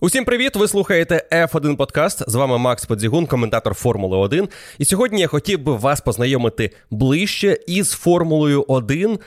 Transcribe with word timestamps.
Усім 0.00 0.24
привіт! 0.24 0.56
Ви 0.56 0.68
слухаєте 0.68 1.28
F1 1.32 1.76
Подкаст. 1.76 2.30
З 2.30 2.34
вами 2.34 2.58
Макс 2.58 2.84
Подзігун, 2.84 3.26
коментатор 3.26 3.74
Формули 3.74 4.16
1. 4.16 4.48
І 4.78 4.84
сьогодні 4.84 5.20
я 5.20 5.26
хотів 5.26 5.62
би 5.62 5.76
вас 5.76 6.00
познайомити 6.00 6.70
ближче 6.90 7.58
із 7.66 7.90
Формулою 7.90 8.64
1, 8.68 9.18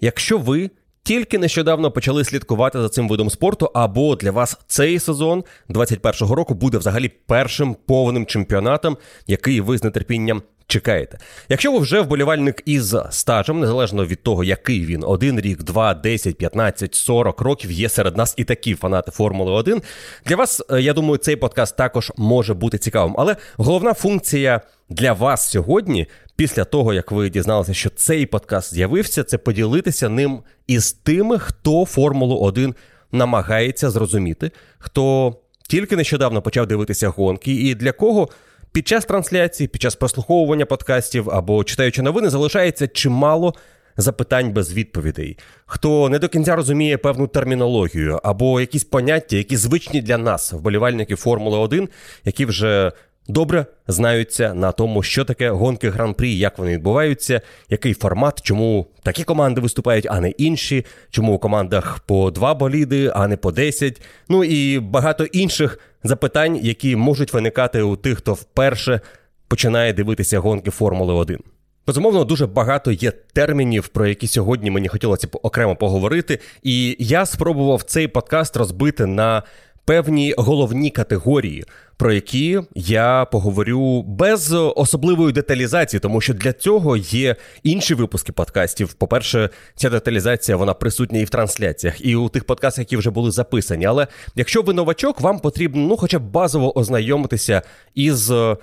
якщо 0.00 0.38
ви 0.38 0.70
тільки 1.02 1.38
нещодавно 1.38 1.90
почали 1.90 2.24
слідкувати 2.24 2.80
за 2.80 2.88
цим 2.88 3.08
видом 3.08 3.30
спорту, 3.30 3.70
або 3.74 4.16
для 4.16 4.30
вас 4.30 4.58
цей 4.66 4.98
сезон 4.98 5.44
21-го 5.68 6.34
року 6.34 6.54
буде 6.54 6.78
взагалі 6.78 7.08
першим 7.08 7.76
повним 7.86 8.26
чемпіонатом, 8.26 8.96
який 9.26 9.60
ви 9.60 9.78
з 9.78 9.90
нетерпінням 9.90 10.42
чекаєте. 10.66 11.18
Якщо 11.48 11.72
ви 11.72 11.78
вже 11.78 12.00
вболівальник 12.00 12.62
із 12.64 12.96
стажем, 13.10 13.60
незалежно 13.60 14.06
від 14.06 14.22
того, 14.22 14.44
який 14.44 14.86
він, 14.86 15.04
один 15.06 15.40
рік, 15.40 15.62
два, 15.62 15.94
10, 15.94 16.38
15, 16.38 16.94
40 16.94 17.40
років, 17.40 17.70
є 17.70 17.88
серед 17.88 18.16
нас 18.16 18.34
і 18.36 18.44
такі 18.44 18.74
фанати 18.74 19.10
Формули 19.10 19.52
1. 19.52 19.82
Для 20.26 20.36
вас, 20.36 20.62
е, 20.70 20.80
я 20.80 20.92
думаю, 20.92 21.16
цей 21.16 21.36
подкаст 21.36 21.76
також 21.76 22.12
може 22.16 22.54
бути 22.54 22.78
цікавим. 22.78 23.14
Але 23.18 23.36
головна 23.56 23.94
функція 23.94 24.60
для 24.88 25.12
вас 25.12 25.50
сьогодні, 25.50 26.06
після 26.36 26.64
того, 26.64 26.94
як 26.94 27.12
ви 27.12 27.30
дізналися, 27.30 27.74
що 27.74 27.90
цей 27.90 28.26
подкаст 28.26 28.74
з'явився, 28.74 29.24
це 29.24 29.38
поділитися 29.38 30.08
ним 30.08 30.42
із 30.66 30.92
тими, 30.92 31.38
хто 31.38 31.84
Формулу 31.84 32.36
1 32.36 32.74
намагається 33.12 33.90
зрозуміти, 33.90 34.50
хто 34.78 35.34
тільки 35.68 35.96
нещодавно 35.96 36.42
почав 36.42 36.66
дивитися 36.66 37.08
гонки, 37.08 37.52
і 37.52 37.74
для 37.74 37.92
кого 37.92 38.28
під 38.74 38.88
час 38.88 39.04
трансляції, 39.04 39.68
під 39.68 39.82
час 39.82 39.94
прослуховування 39.96 40.66
подкастів 40.66 41.30
або 41.30 41.64
читаючи 41.64 42.02
новини, 42.02 42.30
залишається 42.30 42.88
чимало 42.88 43.54
запитань 43.96 44.52
без 44.52 44.72
відповідей. 44.72 45.38
Хто 45.66 46.08
не 46.08 46.18
до 46.18 46.28
кінця 46.28 46.56
розуміє 46.56 46.98
певну 46.98 47.26
термінологію 47.26 48.20
або 48.24 48.60
якісь 48.60 48.84
поняття, 48.84 49.36
які 49.36 49.56
звичні 49.56 50.02
для 50.02 50.18
нас, 50.18 50.52
вболівальники 50.52 51.16
Формули 51.16 51.58
1, 51.58 51.88
які 52.24 52.46
вже 52.46 52.92
добре 53.28 53.66
знаються 53.88 54.54
на 54.54 54.72
тому, 54.72 55.02
що 55.02 55.24
таке 55.24 55.50
гонки 55.50 55.90
гран-прі, 55.90 56.36
як 56.36 56.58
вони 56.58 56.72
відбуваються, 56.72 57.40
який 57.70 57.94
формат, 57.94 58.42
чому 58.42 58.86
такі 59.02 59.24
команди 59.24 59.60
виступають, 59.60 60.06
а 60.10 60.20
не 60.20 60.30
інші, 60.30 60.84
чому 61.10 61.34
у 61.34 61.38
командах 61.38 61.98
по 61.98 62.30
два 62.30 62.54
боліди, 62.54 63.12
а 63.14 63.28
не 63.28 63.36
по 63.36 63.52
десять. 63.52 64.02
Ну 64.28 64.44
і 64.44 64.78
багато 64.78 65.24
інших 65.24 65.78
запитань, 66.04 66.58
які 66.62 66.96
можуть 66.96 67.32
виникати 67.32 67.82
у 67.82 67.96
тих, 67.96 68.18
хто 68.18 68.34
вперше 68.34 69.00
починає 69.48 69.92
дивитися 69.92 70.38
гонки 70.38 70.70
Формули 70.70 71.14
1. 71.14 71.38
Безумовно, 71.86 72.24
дуже 72.24 72.46
багато 72.46 72.92
є 72.92 73.10
термінів, 73.10 73.88
про 73.88 74.06
які 74.06 74.26
сьогодні 74.26 74.70
мені 74.70 74.88
хотілося 74.88 75.28
окремо 75.42 75.76
поговорити. 75.76 76.38
І 76.62 76.96
я 76.98 77.26
спробував 77.26 77.82
цей 77.82 78.08
подкаст 78.08 78.56
розбити 78.56 79.06
на 79.06 79.42
певні 79.84 80.34
головні 80.38 80.90
категорії, 80.90 81.64
про 81.96 82.12
які 82.12 82.60
я 82.74 83.26
поговорю 83.32 84.02
без 84.02 84.52
особливої 84.52 85.32
деталізації, 85.32 86.00
тому 86.00 86.20
що 86.20 86.34
для 86.34 86.52
цього 86.52 86.96
є 86.96 87.36
інші 87.62 87.94
випуски 87.94 88.32
подкастів. 88.32 88.94
По-перше, 88.94 89.50
ця 89.74 89.90
деталізація 89.90 90.56
вона 90.56 90.74
присутня 90.74 91.18
і 91.18 91.24
в 91.24 91.30
трансляціях, 91.30 92.06
і 92.06 92.16
у 92.16 92.28
тих 92.28 92.44
подкастах, 92.44 92.78
які 92.78 92.96
вже 92.96 93.10
були 93.10 93.30
записані. 93.30 93.86
Але 93.86 94.06
якщо 94.34 94.62
ви 94.62 94.72
новачок, 94.72 95.20
вам 95.20 95.38
потрібно 95.38 95.82
ну, 95.82 95.96
хоча 95.96 96.18
б 96.18 96.22
базово 96.22 96.78
ознайомитися 96.78 97.62
із 97.94 98.30
е, 98.30 98.56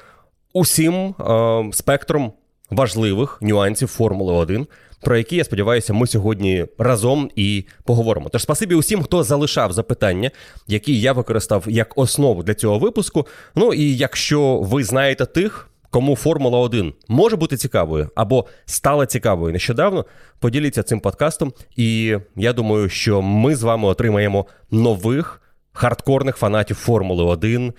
усім 0.53 0.93
е- 0.95 1.69
спектром 1.73 2.33
важливих 2.69 3.37
нюансів 3.41 3.87
Формули 3.87 4.33
1 4.33 4.67
про 5.01 5.17
які 5.17 5.35
я 5.35 5.43
сподіваюся, 5.43 5.93
ми 5.93 6.07
сьогодні 6.07 6.65
разом 6.77 7.29
і 7.35 7.65
поговоримо. 7.83 8.29
Тож, 8.29 8.41
спасибі 8.41 8.75
усім, 8.75 9.03
хто 9.03 9.23
залишав 9.23 9.73
запитання, 9.73 10.31
які 10.67 10.99
я 10.99 11.13
використав 11.13 11.63
як 11.67 11.97
основу 11.97 12.43
для 12.43 12.53
цього 12.53 12.79
випуску. 12.79 13.27
Ну 13.55 13.73
і 13.73 13.97
якщо 13.97 14.57
ви 14.57 14.83
знаєте 14.83 15.25
тих. 15.25 15.67
Кому 15.93 16.15
Формула 16.15 16.59
1 16.59 16.93
може 17.07 17.35
бути 17.35 17.57
цікавою 17.57 18.09
або 18.15 18.45
стала 18.65 19.05
цікавою 19.05 19.53
нещодавно, 19.53 20.05
поділіться 20.39 20.83
цим 20.83 20.99
подкастом, 20.99 21.53
і 21.75 22.17
я 22.35 22.53
думаю, 22.53 22.89
що 22.89 23.21
ми 23.21 23.55
з 23.55 23.63
вами 23.63 23.87
отримаємо 23.87 24.45
нових 24.71 25.41
хардкорних 25.73 26.37
фанатів 26.37 26.77
Формули 26.77 27.23
1, 27.23 27.73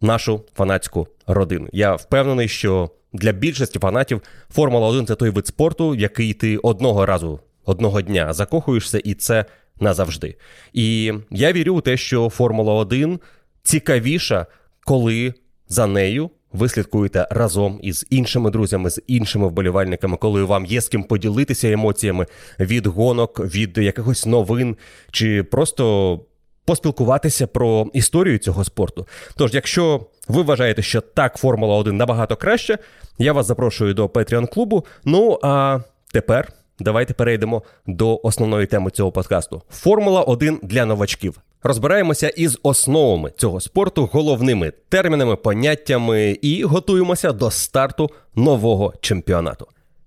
нашу 0.00 0.44
фанатську 0.54 1.08
родину. 1.26 1.68
Я 1.72 1.94
впевнений, 1.94 2.48
що 2.48 2.90
для 3.12 3.32
більшості 3.32 3.78
фанатів 3.78 4.22
Формула 4.50 4.88
1 4.88 5.06
це 5.06 5.14
той 5.14 5.30
вид 5.30 5.46
спорту, 5.46 5.94
який 5.94 6.34
ти 6.34 6.56
одного 6.56 7.06
разу, 7.06 7.40
одного 7.64 8.02
дня 8.02 8.32
закохуєшся, 8.32 8.98
і 8.98 9.14
це 9.14 9.44
назавжди. 9.80 10.36
І 10.72 11.12
я 11.30 11.52
вірю 11.52 11.74
у 11.74 11.80
те, 11.80 11.96
що 11.96 12.28
Формула 12.28 12.74
1 12.74 13.20
цікавіша, 13.62 14.46
коли 14.84 15.34
за 15.68 15.86
нею. 15.86 16.30
Ви 16.52 16.68
слідкуєте 16.68 17.26
разом 17.30 17.78
із 17.82 18.06
іншими 18.10 18.50
друзями, 18.50 18.90
з 18.90 19.02
іншими 19.06 19.46
вболівальниками, 19.46 20.16
коли 20.16 20.44
вам 20.44 20.66
є 20.66 20.80
з 20.80 20.88
ким 20.88 21.04
поділитися 21.04 21.70
емоціями 21.70 22.26
від 22.60 22.86
гонок, 22.86 23.40
від 23.40 23.78
якихось 23.78 24.26
новин, 24.26 24.76
чи 25.10 25.42
просто 25.42 26.20
поспілкуватися 26.64 27.46
про 27.46 27.86
історію 27.92 28.38
цього 28.38 28.64
спорту. 28.64 29.06
Тож, 29.36 29.54
якщо 29.54 30.06
ви 30.28 30.42
вважаєте, 30.42 30.82
що 30.82 31.00
так 31.00 31.36
Формула 31.36 31.76
1 31.76 31.96
набагато 31.96 32.36
краще, 32.36 32.78
я 33.18 33.32
вас 33.32 33.46
запрошую 33.46 33.94
до 33.94 34.06
Patreon 34.06 34.46
клубу. 34.46 34.84
Ну 35.04 35.38
а 35.42 35.78
тепер 36.12 36.52
давайте 36.78 37.14
перейдемо 37.14 37.62
до 37.86 38.20
основної 38.22 38.66
теми 38.66 38.90
цього 38.90 39.12
подкасту: 39.12 39.62
Формула 39.70 40.22
1 40.22 40.60
для 40.62 40.86
новачків. 40.86 41.40
Розбираємося 41.62 42.28
із 42.28 42.58
основами 42.62 43.32
цього 43.36 43.60
спорту, 43.60 44.08
головними 44.12 44.72
термінами, 44.88 45.36
поняттями 45.36 46.38
і 46.42 46.64
готуємося 46.64 47.32
до 47.32 47.50
старту 47.50 48.10
нового 48.34 48.94
чемпіонату. 49.00 49.66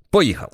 Поїхали! 0.09 0.51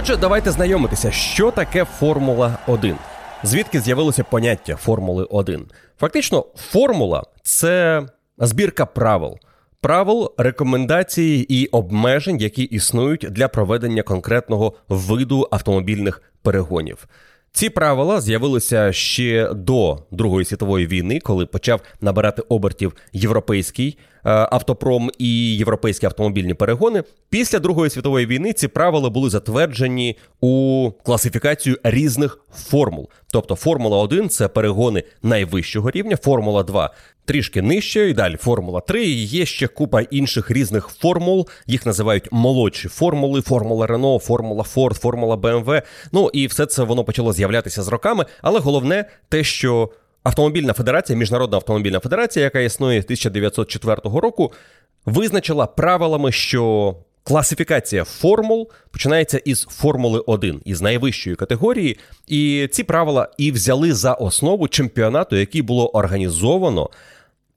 Отже, 0.00 0.16
давайте 0.16 0.50
знайомитися, 0.50 1.10
що 1.10 1.50
таке 1.50 1.84
Формула 1.84 2.58
1. 2.66 2.96
Звідки 3.42 3.80
з'явилося 3.80 4.24
поняття 4.24 4.76
Формули 4.76 5.24
1? 5.24 5.66
Фактично, 6.00 6.44
формула 6.56 7.22
це 7.42 8.02
збірка 8.38 8.86
правил. 8.86 9.38
Правил, 9.80 10.34
рекомендацій 10.38 11.46
і 11.48 11.66
обмежень, 11.66 12.36
які 12.38 12.62
існують 12.62 13.26
для 13.30 13.48
проведення 13.48 14.02
конкретного 14.02 14.72
виду 14.88 15.48
автомобільних 15.50 16.22
перегонів. 16.42 17.08
Ці 17.52 17.70
правила 17.70 18.20
з'явилися 18.20 18.92
ще 18.92 19.50
до 19.54 19.98
Другої 20.10 20.44
світової 20.44 20.86
війни, 20.86 21.20
коли 21.20 21.46
почав 21.46 21.80
набирати 22.00 22.42
обертів 22.48 22.96
європейський 23.12 23.98
автопром 24.22 25.10
і 25.18 25.56
європейські 25.56 26.06
автомобільні 26.06 26.54
перегони. 26.54 27.02
Після 27.30 27.58
Другої 27.58 27.90
світової 27.90 28.26
війни 28.26 28.52
ці 28.52 28.68
правила 28.68 29.10
були 29.10 29.30
затверджені 29.30 30.16
у 30.40 30.90
класифікацію 31.04 31.78
різних 31.82 32.38
формул. 32.54 33.08
Тобто 33.32 33.54
Формула 33.54 33.98
1 33.98 34.28
це 34.28 34.48
перегони 34.48 35.02
найвищого 35.22 35.90
рівня, 35.90 36.16
Формула 36.16 36.62
2 36.62 36.94
трішки 37.28 37.62
нижче, 37.62 38.10
і 38.10 38.12
далі 38.12 38.36
Формула 38.36 38.80
3. 38.80 39.04
І 39.04 39.24
Є 39.24 39.46
ще 39.46 39.66
купа 39.66 40.00
інших 40.00 40.50
різних 40.50 40.88
формул. 40.88 41.48
Їх 41.66 41.86
називають 41.86 42.28
молодші 42.32 42.88
формули, 42.88 43.40
Формула 43.40 43.86
Рено, 43.86 44.18
Формула 44.18 44.62
Форд, 44.62 44.96
Формула 44.96 45.36
БМВ. 45.36 45.82
Ну 46.12 46.30
і 46.32 46.46
все 46.46 46.66
це 46.66 46.82
воно 46.82 47.04
почало 47.04 47.32
з'являтися 47.32 47.82
з 47.82 47.88
роками. 47.88 48.24
Але 48.42 48.60
головне 48.60 49.04
те, 49.28 49.44
що 49.44 49.90
Автомобільна 50.28 50.72
федерація, 50.72 51.18
Міжнародна 51.18 51.56
автомобільна 51.56 52.00
федерація, 52.00 52.44
яка 52.44 52.60
існує 52.60 53.02
з 53.02 53.04
1904 53.04 53.96
року, 54.04 54.52
визначила 55.06 55.66
правилами, 55.66 56.32
що 56.32 56.94
класифікація 57.22 58.04
формул 58.04 58.70
починається 58.90 59.38
із 59.38 59.62
Формули 59.62 60.22
1, 60.26 60.60
із 60.64 60.82
найвищої 60.82 61.36
категорії. 61.36 61.98
І 62.26 62.68
ці 62.72 62.84
правила 62.84 63.28
і 63.38 63.52
взяли 63.52 63.92
за 63.92 64.12
основу 64.12 64.68
чемпіонату, 64.68 65.36
який 65.36 65.62
було 65.62 65.88
організовано 65.88 66.90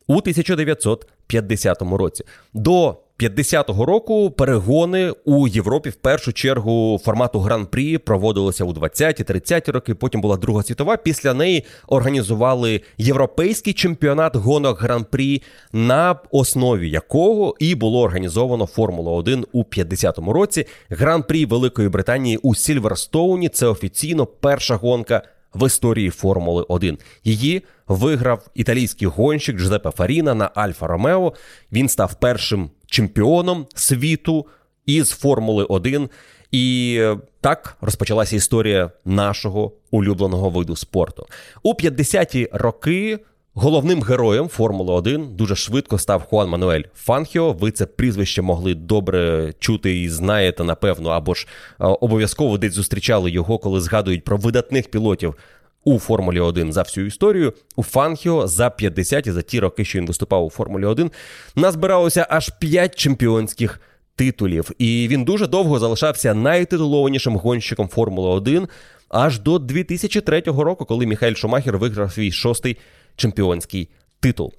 у 0.08 0.18
1950 0.18 1.82
році. 1.82 2.24
До 2.54 2.98
50-го 3.22 3.86
року 3.86 4.32
перегони 4.32 5.14
у 5.26 5.48
Європі 5.48 5.90
в 5.90 5.96
першу 5.96 6.34
чергу 6.34 7.00
формату 7.04 7.40
гран-прі 7.40 7.98
проводилися 7.98 8.64
у 8.64 8.74
20-ті, 8.74 9.24
30-ті 9.24 9.72
роки. 9.72 9.96
Потім 9.96 10.22
була 10.22 10.38
Друга 10.38 10.64
світова. 10.64 10.98
Після 10.98 11.34
неї 11.34 11.66
організували 11.88 12.82
європейський 12.98 13.74
чемпіонат 13.74 14.36
гонок 14.36 14.82
гран-прі, 14.82 15.42
на 15.74 16.16
основі 16.32 16.90
якого 16.90 17.56
і 17.60 17.76
було 17.76 18.02
організовано 18.02 18.66
Формула 18.66 19.12
1 19.12 19.46
у 19.52 19.64
50-му 19.64 20.34
році. 20.34 20.66
Гран-прі 20.90 21.46
Великої 21.46 21.90
Британії 21.90 22.38
у 22.38 22.56
Сільверстоуні. 22.56 23.50
Це 23.50 23.66
офіційно 23.66 24.26
перша 24.26 24.76
гонка 24.76 25.22
в 25.54 25.68
історії 25.68 26.10
Формули 26.10 26.66
1. 26.68 26.98
Її 27.24 27.64
виграв 27.88 28.48
італійський 28.56 29.08
гонщик 29.08 29.58
Джузеппе 29.58 29.92
Фаріна 29.92 30.34
на 30.34 30.52
Альфа 30.56 30.88
Ромео. 30.88 31.34
Він 31.72 31.90
став 31.90 32.14
першим 32.14 32.70
чемпіоном 32.92 33.66
світу 33.76 34.46
із 34.86 35.10
Формули 35.10 35.64
1. 35.64 36.10
І 36.52 36.98
е, 37.00 37.18
так 37.42 37.78
розпочалася 37.82 38.36
історія 38.36 38.92
нашого 39.06 39.72
улюбленого 39.92 40.50
виду 40.50 40.76
спорту. 40.76 41.26
У 41.64 41.74
50-ті 41.74 42.50
роки 42.52 43.20
головним 43.54 44.02
героєм 44.02 44.48
Формули 44.48 44.94
1 44.94 45.36
дуже 45.36 45.56
швидко 45.56 45.98
став 45.98 46.24
Хуан 46.24 46.50
Мануель 46.50 46.84
Фанхіо. 46.96 47.54
Ви 47.54 47.72
це 47.72 47.86
прізвище 47.86 48.42
могли 48.42 48.76
добре 48.76 49.54
чути 49.60 50.02
і 50.02 50.10
знаєте, 50.10 50.64
напевно, 50.64 51.10
або 51.10 51.34
ж 51.34 51.48
е, 51.48 51.86
обов'язково 51.86 52.58
десь 52.58 52.74
зустрічали 52.74 53.32
його, 53.32 53.58
коли 53.58 53.82
згадують 53.82 54.24
про 54.24 54.38
видатних 54.38 54.92
пілотів 54.92 55.36
у 55.83 56.00
Формулі 56.00 56.39
1 56.39 56.74
за 56.74 56.81
всю 56.81 57.07
історію. 57.07 57.54
У 57.75 57.83
Фанхіо 57.83 58.48
за 58.48 58.69
50 58.69 59.28
і 59.28 59.31
за 59.31 59.42
ті 59.42 59.60
роки, 59.60 59.86
що 59.86 60.00
він 60.00 60.06
виступав 60.06 60.45
у 60.45 60.50
Формулі 60.50 60.86
1, 60.86 61.12
назбиралося 61.56 62.28
аж 62.30 62.50
5 62.60 62.95
чемпіонських 62.95 63.81
титулів. 64.16 64.72
І 64.78 65.07
він 65.07 65.24
дуже 65.24 65.48
довго 65.48 65.80
залишався 65.80 66.33
найтитулованішим 66.33 67.36
гонщиком 67.36 67.88
Формули 67.88 68.30
1 68.30 68.68
аж 69.10 69.39
до 69.39 69.60
2003 69.60 70.42
року, 70.42 70.86
коли 70.86 71.06
Міхаель 71.06 71.33
Шумахер 71.33 71.78
виграв 71.78 72.12
свій 72.12 72.31
шостий 72.31 72.77
чемпіонський 73.16 73.89
титул. 74.19 74.54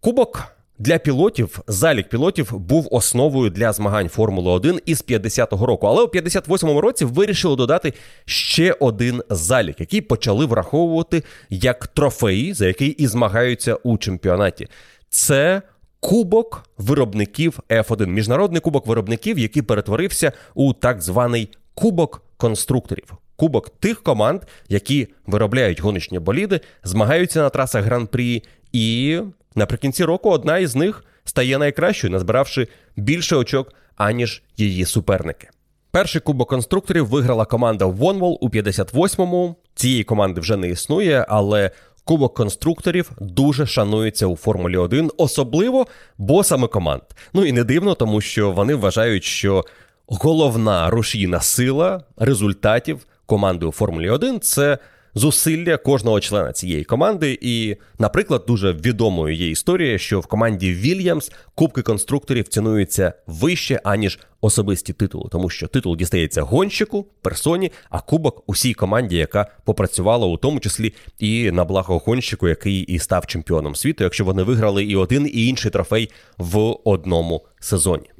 Кубок 0.00 0.44
для 0.80 0.98
пілотів 0.98 1.60
залік 1.66 2.08
пілотів 2.08 2.58
був 2.58 2.88
основою 2.90 3.50
для 3.50 3.72
змагань 3.72 4.08
Формули 4.08 4.50
1 4.50 4.80
із 4.86 5.04
50-го 5.04 5.66
року. 5.66 5.86
Але 5.86 6.02
у 6.02 6.06
58-му 6.06 6.80
році 6.80 7.04
вирішили 7.04 7.56
додати 7.56 7.92
ще 8.24 8.76
один 8.80 9.22
залік, 9.30 9.80
який 9.80 10.00
почали 10.00 10.46
враховувати 10.46 11.22
як 11.50 11.86
трофеї, 11.86 12.52
за 12.52 12.66
який 12.66 12.88
і 12.88 13.06
змагаються 13.06 13.74
у 13.74 13.98
чемпіонаті. 13.98 14.68
Це 15.08 15.62
кубок 16.00 16.64
виробників 16.78 17.58
F1, 17.68 18.06
міжнародний 18.06 18.60
кубок 18.60 18.86
виробників, 18.86 19.38
який 19.38 19.62
перетворився 19.62 20.32
у 20.54 20.72
так 20.72 21.02
званий 21.02 21.50
кубок 21.74 22.22
конструкторів. 22.36 23.12
Кубок 23.36 23.70
тих 23.70 24.02
команд, 24.02 24.42
які 24.68 25.08
виробляють 25.26 25.80
гоночні 25.80 26.18
боліди, 26.18 26.60
змагаються 26.84 27.42
на 27.42 27.48
трасах 27.48 27.84
гран-прі 27.84 28.42
і 28.72 29.18
Наприкінці 29.54 30.04
року 30.04 30.30
одна 30.30 30.58
із 30.58 30.76
них 30.76 31.04
стає 31.24 31.58
найкращою, 31.58 32.12
назбиравши 32.12 32.68
більше 32.96 33.36
очок, 33.36 33.72
аніж 33.96 34.42
її 34.56 34.84
суперники. 34.84 35.48
Перший 35.90 36.20
кубок 36.20 36.48
конструкторів 36.48 37.06
виграла 37.06 37.44
команда 37.44 37.86
Вонвол 37.86 38.38
у 38.40 38.48
58-му. 38.48 39.56
Цієї 39.74 40.04
команди 40.04 40.40
вже 40.40 40.56
не 40.56 40.68
існує, 40.68 41.26
але 41.28 41.70
кубок 42.04 42.34
конструкторів 42.34 43.10
дуже 43.20 43.66
шанується 43.66 44.26
у 44.26 44.36
Формулі 44.36 44.76
1, 44.76 45.10
особливо 45.16 45.86
босами 46.18 46.68
команд. 46.68 47.02
Ну 47.32 47.44
і 47.44 47.52
не 47.52 47.64
дивно, 47.64 47.94
тому 47.94 48.20
що 48.20 48.50
вони 48.50 48.74
вважають, 48.74 49.24
що 49.24 49.64
головна 50.06 50.90
рушійна 50.90 51.40
сила 51.40 52.04
результатів 52.16 53.06
команди 53.26 53.66
у 53.66 53.72
Формулі 53.72 54.10
1 54.10 54.40
це 54.40 54.78
зусилля 55.14 55.76
кожного 55.76 56.20
члена 56.20 56.52
цієї 56.52 56.84
команди. 56.84 57.38
І, 57.40 57.76
наприклад, 57.98 58.44
дуже 58.46 58.72
відомою 58.72 59.34
є 59.34 59.50
історія, 59.50 59.98
що 59.98 60.20
в 60.20 60.26
команді 60.26 60.72
Вільямс 60.72 61.32
кубки 61.54 61.82
конструкторів 61.82 62.48
цінуються 62.48 63.12
вище, 63.26 63.80
аніж 63.84 64.18
особисті 64.40 64.92
титули, 64.92 65.28
тому 65.32 65.50
що 65.50 65.66
титул 65.68 65.96
дістається 65.96 66.42
гонщику, 66.42 67.06
персоні, 67.22 67.72
а 67.90 68.00
кубок 68.00 68.42
усій 68.46 68.74
команді, 68.74 69.16
яка 69.16 69.46
попрацювала 69.64 70.26
у 70.26 70.36
тому 70.36 70.60
числі 70.60 70.94
і 71.18 71.50
на 71.50 71.64
благо 71.64 71.98
гонщику, 71.98 72.48
який 72.48 72.80
і 72.80 72.98
став 72.98 73.26
чемпіоном 73.26 73.74
світу, 73.74 74.04
якщо 74.04 74.24
вони 74.24 74.42
виграли 74.42 74.84
і 74.84 74.96
один, 74.96 75.30
і 75.32 75.46
інший 75.46 75.70
трофей 75.70 76.10
в 76.38 76.76
одному 76.84 77.46
сезоні. 77.60 78.10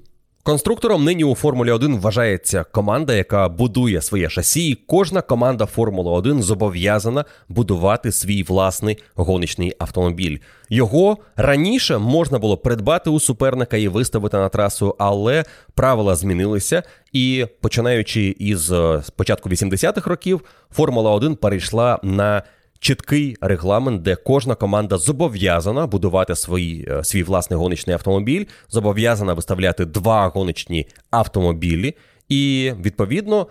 Конструктором 0.43 1.05
нині 1.05 1.25
у 1.25 1.35
Формулі 1.35 1.71
1 1.71 1.99
вважається 1.99 2.65
команда, 2.65 3.15
яка 3.15 3.49
будує 3.49 4.03
своє 4.03 4.31
шасі. 4.31 4.69
і 4.69 4.75
Кожна 4.75 5.23
команда 5.23 5.67
Формули 5.67 6.11
1 6.11 6.43
зобов'язана 6.43 7.25
будувати 7.49 8.13
свій 8.13 8.43
власний 8.43 8.99
гоночний 9.15 9.75
автомобіль. 9.79 10.39
Його 10.71 11.19
раніше 11.37 11.99
можна 11.99 12.39
було 12.39 12.57
придбати 12.57 13.11
у 13.11 13.21
суперника 13.21 13.77
і 13.77 13.89
виставити 13.89 14.37
на 14.37 14.49
трасу, 14.49 14.97
але 14.99 15.45
правила 15.75 16.17
змінилися. 16.17 16.83
І 17.13 17.47
починаючи 17.61 18.37
із 18.39 18.73
е, 18.73 19.03
початку 19.17 19.49
80-х 19.49 20.11
років, 20.11 20.41
Формула 20.71 21.11
1 21.11 21.37
перейшла 21.37 21.99
на 22.03 22.43
чіткий 22.81 23.37
регламент, 23.41 24.03
де 24.03 24.17
кожна 24.17 24.55
команда 24.55 24.99
зобов'язана 24.99 25.87
будувати 25.87 26.37
свій, 26.37 26.87
е, 26.88 27.05
свій 27.05 27.23
власний 27.23 27.59
гоночний 27.59 27.94
автомобіль, 27.94 28.44
зобов'язана 28.69 29.35
виставляти 29.35 29.85
два 29.85 30.29
гоночні 30.29 30.87
автомобілі, 31.11 31.94
і 32.29 32.73
відповідно. 32.81 33.47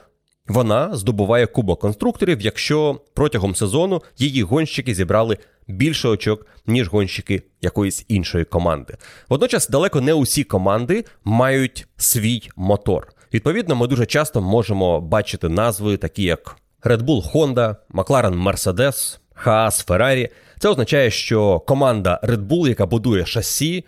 Вона 0.47 0.95
здобуває 0.95 1.45
кубок 1.45 1.79
конструкторів, 1.79 2.41
якщо 2.41 3.01
протягом 3.13 3.55
сезону 3.55 4.01
її 4.17 4.43
гонщики 4.43 4.95
зібрали 4.95 5.37
більше 5.67 6.07
очок, 6.07 6.47
ніж 6.67 6.87
гонщики 6.87 7.41
якоїсь 7.61 8.05
іншої 8.07 8.45
команди. 8.45 8.97
Водночас, 9.29 9.69
далеко 9.69 10.01
не 10.01 10.13
усі 10.13 10.43
команди 10.43 11.05
мають 11.23 11.87
свій 11.97 12.49
мотор. 12.55 13.13
Відповідно, 13.33 13.75
ми 13.75 13.87
дуже 13.87 14.05
часто 14.05 14.41
можемо 14.41 15.01
бачити 15.01 15.49
назви, 15.49 15.97
такі 15.97 16.23
як 16.23 16.57
Red 16.83 17.01
Bull 17.01 17.31
Honda, 17.33 17.75
McLaren 17.93 18.43
Mercedes, 18.43 19.18
Haas 19.45 19.87
Ferrari. 19.87 20.29
Це 20.59 20.69
означає, 20.69 21.11
що 21.11 21.59
команда 21.59 22.19
Red 22.23 22.47
Bull, 22.47 22.67
яка 22.67 22.85
будує 22.85 23.25
шасі, 23.25 23.85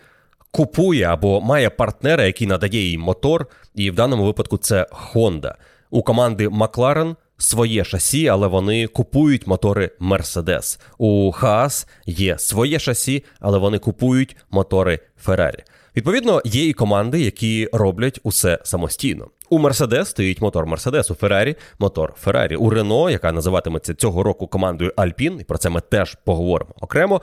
купує 0.50 1.04
або 1.04 1.40
має 1.40 1.70
партнера, 1.70 2.24
який 2.24 2.46
надає 2.46 2.88
їй 2.88 2.98
мотор, 2.98 3.46
і 3.74 3.90
в 3.90 3.94
даному 3.94 4.24
випадку 4.24 4.58
це 4.58 4.86
Honda. 4.92 5.54
У 5.90 6.02
команди 6.02 6.48
McLaren 6.48 7.16
своє 7.38 7.84
шасі, 7.84 8.28
але 8.28 8.46
вони 8.46 8.86
купують 8.86 9.46
мотори 9.46 9.90
Mercedes. 10.00 10.80
У 10.98 11.30
Haas 11.30 11.86
є 12.06 12.38
своє 12.38 12.78
шасі, 12.78 13.24
але 13.40 13.58
вони 13.58 13.78
купують 13.78 14.36
мотори 14.50 14.98
Ferrari. 15.26 15.62
Відповідно, 15.96 16.42
є 16.44 16.68
і 16.68 16.72
команди, 16.72 17.20
які 17.20 17.68
роблять 17.72 18.20
усе 18.22 18.58
самостійно. 18.64 19.28
У 19.50 19.58
Мерседес 19.58 20.08
стоїть 20.08 20.40
мотор 20.40 20.66
Мерседес, 20.66 21.10
у 21.10 21.14
Феррарі 21.14 21.54
мотор 21.78 22.14
Феррарі. 22.20 22.56
У 22.56 22.70
Рено, 22.70 23.10
яка 23.10 23.32
називатиметься 23.32 23.94
цього 23.94 24.22
року 24.22 24.46
командою 24.46 24.92
Альпін, 24.96 25.38
і 25.40 25.44
про 25.44 25.58
це 25.58 25.70
ми 25.70 25.80
теж 25.80 26.16
поговоримо 26.24 26.74
окремо. 26.80 27.20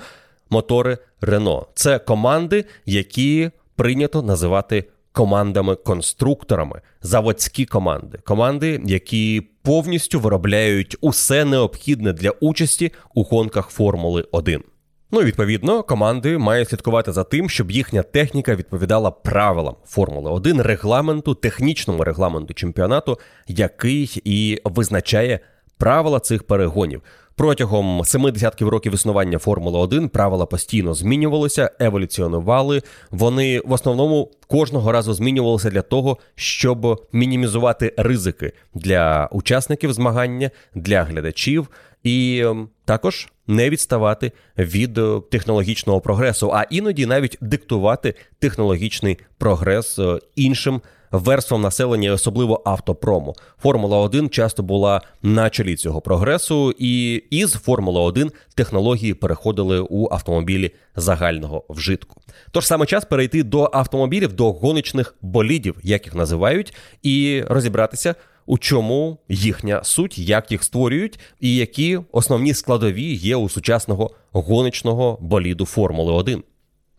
Мотори 0.49 0.97
Рено. 1.21 1.67
Це 1.73 1.99
команди, 1.99 2.65
які 2.85 3.51
прийнято 3.75 4.21
називати 4.21 4.83
командами-конструкторами, 5.11 6.81
заводські 7.01 7.65
команди, 7.65 8.19
команди, 8.23 8.81
які 8.85 9.47
повністю 9.61 10.19
виробляють 10.19 10.97
усе 11.01 11.45
необхідне 11.45 12.13
для 12.13 12.29
участі 12.29 12.91
у 13.13 13.23
гонках 13.23 13.69
Формули 13.69 14.25
1. 14.31 14.63
Ну 15.11 15.21
відповідно 15.21 15.83
команди 15.83 16.37
мають 16.37 16.69
слідкувати 16.69 17.11
за 17.11 17.23
тим, 17.23 17.49
щоб 17.49 17.71
їхня 17.71 18.03
техніка 18.03 18.55
відповідала 18.55 19.11
правилам 19.11 19.75
Формули 19.85 20.31
1, 20.31 20.61
регламенту, 20.61 21.35
технічному 21.35 22.03
регламенту 22.03 22.53
чемпіонату, 22.53 23.19
який 23.47 24.21
і 24.23 24.61
визначає 24.63 25.39
правила 25.77 26.19
цих 26.19 26.43
перегонів. 26.43 27.01
Протягом 27.35 28.01
семи 28.05 28.31
десятків 28.31 28.69
років 28.69 28.93
існування 28.93 29.37
Формули 29.37 29.79
1 29.79 30.09
правила 30.09 30.45
постійно 30.45 30.93
змінювалися, 30.93 31.71
еволюціонували. 31.79 32.81
Вони 33.11 33.59
в 33.59 33.71
основному 33.71 34.31
кожного 34.47 34.91
разу 34.91 35.13
змінювалися 35.13 35.69
для 35.69 35.81
того, 35.81 36.17
щоб 36.35 37.07
мінімізувати 37.13 37.93
ризики 37.97 38.53
для 38.73 39.29
учасників 39.31 39.93
змагання, 39.93 40.51
для 40.75 41.03
глядачів. 41.03 41.69
І 42.03 42.43
ем, 42.45 42.69
також 42.85 43.27
не 43.49 43.69
відставати 43.69 44.31
від 44.57 44.97
е, 44.97 45.21
технологічного 45.31 46.01
прогресу, 46.01 46.51
а 46.53 46.63
іноді 46.69 47.05
навіть 47.05 47.37
диктувати 47.41 48.13
технологічний 48.39 49.17
прогрес 49.37 49.99
е, 49.99 50.19
іншим 50.35 50.81
верствам 51.11 51.61
населення, 51.61 52.11
особливо 52.11 52.61
автопрому. 52.65 53.35
Формула 53.61 53.97
1 53.97 54.29
часто 54.29 54.63
була 54.63 55.01
на 55.23 55.49
чолі 55.49 55.75
цього 55.75 56.01
прогресу, 56.01 56.73
і 56.79 57.13
із 57.29 57.53
Формула 57.53 58.01
1 58.01 58.31
технології 58.55 59.13
переходили 59.13 59.79
у 59.89 60.13
автомобілі 60.13 60.71
загального 60.95 61.63
вжитку. 61.69 62.21
Тож 62.51 62.67
саме 62.67 62.85
час 62.85 63.05
перейти 63.05 63.43
до 63.43 63.69
автомобілів, 63.73 64.33
до 64.33 64.51
гоночних 64.51 65.15
болідів, 65.21 65.75
як 65.83 66.05
їх 66.05 66.15
називають, 66.15 66.73
і 67.03 67.43
розібратися. 67.47 68.15
У 68.49 68.57
чому 68.57 69.17
їхня 69.27 69.83
суть, 69.83 70.19
як 70.19 70.51
їх 70.51 70.63
створюють, 70.63 71.19
і 71.39 71.55
які 71.55 71.99
основні 72.11 72.53
складові 72.53 73.13
є 73.13 73.35
у 73.35 73.49
сучасного 73.49 74.11
гоночного 74.31 75.17
боліду 75.21 75.65
Формули 75.65 76.13
1. 76.13 76.43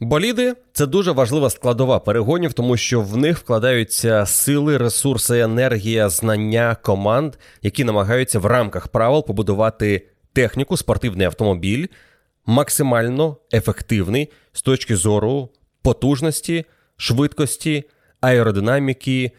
Боліди 0.00 0.54
це 0.72 0.86
дуже 0.86 1.12
важлива 1.12 1.50
складова 1.50 1.98
перегонів, 1.98 2.52
тому 2.52 2.76
що 2.76 3.00
в 3.00 3.16
них 3.16 3.38
вкладаються 3.38 4.26
сили, 4.26 4.76
ресурси, 4.76 5.40
енергія, 5.40 6.08
знання 6.08 6.76
команд, 6.82 7.34
які 7.62 7.84
намагаються 7.84 8.38
в 8.38 8.46
рамках 8.46 8.88
правил 8.88 9.26
побудувати 9.26 10.06
техніку, 10.32 10.76
спортивний 10.76 11.26
автомобіль, 11.26 11.86
максимально 12.46 13.36
ефективний 13.52 14.30
з 14.52 14.62
точки 14.62 14.96
зору 14.96 15.48
потужності, 15.82 16.64
швидкості, 16.96 17.84
аеродинаміки. 18.20 19.32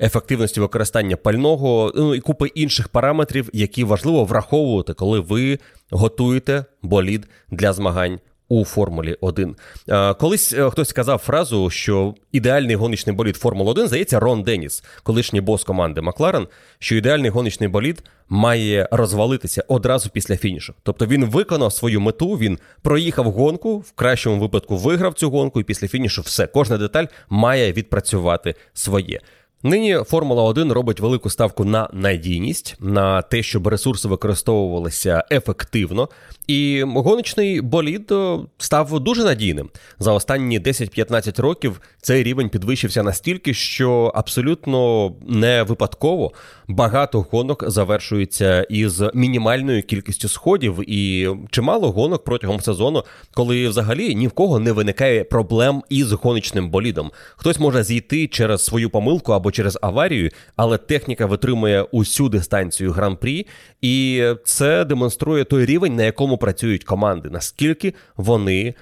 Ефективності 0.00 0.60
використання 0.60 1.16
пального, 1.16 1.92
ну 1.96 2.14
і 2.14 2.20
купи 2.20 2.46
інших 2.46 2.88
параметрів, 2.88 3.50
які 3.52 3.84
важливо 3.84 4.24
враховувати, 4.24 4.94
коли 4.94 5.20
ви 5.20 5.58
готуєте 5.90 6.64
болід 6.82 7.28
для 7.50 7.72
змагань 7.72 8.20
у 8.48 8.64
Формулі 8.64 9.16
1. 9.20 9.56
Е, 9.88 10.14
колись 10.14 10.52
е, 10.52 10.70
хтось 10.70 10.88
сказав 10.88 11.18
фразу, 11.18 11.70
що 11.70 12.14
ідеальний 12.32 12.76
гоночний 12.76 13.16
болід 13.16 13.36
Формули 13.36 13.70
1, 13.70 13.86
здається, 13.86 14.20
Рон 14.20 14.42
Деніс, 14.42 14.84
колишній 15.02 15.40
бос 15.40 15.64
команди 15.64 16.00
Макларен, 16.00 16.46
що 16.78 16.96
ідеальний 16.96 17.30
гоночний 17.30 17.68
болід 17.68 18.02
має 18.28 18.88
розвалитися 18.90 19.64
одразу 19.68 20.10
після 20.10 20.36
фінішу. 20.36 20.74
Тобто 20.82 21.06
він 21.06 21.24
виконав 21.24 21.72
свою 21.72 22.00
мету, 22.00 22.28
він 22.28 22.58
проїхав 22.82 23.30
гонку, 23.30 23.78
в 23.78 23.92
кращому 23.92 24.40
випадку 24.40 24.76
виграв 24.76 25.14
цю 25.14 25.30
гонку, 25.30 25.60
і 25.60 25.64
після 25.64 25.88
фінішу 25.88 26.22
все. 26.22 26.46
Кожна 26.46 26.78
деталь 26.78 27.06
має 27.28 27.72
відпрацювати 27.72 28.54
своє. 28.74 29.20
Нині 29.62 29.98
Формула 30.06 30.42
1 30.42 30.72
робить 30.72 31.00
велику 31.00 31.30
ставку 31.30 31.64
на 31.64 31.88
надійність, 31.92 32.76
на 32.80 33.22
те, 33.22 33.42
щоб 33.42 33.66
ресурси 33.66 34.08
використовувалися 34.08 35.24
ефективно. 35.30 36.08
І 36.46 36.82
гоночний 36.86 37.60
болід 37.60 38.12
е, 38.12 38.38
став 38.58 39.00
дуже 39.00 39.24
надійним. 39.24 39.70
За 39.98 40.12
останні 40.12 40.60
10-15 40.60 41.42
років 41.42 41.80
цей 42.00 42.22
рівень 42.22 42.48
підвищився 42.48 43.02
настільки, 43.02 43.54
що 43.54 44.12
абсолютно 44.14 45.12
не 45.28 45.62
випадково 45.62 46.32
багато 46.68 47.26
гонок 47.30 47.70
завершується 47.70 48.62
із 48.62 49.02
мінімальною 49.14 49.82
кількістю 49.82 50.28
сходів, 50.28 50.90
і 50.90 51.28
чимало 51.50 51.90
гонок 51.90 52.24
протягом 52.24 52.60
сезону, 52.60 53.04
коли 53.34 53.68
взагалі 53.68 54.14
ні 54.14 54.28
в 54.28 54.30
кого 54.30 54.58
не 54.58 54.72
виникає 54.72 55.24
проблем 55.24 55.82
із 55.88 56.12
гоночним 56.12 56.70
болідом. 56.70 57.10
Хтось 57.36 57.58
може 57.58 57.82
зійти 57.82 58.26
через 58.26 58.64
свою 58.64 58.90
помилку 58.90 59.32
або 59.32 59.47
через 59.50 59.78
аварію, 59.82 60.30
але 60.56 60.78
техніка 60.78 61.26
витримує 61.26 61.82
усю 61.82 62.28
дистанцію 62.28 62.92
гран-прі, 62.92 63.46
і 63.80 64.24
це 64.44 64.84
демонструє 64.84 65.44
той 65.44 65.64
рівень, 65.64 65.96
на 65.96 66.02
якому 66.02 66.38
працюють 66.38 66.84
команди, 66.84 67.30
наскільки 67.30 67.94
вони 68.16 68.74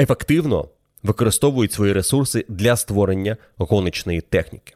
ефективно 0.00 0.68
використовують 1.02 1.72
свої 1.72 1.92
ресурси 1.92 2.44
для 2.48 2.76
створення 2.76 3.36
гоночної 3.56 4.20
техніки. 4.20 4.74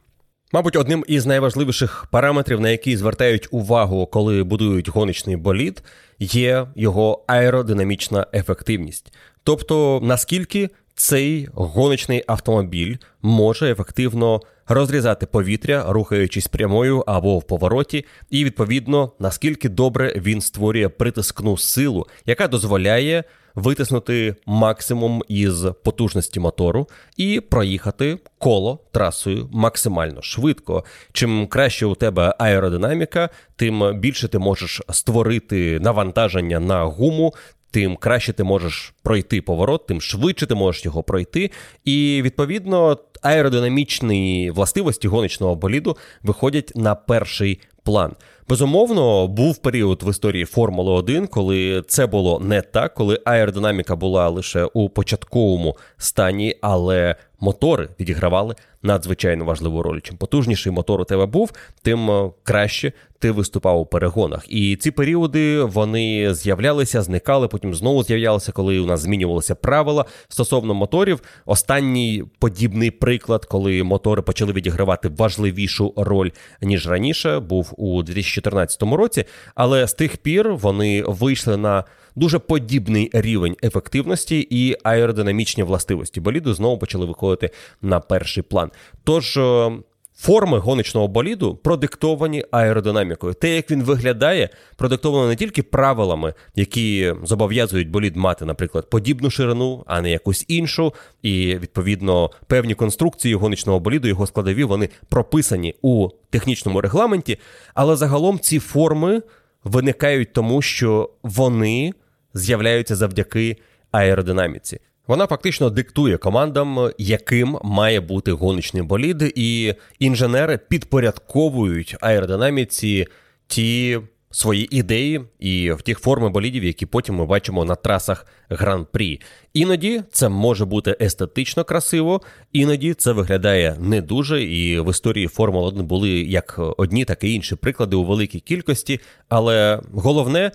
Мабуть, 0.52 0.76
одним 0.76 1.04
із 1.08 1.26
найважливіших 1.26 2.06
параметрів, 2.10 2.60
на 2.60 2.70
які 2.70 2.96
звертають 2.96 3.48
увагу, 3.50 4.06
коли 4.06 4.42
будують 4.42 4.88
гоночний 4.88 5.36
болід, 5.36 5.82
є 6.18 6.66
його 6.76 7.24
аеродинамічна 7.26 8.26
ефективність. 8.34 9.12
Тобто 9.44 10.00
наскільки 10.02 10.70
цей 10.94 11.48
гоночний 11.54 12.24
автомобіль 12.26 12.96
може 13.22 13.70
ефективно 13.70 14.40
розрізати 14.68 15.26
повітря, 15.26 15.84
рухаючись 15.88 16.46
прямою 16.46 17.04
або 17.06 17.38
в 17.38 17.42
повороті, 17.42 18.04
і 18.30 18.44
відповідно 18.44 19.12
наскільки 19.18 19.68
добре 19.68 20.12
він 20.16 20.40
створює 20.40 20.88
притискну 20.88 21.56
силу, 21.56 22.06
яка 22.26 22.48
дозволяє 22.48 23.24
витиснути 23.56 24.34
максимум 24.46 25.22
із 25.28 25.64
потужності 25.84 26.40
мотору 26.40 26.88
і 27.16 27.40
проїхати 27.40 28.18
коло 28.38 28.78
трасою 28.92 29.48
максимально 29.52 30.22
швидко. 30.22 30.84
Чим 31.12 31.46
краще 31.46 31.86
у 31.86 31.94
тебе 31.94 32.34
аеродинаміка, 32.38 33.28
тим 33.56 34.00
більше 34.00 34.28
ти 34.28 34.38
можеш 34.38 34.82
створити 34.90 35.80
навантаження 35.80 36.60
на 36.60 36.84
гуму, 36.84 37.34
тим 37.76 37.96
краще 37.96 38.32
ти 38.32 38.44
можеш 38.44 38.94
пройти 39.02 39.40
поворот, 39.40 39.86
тим 39.86 40.00
швидше 40.00 40.46
ти 40.46 40.54
можеш 40.54 40.84
його 40.84 41.02
пройти. 41.02 41.50
І 41.84 42.20
відповідно 42.24 42.98
аеродинамічні 43.22 44.50
властивості 44.50 45.08
гоночного 45.08 45.54
боліду 45.54 45.96
виходять 46.22 46.72
на 46.74 46.94
перший 46.94 47.60
план. 47.84 48.12
Безумовно, 48.48 49.28
був 49.28 49.58
період 49.58 50.02
в 50.02 50.10
історії 50.10 50.44
Формули 50.44 50.92
1, 50.92 51.26
коли 51.26 51.82
це 51.88 52.06
було 52.06 52.40
не 52.40 52.62
так, 52.62 52.94
коли 52.94 53.20
аеродинаміка 53.24 53.96
була 53.96 54.28
лише 54.28 54.64
у 54.64 54.88
початковому 54.88 55.76
стані, 55.96 56.54
але 56.60 57.16
мотори 57.40 57.88
відігравали 58.00 58.54
надзвичайно 58.86 59.44
важливу 59.44 59.82
роль. 59.82 60.00
Чим 60.00 60.16
потужніший 60.16 60.72
мотор 60.72 61.00
у 61.00 61.04
тебе 61.04 61.26
був, 61.26 61.52
тим 61.82 62.10
е, 62.10 62.30
краще 62.42 62.92
ти 63.18 63.30
виступав 63.30 63.80
у 63.80 63.86
перегонах. 63.86 64.44
І 64.48 64.76
ці 64.76 64.90
періоди 64.90 65.62
вони 65.62 66.34
з'являлися, 66.34 67.02
зникали, 67.02 67.48
потім 67.48 67.74
знову 67.74 68.04
з'являлися, 68.04 68.52
коли 68.52 68.78
у 68.78 68.86
нас 68.86 69.00
змінювалися 69.00 69.54
правила 69.54 70.04
стосовно 70.28 70.74
моторів. 70.74 71.22
Останній 71.46 72.24
подібний 72.38 72.90
приклад, 72.90 73.44
коли 73.44 73.82
мотори 73.82 74.22
почали 74.22 74.52
відігравати 74.52 75.08
важливішу 75.08 75.94
роль 75.96 76.30
ніж 76.62 76.88
раніше, 76.88 77.40
був 77.40 77.74
у 77.76 78.02
2014 78.02 78.82
році. 78.82 79.24
Але 79.54 79.86
з 79.86 79.92
тих 79.92 80.16
пір 80.16 80.54
вони 80.54 81.02
вийшли 81.02 81.56
на 81.56 81.84
дуже 82.16 82.38
подібний 82.38 83.10
рівень 83.12 83.56
ефективності 83.62 84.46
і 84.50 84.76
аеродинамічні 84.82 85.62
властивості 85.62 86.20
боліду 86.20 86.54
знову 86.54 86.78
почали 86.78 87.06
виходити 87.06 87.50
на 87.82 88.00
перший 88.00 88.42
план. 88.42 88.70
Тож. 89.04 89.36
Е, 89.36 89.70
форми 90.18 90.58
гоночного 90.58 91.08
боліду 91.08 91.54
продиктовані 91.54 92.44
аеродинамікою. 92.50 93.34
Те, 93.34 93.54
як 93.54 93.70
він 93.70 93.82
виглядає, 93.82 94.48
продиктовано 94.76 95.28
не 95.28 95.36
тільки 95.36 95.62
правилами, 95.62 96.34
які 96.54 97.14
зобов'язують 97.22 97.90
болід 97.90 98.16
мати, 98.16 98.44
наприклад, 98.44 98.90
подібну 98.90 99.30
ширину, 99.30 99.84
а 99.86 100.00
не 100.00 100.10
якусь 100.10 100.44
іншу. 100.48 100.94
І 101.22 101.56
відповідно 101.56 102.30
певні 102.46 102.74
конструкції 102.74 103.34
гоночного 103.34 103.80
боліду, 103.80 104.08
його 104.08 104.26
складові, 104.26 104.64
вони 104.64 104.88
прописані 105.08 105.74
у 105.82 106.08
технічному 106.30 106.80
регламенті. 106.80 107.38
Але 107.74 107.96
загалом 107.96 108.38
ці 108.38 108.58
форми 108.58 109.22
виникають 109.64 110.32
тому, 110.32 110.62
що 110.62 111.10
вони 111.22 111.92
з'являються 112.34 112.96
завдяки 112.96 113.56
аеродинаміці. 113.90 114.80
Вона 115.06 115.26
фактично 115.26 115.70
диктує 115.70 116.16
командам, 116.16 116.90
яким 116.98 117.58
має 117.62 118.00
бути 118.00 118.32
гоночний 118.32 118.82
болід, 118.82 119.32
і 119.34 119.74
інженери 119.98 120.58
підпорядковують 120.68 121.96
аеродинаміці 122.00 123.06
ті 123.46 123.98
свої 124.30 124.76
ідеї 124.76 125.20
і 125.38 125.72
в 125.72 125.82
тих 125.82 125.98
форми 125.98 126.28
болідів, 126.28 126.64
які 126.64 126.86
потім 126.86 127.14
ми 127.14 127.26
бачимо 127.26 127.64
на 127.64 127.74
трасах 127.74 128.26
гран-прі. 128.48 129.20
Іноді 129.54 130.02
це 130.12 130.28
може 130.28 130.64
бути 130.64 130.96
естетично 131.00 131.64
красиво, 131.64 132.20
іноді 132.52 132.94
це 132.94 133.12
виглядає 133.12 133.76
не 133.80 134.00
дуже. 134.00 134.42
І 134.42 134.80
в 134.80 134.90
історії 134.90 135.26
Формули 135.26 135.68
1 135.68 135.86
були 135.86 136.10
як 136.10 136.60
одні, 136.76 137.04
так 137.04 137.24
і 137.24 137.34
інші 137.34 137.56
приклади 137.56 137.96
у 137.96 138.04
великій 138.04 138.40
кількості. 138.40 139.00
Але 139.28 139.80
головне. 139.92 140.50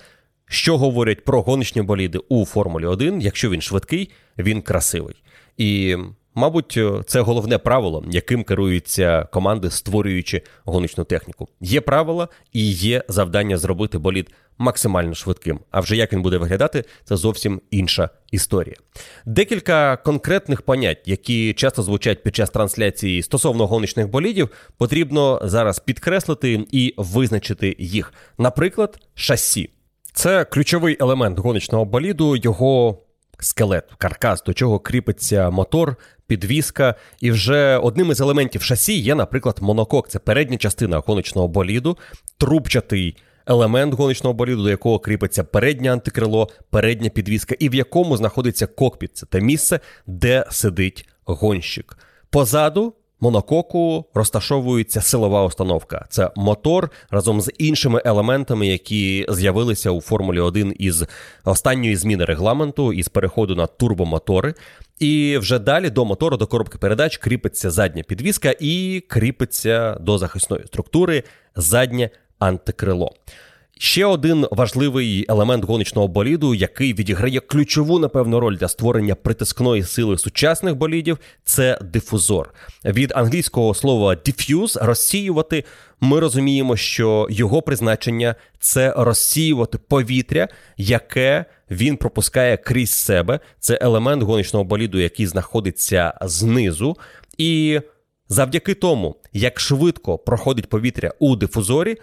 Що 0.54 0.78
говорять 0.78 1.26
про 1.26 1.42
гоночні 1.42 1.82
боліди 1.82 2.20
у 2.30 2.46
Формулі 2.46 2.86
1, 2.86 3.22
якщо 3.22 3.50
він 3.50 3.62
швидкий, 3.62 4.12
він 4.38 4.62
красивий. 4.62 5.24
І, 5.58 5.98
мабуть, 6.36 6.80
це 7.06 7.22
головне 7.22 7.58
правило, 7.58 8.06
яким 8.12 8.44
керуються 8.44 9.24
команди, 9.24 9.70
створюючи 9.70 10.42
гоночну 10.66 11.04
техніку. 11.04 11.48
Є 11.62 11.82
правила 11.82 12.28
і 12.54 12.72
є 12.72 13.04
завдання 13.08 13.58
зробити 13.58 13.98
болід 13.98 14.32
максимально 14.58 15.14
швидким. 15.14 15.60
А 15.72 15.80
вже 15.80 15.96
як 15.96 16.14
він 16.14 16.22
буде 16.22 16.38
виглядати, 16.38 16.84
це 17.04 17.18
зовсім 17.18 17.62
інша 17.72 18.10
історія. 18.32 18.76
Декілька 19.26 19.98
конкретних 19.98 20.62
понять, 20.62 21.02
які 21.06 21.54
часто 21.54 21.84
звучать 21.84 22.24
під 22.24 22.36
час 22.36 22.50
трансляції 22.50 23.24
стосовно 23.24 23.68
гоночних 23.68 24.10
болідів, 24.10 24.50
потрібно 24.78 25.42
зараз 25.44 25.80
підкреслити 25.80 26.66
і 26.72 26.94
визначити 26.98 27.76
їх. 27.80 28.14
Наприклад, 28.38 29.00
шасі. 29.16 29.70
Це 30.14 30.46
ключовий 30.46 30.98
елемент 31.00 31.40
гоночного 31.40 31.86
боліду, 31.86 32.36
його 32.36 32.98
скелет, 33.40 33.84
каркас, 33.98 34.44
до 34.44 34.54
чого 34.54 34.80
кріпиться 34.80 35.50
мотор, 35.50 35.96
підвіска. 36.28 36.96
І 37.20 37.32
вже 37.32 37.78
одним 37.78 38.12
із 38.12 38.22
елементів 38.22 38.62
шасі 38.62 39.00
є, 39.00 39.16
наприклад, 39.16 39.58
монокок. 39.62 40.10
Це 40.10 40.20
передня 40.20 40.58
частина 40.58 40.98
гоночного 40.98 41.48
боліду, 41.48 41.98
трубчатий. 42.38 43.18
Елемент 43.48 43.94
гоночного 43.94 44.34
боліду, 44.34 44.64
до 44.64 44.70
якого 44.70 45.00
кріпиться 45.00 45.44
переднє 45.44 45.94
антикрило, 45.94 46.50
передня 46.70 47.10
підвіска, 47.10 47.56
і 47.60 47.70
в 47.70 47.76
якому 47.76 48.18
знаходиться 48.18 48.68
кокпіт. 48.68 49.18
Це 49.18 49.26
те 49.26 49.42
місце, 49.42 49.80
де 50.08 50.46
сидить 50.50 51.10
гонщик. 51.26 51.98
Позаду 52.30 52.94
монококу 53.22 54.06
розташовується 54.14 55.02
силова 55.02 55.46
установка. 55.46 56.06
Це 56.10 56.32
мотор 56.36 56.90
разом 57.10 57.42
з 57.42 57.52
іншими 57.58 58.02
елементами, 58.06 58.68
які 58.68 59.26
з'явилися 59.30 59.92
у 59.92 60.02
Формулі 60.02 60.40
1 60.40 60.76
із 60.80 61.04
останньої 61.46 61.96
зміни 61.96 62.26
регламенту, 62.26 62.94
із 62.94 63.08
переходу 63.08 63.56
на 63.56 63.68
турбомотори. 63.68 64.54
І 65.00 65.38
вже 65.38 65.60
далі 65.60 65.90
до 65.90 66.06
мотору, 66.06 66.38
до 66.38 66.48
коробки 66.48 66.78
передач 66.78 67.18
кріпиться 67.18 67.72
задня 67.72 68.04
підвіска 68.04 68.56
і 68.60 69.04
кріпиться 69.08 69.98
до 70.02 70.18
захисної 70.18 70.64
структури 70.68 71.24
заднє 71.56 72.10
антикрило. 72.40 73.14
Ще 73.84 74.06
один 74.06 74.48
важливий 74.52 75.26
елемент 75.30 75.66
гоночного 75.66 76.08
боліду, 76.08 76.56
який 76.56 76.94
відіграє 76.94 77.40
ключову, 77.40 78.00
напевно, 78.00 78.40
роль 78.40 78.58
для 78.58 78.68
створення 78.68 79.16
притискної 79.16 79.84
сили 79.84 80.18
сучасних 80.18 80.76
болідів, 80.76 81.18
це 81.44 81.80
дифузор. 81.82 82.54
Від 82.86 83.12
англійського 83.16 83.74
слова 83.74 84.14
diffuse– 84.14 84.78
розсіювати. 84.86 85.64
Ми 86.02 86.20
розуміємо, 86.20 86.78
що 86.78 87.28
його 87.30 87.62
призначення 87.62 88.36
це 88.60 88.94
розсіювати 88.98 89.78
повітря, 89.78 90.48
яке 90.78 91.46
він 91.72 91.98
пропускає 91.98 92.58
крізь 92.58 92.94
себе. 92.94 93.40
Це 93.60 93.80
елемент 93.82 94.24
гоночного 94.24 94.66
боліду, 94.66 95.00
який 95.00 95.28
знаходиться 95.28 96.14
знизу. 96.22 96.98
І 97.38 97.80
завдяки 98.30 98.74
тому, 98.74 99.16
як 99.34 99.60
швидко 99.60 100.18
проходить 100.18 100.70
повітря 100.70 101.12
у 101.20 101.36
дифузорі 101.36 101.98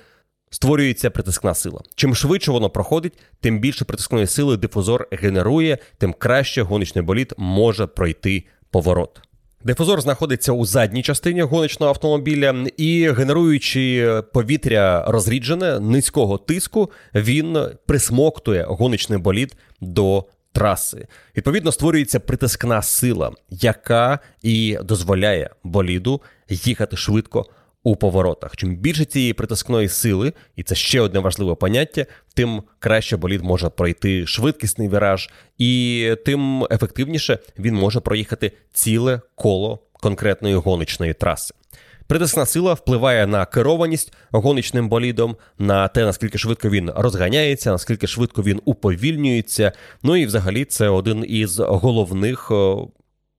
створюється 0.51 1.11
притискна 1.11 1.55
сила. 1.55 1.81
Чим 1.95 2.15
швидше 2.15 2.51
воно 2.51 2.71
проходить, 2.71 3.13
тим 3.41 3.61
більше 3.61 3.85
притискної 3.85 4.27
сили 4.27 4.57
дифузор 4.57 5.09
генерує, 5.13 5.79
тим 5.99 6.15
краще 6.19 6.63
гоночний 6.63 7.05
болід 7.05 7.35
може 7.37 7.87
пройти 7.87 8.45
поворот. 8.71 9.21
Дифузор 9.65 10.01
знаходиться 10.01 10.53
у 10.53 10.65
задній 10.65 11.03
частині 11.03 11.43
гоночного 11.43 11.91
автомобіля, 11.91 12.67
і 12.77 13.11
генеруючи 13.11 14.13
повітря 14.33 15.05
розріджене 15.09 15.81
низького 15.81 16.39
тиску, 16.39 16.91
він 17.15 17.59
присмоктує 17.87 18.65
гоночний 18.69 19.19
болід 19.19 19.57
до 19.81 20.25
траси. 20.53 21.07
Відповідно, 21.37 21.73
створюється 21.73 22.21
притискна 22.21 22.83
сила, 22.83 23.33
яка 23.51 24.19
і 24.43 24.79
дозволяє 24.83 25.51
боліду 25.65 26.21
їхати 26.49 26.97
швидко 26.97 27.47
у 27.83 27.97
поворотах. 27.97 28.57
Чим 28.57 28.77
більше 28.77 29.05
цієї 29.05 29.33
притискної 29.33 29.89
сили, 29.89 30.33
і 30.57 30.63
це 30.63 30.75
ще 30.75 31.01
одне 31.01 31.21
важливе 31.21 31.55
поняття, 31.55 32.07
тим 32.35 32.63
краще 32.79 33.17
болід 33.17 33.45
може 33.45 33.69
пройти 33.69 34.27
швидкісний 34.27 34.89
віраж, 34.89 35.31
і 35.59 36.15
тим 36.25 36.67
ефективніше 36.71 37.39
він 37.59 37.75
може 37.75 38.01
проїхати 38.01 38.53
ціле 38.73 39.21
коло 39.35 39.79
конкретної 39.93 40.55
гоночної 40.55 41.15
траси. 41.15 41.55
Притискна 42.07 42.47
сила 42.47 42.75
впливає 42.75 43.27
на 43.27 43.47
керованість 43.47 44.13
гоночним 44.31 44.89
болідом, 44.89 45.37
на 45.59 45.89
те, 45.89 46.05
наскільки 46.05 46.39
швидко 46.39 46.69
він 46.69 46.91
розганяється, 46.97 47.71
наскільки 47.71 48.07
швидко 48.07 48.43
він 48.43 48.61
уповільнюється. 48.65 49.73
Ну 50.03 50.17
і 50.17 50.27
взагалі 50.27 50.65
це 50.65 50.89
один 50.89 51.25
із 51.29 51.59
головних 51.59 52.53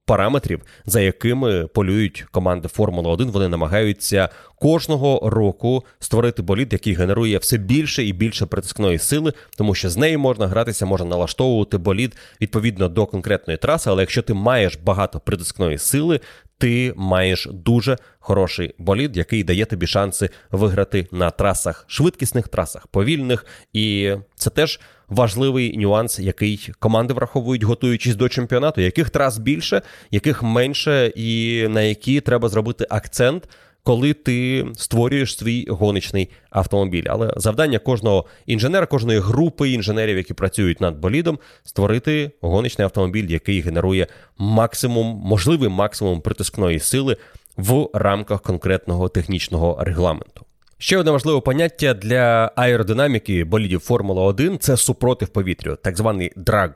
параметрів, 0.10 0.62
за 0.86 1.02
якими 1.02 1.68
полюють 1.68 2.26
команди 2.32 2.68
Формули 2.68 3.10
1. 3.10 3.32
Вони 3.32 3.48
намагаються 3.48 4.30
кожного 4.56 5.30
року 5.30 5.86
створити 6.00 6.42
болід, 6.42 6.74
який 6.74 6.94
генерує 6.94 7.38
все 7.38 7.58
більше 7.58 8.04
і 8.04 8.14
більше 8.14 8.46
притискної 8.46 8.98
сили, 8.98 9.34
тому 9.58 9.76
що 9.76 9.90
з 9.90 9.98
нею 9.98 10.20
можна 10.20 10.48
гратися, 10.48 10.86
можна 10.86 11.06
налаштовувати 11.06 11.78
болід 11.78 12.18
відповідно 12.42 12.90
до 12.90 13.06
конкретної 13.06 13.58
траси. 13.58 13.90
Але 13.90 14.02
якщо 14.02 14.22
ти 14.22 14.34
маєш 14.34 14.80
багато 14.86 15.20
притискної 15.20 15.78
сили, 15.78 16.20
ти 16.58 16.94
маєш 16.96 17.48
дуже 17.52 17.98
хороший 18.20 18.76
болід, 18.78 19.18
який 19.18 19.44
дає 19.44 19.66
тобі 19.66 19.88
шанси 19.88 20.30
виграти 20.52 21.08
на 21.12 21.32
трасах 21.32 21.86
швидкісних, 21.88 22.48
трасах 22.48 22.88
повільних, 22.88 23.46
і 23.74 24.14
це 24.36 24.50
теж 24.50 24.80
важливий 25.10 25.78
нюанс, 25.78 26.20
який 26.20 26.70
команди 26.80 27.14
враховують, 27.14 27.64
готуючись 27.64 28.16
до 28.16 28.30
чемпіонату, 28.30 28.82
яких 28.82 29.10
трас 29.10 29.38
більше, 29.38 29.82
яких 30.12 30.44
менше, 30.44 31.14
і 31.16 31.66
на 31.70 31.82
які 31.82 32.22
треба 32.22 32.50
зробити 32.50 32.88
акцент. 32.90 33.50
Коли 33.84 34.14
ти 34.14 34.68
створюєш 34.76 35.38
свій 35.38 35.66
гоночний 35.70 36.30
автомобіль, 36.50 37.04
але 37.08 37.34
завдання 37.38 37.80
кожного 37.80 38.26
інженера, 38.46 38.86
кожної 38.86 39.20
групи 39.20 39.70
інженерів, 39.70 40.18
які 40.18 40.34
працюють 40.34 40.82
над 40.82 40.98
болідом, 40.98 41.40
створити 41.64 42.32
гоночний 42.42 42.84
автомобіль, 42.84 43.26
який 43.30 43.62
генерує 43.62 44.08
максимум, 44.38 45.08
можливий 45.26 45.70
максимум 45.70 46.22
притискної 46.22 46.80
сили 46.80 47.18
в 47.58 47.90
рамках 47.94 48.42
конкретного 48.42 49.10
технічного 49.10 49.78
регламенту. 49.82 50.46
Ще 50.82 50.98
одне 50.98 51.12
важливе 51.12 51.42
поняття 51.42 51.94
для 51.94 52.52
аеродинаміки 52.56 53.44
болідів 53.44 53.80
Формула 53.80 54.22
1 54.24 54.60
це 54.60 54.78
супротив 54.78 55.28
повітрю, 55.28 55.78
так 55.84 55.98
званий 55.98 56.32
драг. 56.36 56.72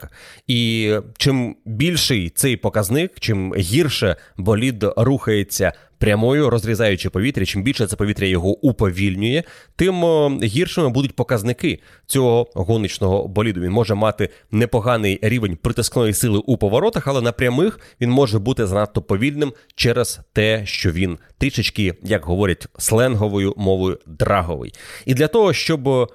І 0.47 0.93
чим 1.17 1.55
більший 1.65 2.29
цей 2.29 2.57
показник, 2.57 3.19
чим 3.19 3.55
гірше 3.55 4.15
болід 4.37 4.85
рухається 4.97 5.73
прямою, 6.03 6.49
розрізаючи 6.49 7.09
повітря, 7.09 7.45
чим 7.45 7.63
більше 7.63 7.87
це 7.87 7.95
повітря 7.95 8.27
його 8.27 8.49
уповільнює, 8.49 9.43
тим 9.75 10.03
гіршими 10.43 10.89
будуть 10.89 11.15
показники 11.15 11.79
цього 12.05 12.47
гоночного 12.55 13.27
боліду. 13.27 13.61
Він 13.61 13.71
може 13.71 13.95
мати 13.95 14.29
непоганий 14.51 15.19
рівень 15.21 15.55
притискної 15.55 16.13
сили 16.13 16.41
у 16.45 16.57
поворотах, 16.57 17.07
але 17.07 17.21
на 17.21 17.31
прямих 17.31 17.79
він 18.01 18.09
може 18.09 18.39
бути 18.39 18.67
занадто 18.67 19.01
повільним 19.01 19.53
через 19.75 20.19
те, 20.33 20.65
що 20.65 20.91
він 20.91 21.17
трішечки, 21.37 21.93
як 22.03 22.25
говорять 22.25 22.67
сленговою 22.77 23.53
мовою, 23.57 23.99
драговий. 24.07 24.73
І 25.05 25.13
для 25.13 25.27
того, 25.27 25.53
щоб 25.53 26.11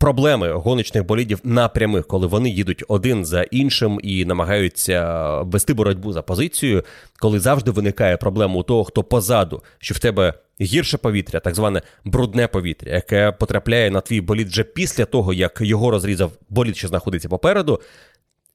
проблеми 0.00 0.52
гоночних 0.52 1.06
болідів 1.06 1.40
на 1.44 1.68
прямих, 1.68 2.06
коли 2.06 2.26
вони 2.26 2.50
їдуть 2.50 2.84
один 2.88 3.24
за 3.24 3.42
іншим 3.42 4.00
і 4.02 4.24
намагаються 4.24 5.30
вести 5.42 5.74
боротьбу 5.74 6.12
за 6.12 6.22
позицію, 6.22 6.84
коли 7.18 7.40
завжди 7.40 7.70
виникає 7.70 8.16
проблема 8.16 8.54
у 8.54 8.62
того, 8.62 8.84
хто 8.84 9.02
позаду, 9.02 9.62
що 9.78 9.94
в 9.94 9.98
тебе 9.98 10.34
гірше 10.60 10.98
повітря, 10.98 11.40
так 11.40 11.54
зване 11.54 11.82
брудне 12.04 12.48
повітря, 12.48 12.94
яке 12.94 13.32
потрапляє 13.32 13.90
на 13.90 14.00
твій 14.00 14.20
болід 14.20 14.48
вже 14.48 14.64
після 14.64 15.04
того, 15.04 15.32
як 15.32 15.60
його 15.60 15.90
розрізав 15.90 16.32
болід, 16.48 16.76
що 16.76 16.88
знаходиться 16.88 17.28
попереду 17.28 17.80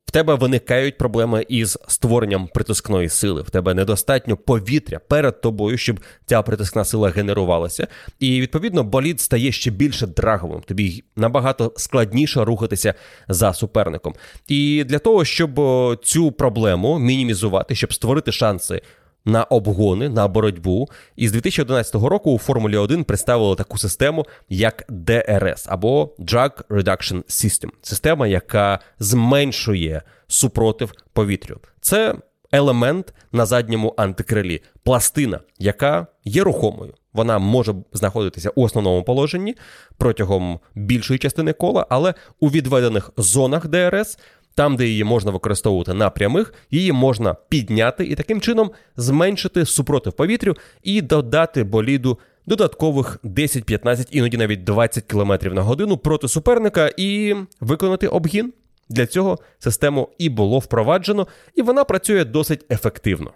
в 0.05 0.11
тебе 0.11 0.35
виникають 0.35 0.97
проблеми 0.97 1.45
із 1.49 1.77
створенням 1.87 2.47
притискної 2.47 3.09
сили. 3.09 3.41
В 3.41 3.49
тебе 3.49 3.73
недостатньо 3.73 4.37
повітря 4.37 4.99
перед 5.07 5.41
тобою, 5.41 5.77
щоб 5.77 5.99
ця 6.25 6.41
притискна 6.41 6.85
сила 6.85 7.09
генерувалася. 7.09 7.87
І 8.19 8.41
відповідно 8.41 8.83
болід 8.83 9.21
стає 9.21 9.51
ще 9.51 9.71
більше 9.71 10.07
драговим. 10.07 10.61
Тобі 10.61 11.03
набагато 11.15 11.73
складніше 11.77 12.43
рухатися 12.45 12.93
за 13.27 13.53
суперником. 13.53 14.13
І 14.47 14.83
для 14.83 14.99
того, 14.99 15.25
щоб 15.25 15.61
цю 16.03 16.31
проблему 16.31 16.99
мінімізувати, 16.99 17.75
щоб 17.75 17.93
створити 17.93 18.31
шанси 18.31 18.81
на 19.25 19.43
обгони, 19.43 20.09
на 20.09 20.27
боротьбу. 20.27 20.89
І 21.15 21.27
з 21.27 21.31
2011 21.31 21.95
року 21.95 22.31
у 22.31 22.37
Формулі 22.37 22.77
1 22.77 23.03
представили 23.03 23.55
таку 23.55 23.77
систему, 23.77 24.25
як 24.49 24.85
DRS 24.89 25.65
або 25.69 26.09
Drug 26.19 26.63
Reduction 26.69 27.23
System. 27.23 27.69
Система, 27.81 28.27
яка 28.27 28.79
зменшує 28.99 30.01
супротив 30.27 30.91
повітрю. 31.13 31.59
Це 31.81 32.15
елемент 32.51 33.13
на 33.31 33.45
задньому 33.45 33.93
антикрилі, 33.97 34.61
пластина, 34.83 35.39
яка 35.59 36.07
є 36.23 36.43
рухомою. 36.43 36.93
Вона 37.13 37.39
може 37.39 37.75
знаходитися 37.93 38.49
у 38.55 38.63
основному 38.63 39.03
положенні 39.03 39.55
протягом 39.97 40.59
більшої 40.75 41.19
частини 41.19 41.53
кола, 41.53 41.87
але 41.89 42.13
у 42.39 42.49
відведених 42.49 43.11
зонах 43.17 43.67
ДРС 43.67 44.17
там, 44.55 44.75
де 44.75 44.87
її 44.87 45.03
можна 45.03 45.31
використовувати 45.31 45.93
на 45.93 46.09
прямих, 46.09 46.53
її 46.71 46.91
можна 46.91 47.35
підняти 47.49 48.05
і 48.05 48.15
таким 48.15 48.41
чином 48.41 48.71
зменшити 48.97 49.65
супротив 49.65 50.13
повітрю 50.13 50.55
і 50.83 51.01
додати 51.01 51.63
боліду 51.63 52.19
додаткових 52.45 53.19
10-15, 53.23 54.07
іноді 54.11 54.37
навіть 54.37 54.63
20 54.63 55.03
км 55.03 55.33
на 55.43 55.61
годину 55.61 55.97
проти 55.97 56.27
суперника 56.27 56.91
і 56.97 57.35
виконати 57.61 58.07
обгін. 58.07 58.53
Для 58.89 59.05
цього 59.05 59.39
систему 59.59 60.09
і 60.17 60.29
було 60.29 60.59
впроваджено, 60.59 61.27
і 61.55 61.61
вона 61.61 61.83
працює 61.83 62.25
досить 62.25 62.65
ефективно. 62.71 63.31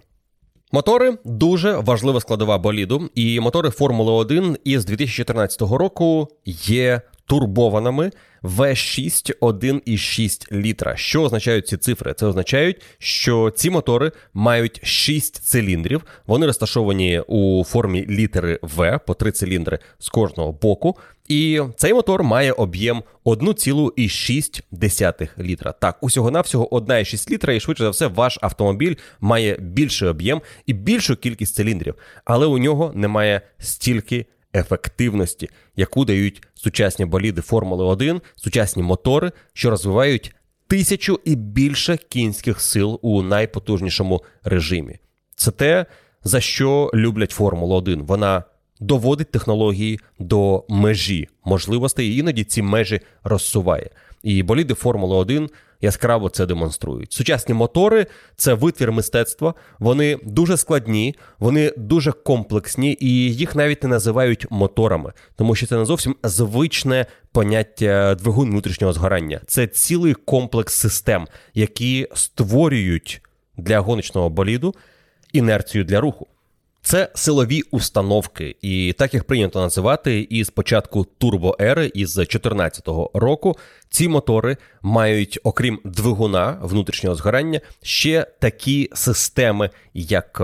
Мотори 0.72 1.18
дуже 1.24 1.72
важлива 1.72 2.20
складова 2.20 2.58
боліду, 2.58 3.10
і 3.14 3.40
мотори 3.40 3.70
Формули 3.70 4.12
1 4.12 4.56
із 4.64 4.84
2014 4.84 5.60
року 5.60 6.28
є 6.46 7.00
турбованими 7.30 8.10
V6 8.42 9.38
1,6 9.40 10.52
літра. 10.52 10.96
Що 10.96 11.22
означають 11.22 11.68
ці 11.68 11.76
цифри? 11.76 12.14
Це 12.14 12.26
означають, 12.26 12.82
що 12.98 13.52
ці 13.56 13.70
мотори 13.70 14.12
мають 14.34 14.86
6 14.86 15.36
циліндрів. 15.36 16.04
Вони 16.26 16.46
розташовані 16.46 17.20
у 17.20 17.64
формі 17.64 18.06
літери 18.06 18.58
В 18.62 19.00
по 19.06 19.14
3 19.14 19.32
циліндри 19.32 19.78
з 19.98 20.08
кожного 20.08 20.52
боку. 20.52 20.96
І 21.28 21.60
цей 21.76 21.94
мотор 21.94 22.22
має 22.22 22.52
об'єм 22.52 23.02
1,6 23.24 25.28
літра. 25.38 25.72
Так, 25.72 25.98
усього-навсього 26.00 26.68
1,6 26.68 27.30
літра, 27.30 27.54
і 27.54 27.60
швидше 27.60 27.84
за 27.84 27.90
все, 27.90 28.06
ваш 28.06 28.38
автомобіль 28.42 28.94
має 29.20 29.56
більший 29.60 30.08
об'єм 30.08 30.40
і 30.66 30.72
більшу 30.72 31.16
кількість 31.16 31.54
циліндрів, 31.54 31.94
але 32.24 32.46
у 32.46 32.58
нього 32.58 32.92
немає 32.94 33.40
стільки 33.58 34.26
ефективності, 34.54 35.48
яку 35.76 36.04
дають 36.04 36.42
сучасні 36.54 37.04
боліди 37.04 37.40
Формули 37.40 37.84
1, 37.84 38.20
сучасні 38.36 38.82
мотори, 38.82 39.32
що 39.52 39.70
розвивають 39.70 40.34
тисячу 40.66 41.20
і 41.24 41.34
більше 41.34 41.96
кінських 42.08 42.60
сил 42.60 42.98
у 43.02 43.22
найпотужнішому 43.22 44.24
режимі. 44.44 44.98
Це 45.36 45.50
те, 45.50 45.86
за 46.24 46.40
що 46.40 46.90
люблять 46.94 47.30
Формулу 47.30 47.74
1. 47.74 48.02
Вона 48.02 48.44
доводить 48.80 49.30
технології 49.30 50.00
до 50.18 50.64
межі 50.68 51.28
можливостей, 51.44 52.16
іноді 52.16 52.44
ці 52.44 52.62
межі 52.62 53.00
розсуває. 53.24 53.90
І 54.22 54.42
боліди 54.42 54.74
Формули 54.74 55.16
1 55.16 55.50
яскраво 55.80 56.28
це 56.28 56.46
демонструють. 56.46 57.12
Сучасні 57.12 57.54
мотори 57.54 58.06
це 58.36 58.54
витвір 58.54 58.92
мистецтва, 58.92 59.54
вони 59.78 60.18
дуже 60.22 60.56
складні, 60.56 61.14
вони 61.38 61.72
дуже 61.76 62.12
комплексні, 62.12 62.96
і 63.00 63.34
їх 63.34 63.56
навіть 63.56 63.82
не 63.82 63.88
називають 63.88 64.46
моторами, 64.50 65.12
тому 65.36 65.54
що 65.54 65.66
це 65.66 65.76
не 65.76 65.84
зовсім 65.84 66.16
звичне 66.24 67.06
поняття 67.32 68.14
двигун 68.14 68.50
внутрішнього 68.50 68.92
згорання. 68.92 69.40
Це 69.46 69.66
цілий 69.66 70.14
комплекс 70.14 70.74
систем, 70.74 71.26
які 71.54 72.08
створюють 72.14 73.22
для 73.56 73.80
гоночного 73.80 74.30
боліду 74.30 74.74
інерцію 75.32 75.84
для 75.84 76.00
руху. 76.00 76.26
Це 76.82 77.08
силові 77.14 77.62
установки, 77.70 78.56
і 78.62 78.94
так 78.98 79.14
їх 79.14 79.24
прийнято 79.24 79.60
називати. 79.60 80.20
І 80.20 80.44
з 80.44 80.50
початку 80.50 81.06
турбоери 81.18 81.90
із 81.94 82.14
2014 82.14 82.88
року 83.14 83.56
ці 83.88 84.08
мотори 84.08 84.56
мають, 84.82 85.38
окрім 85.44 85.80
двигуна 85.84 86.58
внутрішнього 86.62 87.16
згорання, 87.16 87.60
ще 87.82 88.26
такі 88.40 88.90
системи, 88.94 89.70
як 89.94 90.40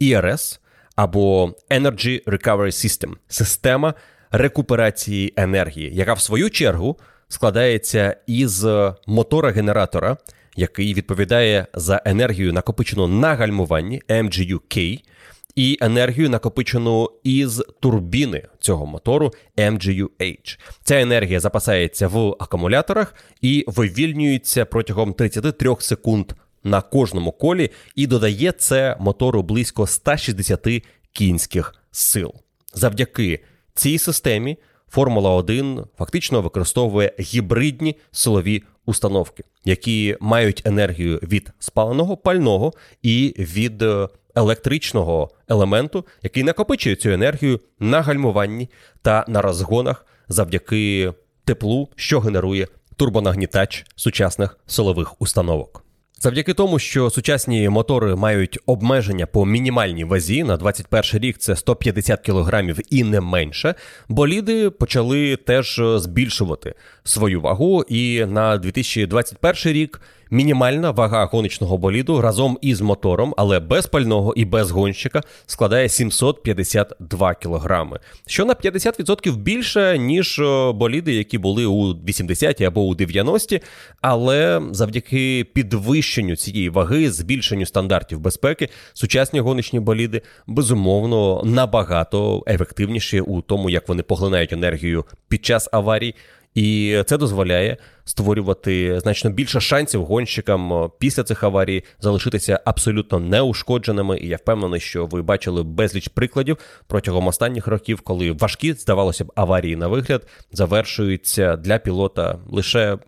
ERS 0.00 0.58
або 0.96 1.54
Energy 1.70 2.24
Recovery 2.24 2.66
System– 2.66 3.12
система 3.28 3.94
рекуперації 4.30 5.32
енергії, 5.36 5.94
яка 5.94 6.12
в 6.12 6.20
свою 6.20 6.50
чергу 6.50 6.98
складається 7.28 8.16
із 8.26 8.66
мотора 9.06 9.50
генератора, 9.50 10.16
який 10.56 10.94
відповідає 10.94 11.66
за 11.74 12.02
енергію 12.04 12.52
накопичену 12.52 13.06
на 13.06 13.34
гальмуванні 13.34 14.02
MGU-K– 14.08 15.00
і 15.56 15.78
енергію, 15.80 16.30
накопичену 16.30 17.10
із 17.24 17.62
турбіни 17.80 18.42
цього 18.60 18.86
мотору 18.86 19.32
MGU-H. 19.56 20.58
Ця 20.84 21.00
енергія 21.00 21.40
запасається 21.40 22.08
в 22.08 22.36
акумуляторах 22.38 23.14
і 23.40 23.64
вивільнюється 23.66 24.64
протягом 24.64 25.12
33 25.12 25.76
секунд 25.78 26.32
на 26.64 26.80
кожному 26.82 27.32
колі, 27.32 27.70
і 27.94 28.06
додає 28.06 28.52
це 28.52 28.96
мотору 29.00 29.42
близько 29.42 29.86
160 29.86 30.68
кінських 31.12 31.74
сил. 31.90 32.34
Завдяки 32.74 33.44
цій 33.74 33.98
системі 33.98 34.56
Формула 34.94 35.30
1 35.30 35.84
фактично 35.98 36.42
використовує 36.42 37.12
гібридні 37.20 37.96
силові 38.12 38.62
установки, 38.86 39.44
які 39.64 40.16
мають 40.20 40.62
енергію 40.64 41.20
від 41.22 41.50
спаленого 41.58 42.16
пального 42.16 42.72
і 43.02 43.34
від 43.38 43.82
е, 43.82 44.08
електричного 44.34 45.30
елементу, 45.48 46.06
який 46.22 46.42
накопичує 46.42 46.96
цю 46.96 47.10
енергію 47.10 47.60
на 47.80 48.02
гальмуванні 48.02 48.70
та 49.02 49.24
на 49.28 49.42
розгонах 49.42 50.06
завдяки 50.28 51.12
теплу, 51.44 51.88
що 51.96 52.20
генерує 52.20 52.68
турбонагнітач 52.96 53.86
сучасних 53.96 54.58
силових 54.66 55.22
установок. 55.22 55.84
Завдяки 56.24 56.54
тому, 56.54 56.78
що 56.78 57.10
сучасні 57.10 57.68
мотори 57.68 58.16
мають 58.16 58.58
обмеження 58.66 59.26
по 59.26 59.46
мінімальній 59.46 60.04
вазі 60.04 60.44
на 60.44 60.56
21 60.56 61.22
рік 61.22 61.38
це 61.38 61.56
150 61.56 62.20
кілограмів 62.20 62.78
і 62.90 63.04
не 63.04 63.20
менше, 63.20 63.74
боліди 64.08 64.70
почали 64.70 65.36
теж 65.36 65.80
збільшувати 65.96 66.74
свою 67.04 67.40
вагу. 67.40 67.82
І 67.88 68.24
на 68.24 68.58
2021 68.58 69.72
рік 69.72 70.00
Мінімальна 70.34 70.90
вага 70.90 71.24
гоночного 71.24 71.78
боліду 71.78 72.20
разом 72.20 72.58
із 72.60 72.80
мотором, 72.80 73.34
але 73.36 73.60
без 73.60 73.86
пального 73.86 74.34
і 74.36 74.44
без 74.44 74.70
гонщика, 74.70 75.22
складає 75.46 75.88
752 75.88 77.34
кілограми, 77.34 78.00
що 78.26 78.44
на 78.44 78.54
50% 78.54 79.36
більше, 79.36 79.98
ніж 79.98 80.40
боліди, 80.74 81.14
які 81.14 81.38
були 81.38 81.66
у 81.66 81.94
80-ті 81.94 82.64
або 82.64 82.82
у 82.82 82.94
90-ті. 82.94 83.60
Але 84.00 84.62
завдяки 84.70 85.46
підвищенню 85.54 86.36
цієї 86.36 86.68
ваги, 86.68 87.10
збільшенню 87.10 87.66
стандартів 87.66 88.20
безпеки, 88.20 88.68
сучасні 88.92 89.40
гоночні 89.40 89.80
боліди 89.80 90.22
безумовно 90.46 91.42
набагато 91.44 92.44
ефективніші 92.46 93.20
у 93.20 93.40
тому, 93.40 93.70
як 93.70 93.88
вони 93.88 94.02
поглинають 94.02 94.52
енергію 94.52 95.04
під 95.28 95.44
час 95.44 95.68
аварій. 95.72 96.14
І 96.54 97.02
це 97.06 97.18
дозволяє 97.18 97.76
створювати 98.04 99.00
значно 99.00 99.30
більше 99.30 99.60
шансів 99.60 100.04
гонщикам 100.04 100.72
е, 100.72 100.88
після 100.98 101.22
цих 101.22 101.44
аварій 101.44 101.84
залишитися 102.00 102.60
абсолютно 102.64 103.20
неушкодженими. 103.20 104.18
І 104.18 104.28
я 104.28 104.36
впевнений, 104.36 104.80
що 104.80 105.06
ви 105.06 105.22
бачили 105.22 105.62
безліч 105.62 106.08
прикладів 106.08 106.56
протягом 106.86 107.26
останніх 107.26 107.66
років, 107.66 108.00
коли 108.00 108.32
важкі, 108.32 108.72
здавалося 108.72 109.24
б, 109.24 109.32
аварії 109.34 109.76
на 109.76 109.88
вигляд 109.88 110.26
завершуються 110.52 111.56
для 111.56 111.78
пілота 111.78 112.38
лише 112.48 112.98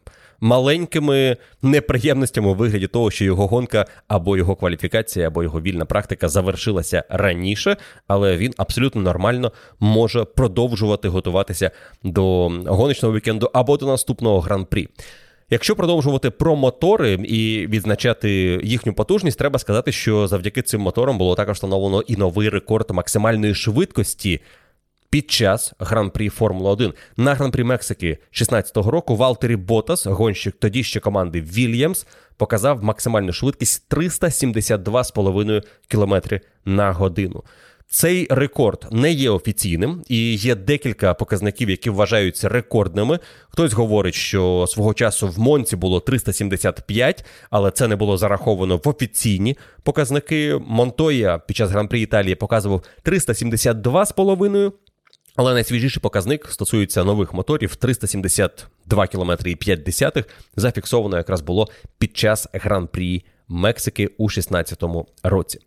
маленькими 0.40 1.36
неприємностями 1.62 2.48
у 2.48 2.54
вигляді 2.54 2.86
того, 2.86 3.10
що 3.10 3.24
його 3.24 3.46
гонка 3.46 3.86
або 4.08 4.36
його 4.36 4.56
кваліфікація, 4.56 5.26
або 5.26 5.42
його 5.42 5.60
вільна 5.60 5.84
практика 5.84 6.28
завершилася 6.28 7.04
раніше, 7.08 7.76
але 8.06 8.36
він 8.36 8.54
абсолютно 8.56 9.02
нормально 9.02 9.52
може 9.80 10.24
продовжувати 10.24 11.08
готуватися 11.08 11.70
до 12.02 12.48
гоночного 12.66 13.14
вікенду 13.14 13.50
або 13.54 13.76
до 13.76 13.86
наступного 13.86 14.40
гран-прі. 14.40 14.88
Якщо 15.50 15.76
продовжувати 15.76 16.30
про 16.30 16.56
мотори 16.56 17.12
і 17.12 17.66
відзначати 17.66 18.30
їхню 18.64 18.92
потужність, 18.92 19.38
треба 19.38 19.58
сказати, 19.58 19.92
що 19.92 20.28
завдяки 20.28 20.62
цим 20.62 20.80
моторам 20.80 21.18
було 21.18 21.34
також 21.34 21.54
встановлено 21.54 22.00
і 22.00 22.16
новий 22.16 22.48
рекорд 22.48 22.90
максимальної 22.90 23.54
швидкості 23.54 24.40
під 25.16 25.30
час 25.30 25.72
гран-прі 25.78 26.28
Формула 26.28 26.70
1 26.70 26.92
на 27.16 27.34
гран-прі 27.34 27.64
Мексики 27.64 28.06
2016 28.06 28.76
року 28.76 29.16
Валтері 29.16 29.56
Ботас, 29.56 30.06
гонщик 30.06 30.56
тоді 30.58 30.84
ще 30.84 31.00
команди 31.00 31.40
Вільямс, 31.40 32.06
показав 32.36 32.84
максимальну 32.84 33.32
швидкість 33.32 33.84
372,5 33.90 35.62
км 35.88 36.36
на 36.64 36.92
годину. 36.92 37.44
Цей 37.88 38.26
рекорд 38.30 38.86
не 38.90 39.12
є 39.12 39.30
офіційним 39.30 40.02
і 40.08 40.34
є 40.34 40.54
декілька 40.54 41.14
показників, 41.14 41.70
які 41.70 41.90
вважаються 41.90 42.48
рекордними. 42.48 43.18
Хтось 43.48 43.72
говорить, 43.72 44.14
що 44.14 44.66
свого 44.68 44.94
часу 44.94 45.28
в 45.28 45.38
Монці 45.38 45.76
було 45.76 46.00
375, 46.00 47.24
але 47.50 47.70
це 47.70 47.88
не 47.88 47.96
було 47.96 48.16
зараховано 48.16 48.80
в 48.84 48.88
офіційні 48.88 49.56
показники. 49.82 50.60
Монтоя 50.66 51.38
під 51.38 51.56
час 51.56 51.70
гран-прі 51.70 52.00
Італії 52.00 52.34
показував 52.34 52.82
372,5 53.04 54.72
але 55.36 55.54
найсвіжіший 55.54 56.02
показник 56.02 56.46
стосується 56.50 57.04
нових 57.04 57.34
моторів 57.34 57.76
372 57.76 59.06
км 59.06 59.32
і 59.44 59.56
5 59.56 59.82
десятих. 59.82 60.28
Зафіксовано 60.56 61.16
якраз 61.16 61.40
було 61.40 61.68
під 61.98 62.16
час 62.16 62.48
гран-прі 62.52 63.24
Мексики 63.48 64.06
у 64.06 64.26
2016 64.28 64.82
році. 65.22 65.60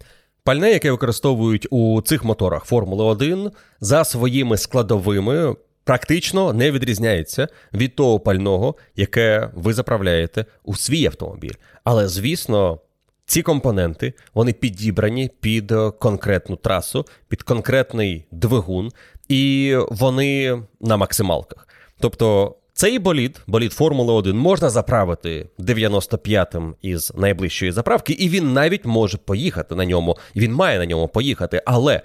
Пальне, 0.44 0.72
яке 0.72 0.92
використовують 0.92 1.68
у 1.70 2.02
цих 2.02 2.24
моторах 2.24 2.66
Формули 2.66 3.04
1, 3.04 3.52
за 3.80 4.04
своїми 4.04 4.58
складовими 4.58 5.56
практично 5.84 6.54
не 6.54 6.72
відрізняється 6.72 7.48
від 7.74 7.96
того 7.96 8.20
пального, 8.20 8.76
яке 8.96 9.50
ви 9.56 9.74
заправляєте 9.74 10.46
у 10.64 10.76
свій 10.76 11.06
автомобіль. 11.06 11.54
Але 11.84 12.08
звісно. 12.08 12.80
Ці 13.26 13.42
компоненти 13.42 14.14
вони 14.34 14.54
підібрані 14.54 15.32
під 15.40 15.74
конкретну 16.00 16.56
трасу, 16.56 17.06
під 17.28 17.44
конкретний 17.44 18.26
двигун, 18.32 18.92
і 19.30 19.76
вони 19.90 20.62
на 20.82 20.98
максималках. 20.98 21.68
Тобто 22.00 22.56
цей 22.74 23.00
болід, 23.00 23.42
болід 23.48 23.74
Формули 23.74 24.14
1, 24.14 24.38
можна 24.38 24.70
заправити 24.70 25.50
95-м 25.60 26.76
із 26.82 27.14
найближчої 27.16 27.72
заправки, 27.72 28.14
і 28.14 28.30
він 28.30 28.54
навіть 28.54 28.86
може 28.86 29.18
поїхати 29.18 29.76
на 29.76 29.86
ньому, 29.86 30.18
і 30.34 30.40
він 30.40 30.54
має 30.54 30.80
на 30.80 30.86
ньому 30.86 31.08
поїхати. 31.08 31.62
Але 31.66 32.02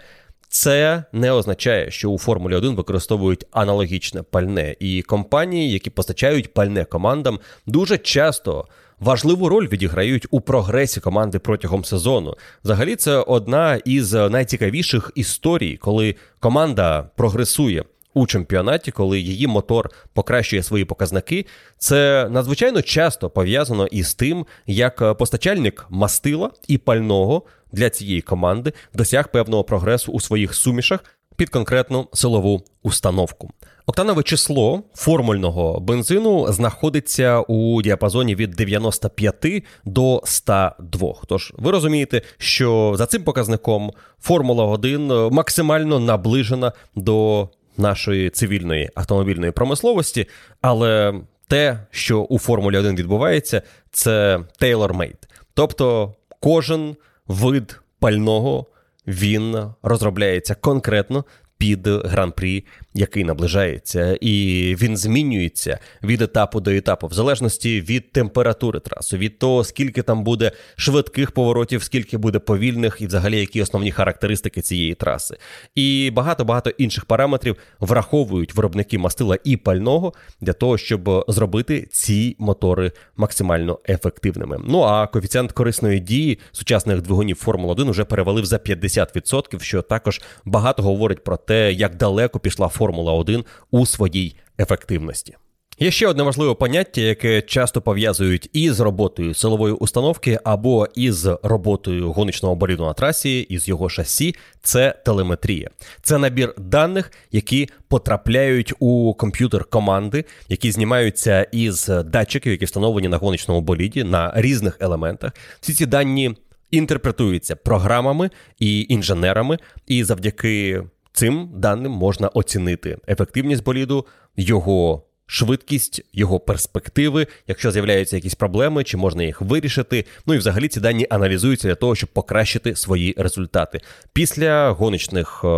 Це 0.48 1.04
не 1.12 1.32
означає, 1.32 1.90
що 1.90 2.10
у 2.10 2.18
Формулі 2.18 2.54
1 2.54 2.74
використовують 2.74 3.46
аналогічне 3.50 4.22
пальне, 4.22 4.76
і 4.80 5.02
компанії, 5.02 5.72
які 5.72 5.90
постачають 5.90 6.54
пальне 6.54 6.84
командам, 6.84 7.38
дуже 7.66 7.98
часто 7.98 8.66
важливу 9.05 9.49
роль 9.49 9.69
відіграють 9.69 10.27
у 10.31 10.40
прогресі 10.40 11.01
команди 11.01 11.38
протягом 11.38 11.85
сезону. 11.85 12.35
Взагалі, 12.64 12.97
це 12.97 13.17
одна 13.17 13.75
із 13.75 14.12
найцікавіших 14.12 15.12
історій, 15.14 15.77
коли 15.77 16.14
команда 16.40 17.11
прогресує. 17.17 17.85
У 18.17 18.27
чемпіонаті, 18.27 18.90
коли 18.90 19.21
її 19.21 19.47
мотор 19.47 19.90
покращує 20.12 20.62
свої 20.62 20.85
показники, 20.85 21.47
це 21.79 22.29
надзвичайно 22.31 22.83
часто 22.83 23.31
пов'язано 23.31 23.87
із 23.87 24.14
тим, 24.14 24.47
як 24.67 25.19
постачальник 25.19 25.87
мастила 25.90 26.51
і 26.69 26.79
пального 26.79 27.43
для 27.73 27.90
цієї 27.90 28.21
команди 28.21 28.73
досяг 28.95 29.31
певного 29.31 29.64
прогресу 29.64 30.12
у 30.12 30.21
своїх 30.21 30.55
сумішах 30.55 31.05
під 31.37 31.49
конкретну 31.49 32.09
силову 32.12 32.62
установку. 32.83 33.51
Октанове 33.87 34.23
число 34.23 34.83
формульного 34.94 35.81
бензину 35.81 36.53
знаходиться 36.53 37.40
у 37.40 37.83
діапазоні 37.83 38.35
від 38.35 38.51
95 38.51 39.64
до 39.85 40.23
102. 40.25 41.14
Тож 41.27 41.53
ви 41.59 41.70
розумієте, 41.70 42.23
що 42.38 42.94
за 42.97 43.07
цим 43.07 43.23
показником 43.23 43.92
Формула 44.20 44.64
1 44.64 45.07
максимально 45.33 46.01
наближена 46.01 46.73
до 46.94 47.49
нашої 47.77 48.31
цивільної 48.31 48.90
автомобільної 48.94 49.53
промисловості, 49.53 50.27
але 50.61 51.14
те, 51.49 51.79
що 51.90 52.20
у 52.20 52.38
Формулі 52.38 52.79
1 52.79 52.97
відбувається, 52.97 53.62
це 53.90 54.40
tailor-made. 54.61 55.29
Тобто 55.55 56.14
кожен 56.40 56.97
вид 57.29 57.81
пального 57.99 58.66
він 59.07 59.57
розробляється 59.83 60.55
конкретно 60.55 61.25
під 61.59 61.87
гран-прі, 61.87 62.64
який 62.94 63.24
наближається, 63.24 64.18
і 64.20 64.76
він 64.80 64.96
змінюється 64.96 65.78
від 66.02 66.22
етапу 66.22 66.61
до 66.61 66.70
етапу, 66.70 67.07
в 67.07 67.12
залежності 67.12 67.80
від 67.80 68.12
температури 68.12 68.80
траси, 68.80 69.16
від 69.16 69.38
того, 69.38 69.64
скільки 69.64 70.02
там 70.02 70.24
буде 70.24 70.52
швидких 70.76 71.30
поворотів, 71.30 71.83
скільки 71.83 72.18
буде 72.18 72.38
повільних, 72.38 72.96
і 73.00 73.07
взагалі 73.07 73.40
які 73.40 73.62
основні 73.62 73.90
характеристики 73.90 74.61
цієї 74.61 74.94
траси. 74.94 75.37
І 75.74 76.11
багато 76.14 76.44
багато 76.44 76.70
інших 76.70 77.04
параметрів 77.04 77.57
враховують 77.80 78.54
виробники 78.54 78.98
мастила 78.98 79.38
і 79.44 79.57
пального 79.57 80.12
для 80.40 80.52
того, 80.52 80.78
щоб 80.78 81.24
зробити 81.28 81.88
ці 81.92 82.37
мотори 82.38 82.92
максимально 83.16 83.78
ефективними. 83.88 84.61
Ну 84.68 84.83
а 84.83 85.07
коефіцієнт 85.07 85.52
корисної 85.52 86.00
дії 86.00 86.38
сучасних 86.52 87.02
двигунів 87.02 87.37
Формула 87.37 87.72
1 87.72 87.90
вже 87.90 88.04
перевалив 88.04 88.44
за 88.44 88.57
50%, 88.57 89.61
що 89.61 89.83
також 89.83 90.20
багато 90.44 90.83
говорить 90.83 91.24
про 91.24 91.37
те, 91.37 91.72
як 91.72 91.96
далеко 91.96 92.38
пішла 92.38 92.68
Формула 92.68 92.84
1 92.92 93.44
у 93.70 93.87
своїй 93.87 94.37
ефективності. 94.59 95.35
Є 95.79 95.90
ще 95.90 96.07
одне 96.07 96.23
важливе 96.23 96.55
поняття, 96.55 97.01
яке 97.01 97.42
часто 97.42 97.81
пов'язують 97.81 98.51
із 98.53 98.81
роботою 98.81 99.35
силової 99.35 99.75
установки 99.75 100.38
або 100.44 100.88
із 100.94 101.27
роботою 101.42 102.12
гоночного 102.12 102.55
боліду 102.55 102.85
на 102.85 102.92
трасі, 102.92 103.40
із 103.40 103.68
його 103.68 103.88
шасі. 103.88 104.35
Це 104.62 104.94
телеметрія. 105.05 105.70
Це 106.03 106.18
набір 106.18 106.55
даних, 106.59 107.12
які 107.33 107.68
потрапляють 107.88 108.73
у 108.79 109.14
комп'ютер 109.14 109.64
команди, 109.64 110.25
які 110.49 110.73
знімаються 110.73 111.42
із 111.53 111.88
датчиків, 112.05 112.53
які 112.53 112.64
встановлені 112.64 113.09
на 113.09 113.16
гоночному 113.16 113.61
боліді 113.61 114.05
на 114.05 114.33
різних 114.35 114.77
елементах. 114.81 115.33
Всі 115.61 115.73
ці 115.75 115.87
дані 115.87 116.37
інтерпретуються 116.70 117.57
програмами 117.57 118.31
і 118.59 118.87
інженерами, 118.88 119.59
і 119.87 120.05
завдяки 120.05 120.83
Цим 121.16 121.48
даним 121.55 121.92
можна 121.92 122.29
оцінити 122.29 122.98
ефективність 123.09 123.64
боліду, 123.64 124.07
його 124.37 125.03
швидкість, 125.27 126.03
його 126.12 126.40
перспективи, 126.40 127.27
якщо 127.48 127.70
з'являються 127.70 128.16
якісь 128.16 128.35
проблеми, 128.35 128.85
чи 128.85 128.96
можна 128.96 129.22
їх 129.22 129.40
вирішити. 129.40 130.05
Ну 130.27 130.35
і 130.35 130.38
взагалі 130.38 130.68
ці 130.68 130.81
дані 130.81 131.07
аналізуються 131.11 131.68
для 131.68 131.74
того, 131.74 131.94
щоб 131.94 132.09
покращити 132.09 132.77
свої 132.77 133.14
результати 133.18 133.81
після 134.12 134.70
гоночних 134.70 135.40
е, 135.44 135.48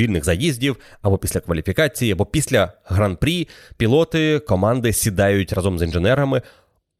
вільних 0.00 0.24
заїздів, 0.24 0.76
або 1.02 1.18
після 1.18 1.40
кваліфікації, 1.40 2.12
або 2.12 2.26
після 2.26 2.72
гран-прі 2.84 3.48
пілоти 3.76 4.38
команди 4.38 4.92
сідають 4.92 5.52
разом 5.52 5.78
з 5.78 5.82
інженерами. 5.82 6.42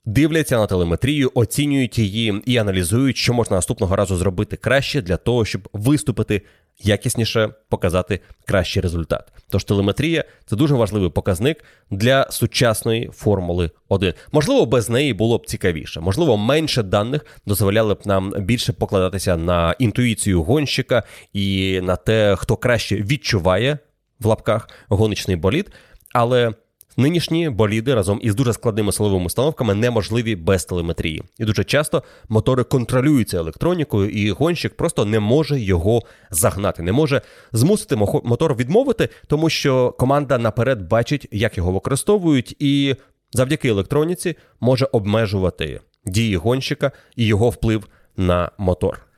Дивляться 0.05 0.59
на 0.59 0.67
телеметрію, 0.67 1.31
оцінюють 1.35 1.99
її 1.99 2.43
і 2.47 2.57
аналізують, 2.57 3.17
що 3.17 3.35
можна 3.35 3.57
наступного 3.57 3.97
разу 3.97 4.17
зробити 4.17 4.57
краще 4.57 5.03
для 5.03 5.17
того, 5.17 5.45
щоб 5.45 5.69
виступити 5.73 6.43
якісніше, 6.83 7.49
показати 7.69 8.21
кращий 8.45 8.83
результат. 8.83 9.33
Тож 9.49 9.65
телеметрія 9.65 10.25
це 10.47 10.57
дуже 10.57 10.75
важливий 10.75 11.11
показник 11.11 11.65
для 11.91 12.31
сучасної 12.31 13.11
формули 13.13 13.71
1. 13.89 14.15
Можливо, 14.33 14.67
без 14.67 14.91
неї 14.91 15.15
було 15.15 15.39
б 15.39 15.47
цікавіше, 15.47 16.01
можливо, 16.01 16.37
менше 16.37 16.83
даних 16.83 17.27
дозволяли 17.47 17.95
б 17.95 18.01
нам 18.05 18.31
більше 18.39 18.73
покладатися 18.73 19.37
на 19.37 19.75
інтуїцію 19.79 20.43
гонщика 20.43 21.03
і 21.33 21.81
на 21.83 21.97
те, 21.97 22.37
хто 22.39 22.57
краще 22.57 22.97
відчуває 22.97 23.79
в 24.21 24.27
лапках 24.27 24.69
гоночний 24.89 25.37
болід. 25.37 25.73
Але 26.15 26.53
Нинішні 26.97 27.51
боліди 27.51 27.95
разом 27.95 28.19
із 28.23 28.35
дуже 28.35 28.53
складними 28.53 28.93
силовими 28.93 29.27
установками 29.27 29.75
неможливі 29.75 30.37
без 30.37 30.65
телеметрії, 30.65 31.23
і 31.39 31.45
дуже 31.45 31.65
часто 31.65 32.03
мотори 32.29 32.65
контролюються 32.65 33.39
електронікою, 33.39 34.11
і 34.11 34.31
гонщик 34.31 34.77
просто 34.77 35.05
не 35.05 35.21
може 35.21 35.61
його 35.61 36.03
загнати, 36.31 36.83
не 36.83 36.93
може 36.93 37.23
змусити 37.53 37.97
мотор 38.25 38.55
відмовити, 38.55 39.09
тому 39.27 39.51
що 39.51 39.95
команда 39.99 40.39
наперед 40.39 40.89
бачить, 40.89 41.29
як 41.31 41.57
його 41.57 41.73
використовують, 41.73 42.57
і 42.59 42.97
завдяки 43.33 43.69
електроніці 43.69 44.37
може 44.61 44.89
обмежувати 44.93 45.81
дії 46.07 46.37
гонщика 46.37 46.93
і 47.17 47.27
його 47.27 47.51
вплив 47.51 47.89
на 48.17 48.51
мотор. 48.59 49.12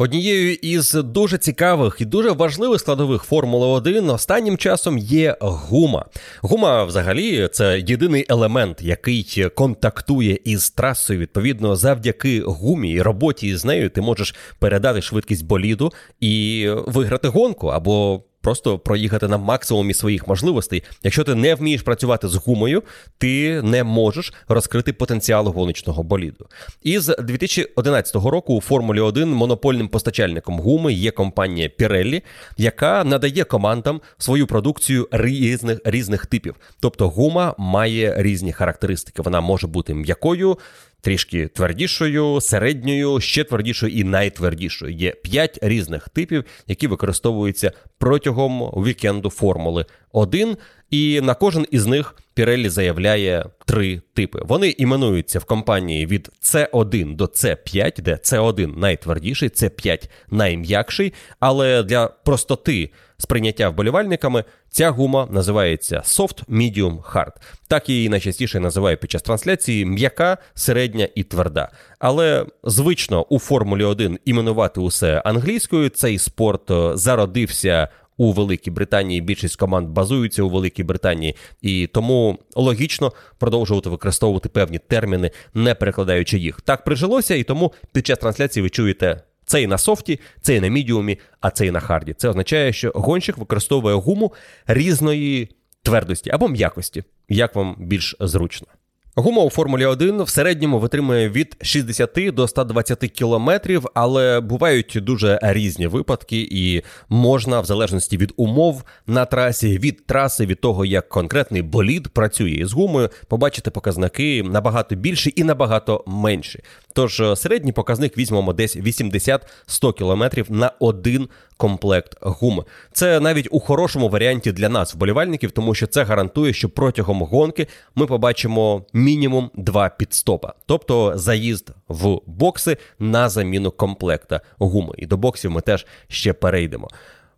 Однією 0.00 0.54
із 0.54 0.92
дуже 0.92 1.38
цікавих 1.38 1.96
і 2.00 2.04
дуже 2.04 2.30
важливих 2.30 2.80
складових 2.80 3.22
Формули 3.22 3.66
1 3.66 4.10
останнім 4.10 4.58
часом 4.58 4.98
є 4.98 5.36
гума. 5.40 6.06
Гума, 6.42 6.84
взагалі, 6.84 7.48
це 7.52 7.80
єдиний 7.80 8.26
елемент, 8.28 8.82
який 8.82 9.48
контактує 9.54 10.38
із 10.44 10.70
трасою. 10.70 11.18
Відповідно, 11.18 11.76
завдяки 11.76 12.40
гумі 12.40 12.90
і 12.90 13.02
роботі 13.02 13.56
з 13.56 13.64
нею 13.64 13.90
ти 13.90 14.00
можеш 14.00 14.34
передати 14.58 15.02
швидкість 15.02 15.46
боліду 15.46 15.92
і 16.20 16.66
виграти 16.86 17.28
гонку 17.28 17.66
або 17.66 18.22
просто 18.40 18.78
проїхати 18.78 19.28
на 19.28 19.38
максимумі 19.38 19.94
своїх 19.94 20.28
можливостей. 20.28 20.82
Якщо 21.02 21.24
ти 21.24 21.34
не 21.34 21.54
вмієш 21.54 21.82
працювати 21.82 22.28
з 22.28 22.34
гумою, 22.34 22.82
ти 23.18 23.62
не 23.62 23.84
можеш 23.84 24.32
розкрити 24.48 24.92
потенціал 24.92 25.48
гоночного 25.48 26.02
боліду. 26.02 26.46
І 26.82 26.98
з 26.98 27.16
2011 27.16 28.14
року 28.14 28.54
у 28.54 28.60
Формулі 28.60 29.00
1 29.00 29.28
монопольним 29.28 29.88
постачальником 29.88 30.60
гуми 30.60 30.92
є 30.92 31.10
компанія 31.10 31.70
Pirelli, 31.78 32.22
яка 32.56 33.04
надає 33.04 33.44
командам 33.44 34.00
свою 34.18 34.46
продукцію 34.46 35.08
різних 35.10 35.78
різних 35.84 36.26
типів. 36.26 36.54
Тобто 36.80 37.08
гума 37.08 37.54
має 37.58 38.14
різні 38.18 38.52
характеристики. 38.52 39.22
Вона 39.22 39.40
може 39.40 39.66
бути 39.66 39.94
м'якою 39.94 40.58
трішки 41.00 41.48
твердішою, 41.48 42.40
середньою, 42.40 43.20
ще 43.20 43.44
твердішою 43.44 43.92
і 43.92 44.04
найтвердішою. 44.04 44.92
Є 44.92 45.10
п'ять 45.10 45.58
різних 45.62 46.08
типів, 46.08 46.44
які 46.66 46.86
використовуються 46.86 47.72
протягом 47.98 48.62
вікенду 48.62 49.30
Формули 49.30 49.84
1. 50.12 50.56
І 50.90 51.20
на 51.20 51.34
кожен 51.34 51.66
із 51.70 51.86
них 51.86 52.14
Pirelli 52.40 52.68
заявляє 52.68 53.44
три 53.64 54.02
типи. 54.14 54.40
Вони 54.44 54.68
іменуються 54.68 55.38
в 55.38 55.44
компанії 55.44 56.06
від 56.06 56.30
C1 56.42 57.16
до 57.16 57.24
C5, 57.24 58.02
де 58.02 58.12
C1 58.14 58.78
найтвердіший, 58.78 59.48
C5 59.48 60.08
найм'якший. 60.30 61.12
Але 61.40 61.82
для 61.82 62.06
простоти 62.06 62.90
сприйняття 63.18 63.68
вболівальниками 63.68 64.44
ця 64.70 64.90
гума 64.90 65.28
називається 65.30 66.02
Soft 66.04 66.44
Medium 66.48 67.02
Hard. 67.02 67.32
Так 67.68 67.88
її 67.88 68.08
найчастіше 68.08 68.60
називають 68.60 69.00
під 69.00 69.10
час 69.10 69.22
трансляції 69.22 69.84
м'яка, 69.84 70.38
середня 70.54 71.08
і 71.14 71.22
тверда. 71.22 71.68
Але 71.98 72.46
звично 72.64 73.22
у 73.22 73.38
Формулі 73.38 73.84
1 73.84 74.18
іменувати 74.24 74.80
усе 74.80 75.22
англійською. 75.24 75.88
Цей 75.88 76.18
спорт 76.18 76.70
е, 76.70 76.96
зародився 76.96 77.88
у 78.16 78.32
Великій 78.32 78.70
Британії. 78.70 79.20
Більшість 79.20 79.56
команд 79.56 79.88
базуються 79.88 80.42
у 80.42 80.48
Великій 80.48 80.82
Британії, 80.82 81.36
і 81.62 81.86
тому 81.86 82.38
логічно 82.54 83.12
продовжувати 83.38 83.90
використовувати 83.90 84.48
певні 84.48 84.78
терміни, 84.78 85.30
не 85.54 85.74
перекладаючи 85.74 86.38
їх. 86.38 86.60
Так 86.60 86.84
прижилося, 86.84 87.34
і 87.34 87.42
тому 87.42 87.72
під 87.92 88.06
час 88.06 88.18
трансляції 88.18 88.62
ви 88.62 88.70
чуєте. 88.70 89.22
Цей 89.44 89.66
на 89.66 89.78
софті, 89.78 90.20
цей 90.40 90.60
на 90.60 90.68
мідіумі, 90.68 91.18
а 91.40 91.50
цей 91.50 91.70
на 91.70 91.80
харді. 91.80 92.12
Це 92.12 92.28
означає, 92.28 92.72
що 92.72 92.92
гонщик 92.94 93.38
використовує 93.38 93.94
гуму 93.94 94.32
різної 94.66 95.48
твердості 95.82 96.30
або 96.30 96.48
м'якості, 96.48 97.04
як 97.28 97.54
вам 97.54 97.76
більш 97.78 98.16
зручно. 98.20 98.66
Гума 99.14 99.42
у 99.42 99.50
Формулі 99.50 99.86
1 99.86 100.22
в 100.22 100.28
середньому 100.28 100.78
витримує 100.78 101.28
від 101.28 101.56
60 101.62 102.10
до 102.34 102.48
120 102.48 102.98
кілометрів, 102.98 103.86
але 103.94 104.40
бувають 104.40 104.98
дуже 105.02 105.38
різні 105.42 105.86
випадки, 105.86 106.48
і 106.50 106.82
можна, 107.08 107.60
в 107.60 107.64
залежності 107.64 108.16
від 108.16 108.32
умов 108.36 108.84
на 109.06 109.24
трасі, 109.24 109.78
від 109.78 110.06
траси, 110.06 110.46
від 110.46 110.60
того, 110.60 110.84
як 110.84 111.08
конкретний 111.08 111.62
болід 111.62 112.08
працює 112.08 112.50
із 112.50 112.72
гумою, 112.72 113.10
побачити 113.28 113.70
показники 113.70 114.42
набагато 114.42 114.94
більші 114.94 115.32
і 115.36 115.44
набагато 115.44 116.04
менші. 116.06 116.60
Тож 116.92 117.20
е, 117.20 117.36
середній 117.36 117.72
показник 117.72 118.18
візьмемо 118.18 118.52
десь 118.52 118.76
80-100 118.76 119.94
кілометрів 119.98 120.46
на 120.50 120.72
один 120.78 121.28
комплект 121.56 122.16
гуми. 122.20 122.64
Це 122.92 123.20
навіть 123.20 123.48
у 123.50 123.60
хорошому 123.60 124.08
варіанті 124.08 124.52
для 124.52 124.68
нас, 124.68 124.94
вболівальників, 124.94 125.50
тому 125.50 125.74
що 125.74 125.86
це 125.86 126.04
гарантує, 126.04 126.52
що 126.52 126.68
протягом 126.68 127.22
гонки 127.22 127.66
ми 127.94 128.06
побачимо 128.06 128.84
мінімум 128.92 129.50
два 129.54 129.88
підстопа, 129.88 130.54
тобто 130.66 131.12
заїзд 131.18 131.70
в 131.88 132.20
бокси 132.26 132.76
на 132.98 133.28
заміну 133.28 133.70
комплекта 133.70 134.40
гуми. 134.58 134.94
І 134.98 135.06
до 135.06 135.16
боксів 135.16 135.50
ми 135.50 135.60
теж 135.60 135.86
ще 136.08 136.32
перейдемо. 136.32 136.88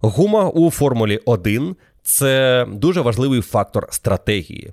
Гума 0.01 0.49
у 0.49 0.71
Формулі 0.71 1.21
1 1.25 1.77
це 2.03 2.67
дуже 2.69 3.01
важливий 3.01 3.41
фактор 3.41 3.89
стратегії, 3.91 4.73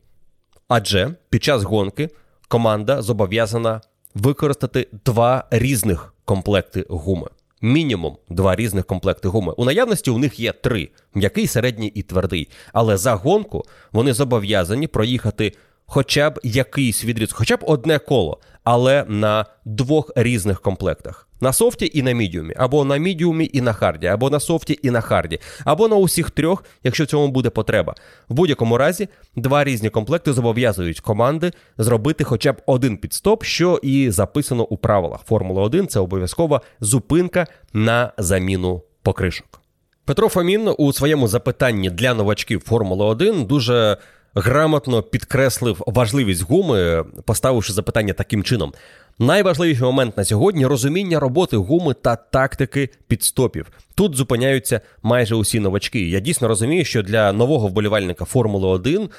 адже 0.67 1.09
під 1.29 1.43
час 1.43 1.63
гонки 1.63 2.09
команда 2.47 3.01
зобов'язана 3.01 3.81
використати 4.15 4.87
два 5.05 5.47
різних 5.51 6.13
комплекти 6.25 6.85
гуми. 6.89 7.27
Мінімум 7.61 8.17
два 8.29 8.55
різних 8.55 8.85
комплекти 8.85 9.27
гуми. 9.27 9.53
У 9.57 9.65
наявності 9.65 10.11
у 10.11 10.17
них 10.17 10.39
є 10.39 10.51
три: 10.51 10.89
м'який, 11.13 11.47
середній 11.47 11.87
і 11.87 12.01
твердий. 12.01 12.49
Але 12.73 12.97
за 12.97 13.13
гонку 13.13 13.65
вони 13.91 14.13
зобов'язані 14.13 14.87
проїхати 14.87 15.53
хоча 15.89 16.29
б 16.29 16.39
якийсь 16.43 17.05
відріз, 17.05 17.31
хоча 17.31 17.57
б 17.57 17.59
одне 17.61 17.99
коло, 17.99 18.39
але 18.63 19.05
на 19.07 19.45
двох 19.65 20.11
різних 20.15 20.61
комплектах. 20.61 21.25
На 21.41 21.53
софті 21.53 21.91
і 21.93 22.01
на 22.01 22.11
мідіумі, 22.11 22.53
або 22.57 22.85
на 22.85 22.97
мідіумі 22.97 23.49
і 23.53 23.61
на 23.61 23.73
харді, 23.73 24.07
або 24.07 24.29
на 24.29 24.39
софті 24.39 24.79
і 24.83 24.91
на 24.91 25.01
харді, 25.01 25.39
або 25.65 25.87
на 25.87 25.95
усіх 25.95 26.31
трьох, 26.31 26.63
якщо 26.83 27.05
цьому 27.05 27.27
буде 27.27 27.49
потреба. 27.49 27.95
В 28.29 28.33
будь-якому 28.33 28.77
разі, 28.77 29.07
два 29.35 29.63
різні 29.63 29.89
комплекти 29.89 30.33
зобов'язують 30.33 30.99
команди 30.99 31.51
зробити 31.77 32.23
хоча 32.23 32.53
б 32.53 32.61
один 32.65 32.97
підстоп, 32.97 33.43
що 33.43 33.79
і 33.83 34.11
записано 34.11 34.63
у 34.63 34.77
правилах. 34.77 35.21
Формула 35.25 35.61
1 35.61 35.87
це 35.87 35.99
обов'язкова 35.99 36.61
зупинка 36.79 37.47
на 37.73 38.11
заміну 38.17 38.81
покришок. 39.03 39.61
Петро 40.05 40.29
Фомін 40.29 40.73
у 40.77 40.93
своєму 40.93 41.27
запитанні 41.27 41.89
для 41.89 42.13
новачків 42.13 42.63
Формули 42.65 43.05
1 43.05 43.45
дуже 43.45 43.97
грамотно 44.35 45.03
підкреслив 45.03 45.83
важливість 45.87 46.41
гуми, 46.41 47.05
поставивши 47.25 47.73
запитання 47.73 48.13
таким 48.13 48.43
чином. 48.43 48.73
Найважливіший 49.19 49.83
момент 49.83 50.17
на 50.17 50.25
сьогодні 50.25 50.65
розуміння 50.65 51.19
роботи 51.19 51.57
гуми 51.57 51.93
та 51.93 52.15
тактики 52.15 52.89
підстопів. 53.07 53.71
Тут 53.95 54.15
зупиняються 54.15 54.81
майже 55.03 55.35
усі 55.35 55.59
новачки. 55.59 56.09
Я 56.09 56.19
дійсно 56.19 56.47
розумію, 56.47 56.85
що 56.85 57.03
для 57.03 57.33
нового 57.33 57.67
вболівальника 57.67 58.25
Формули 58.25 58.67
1 58.67 59.09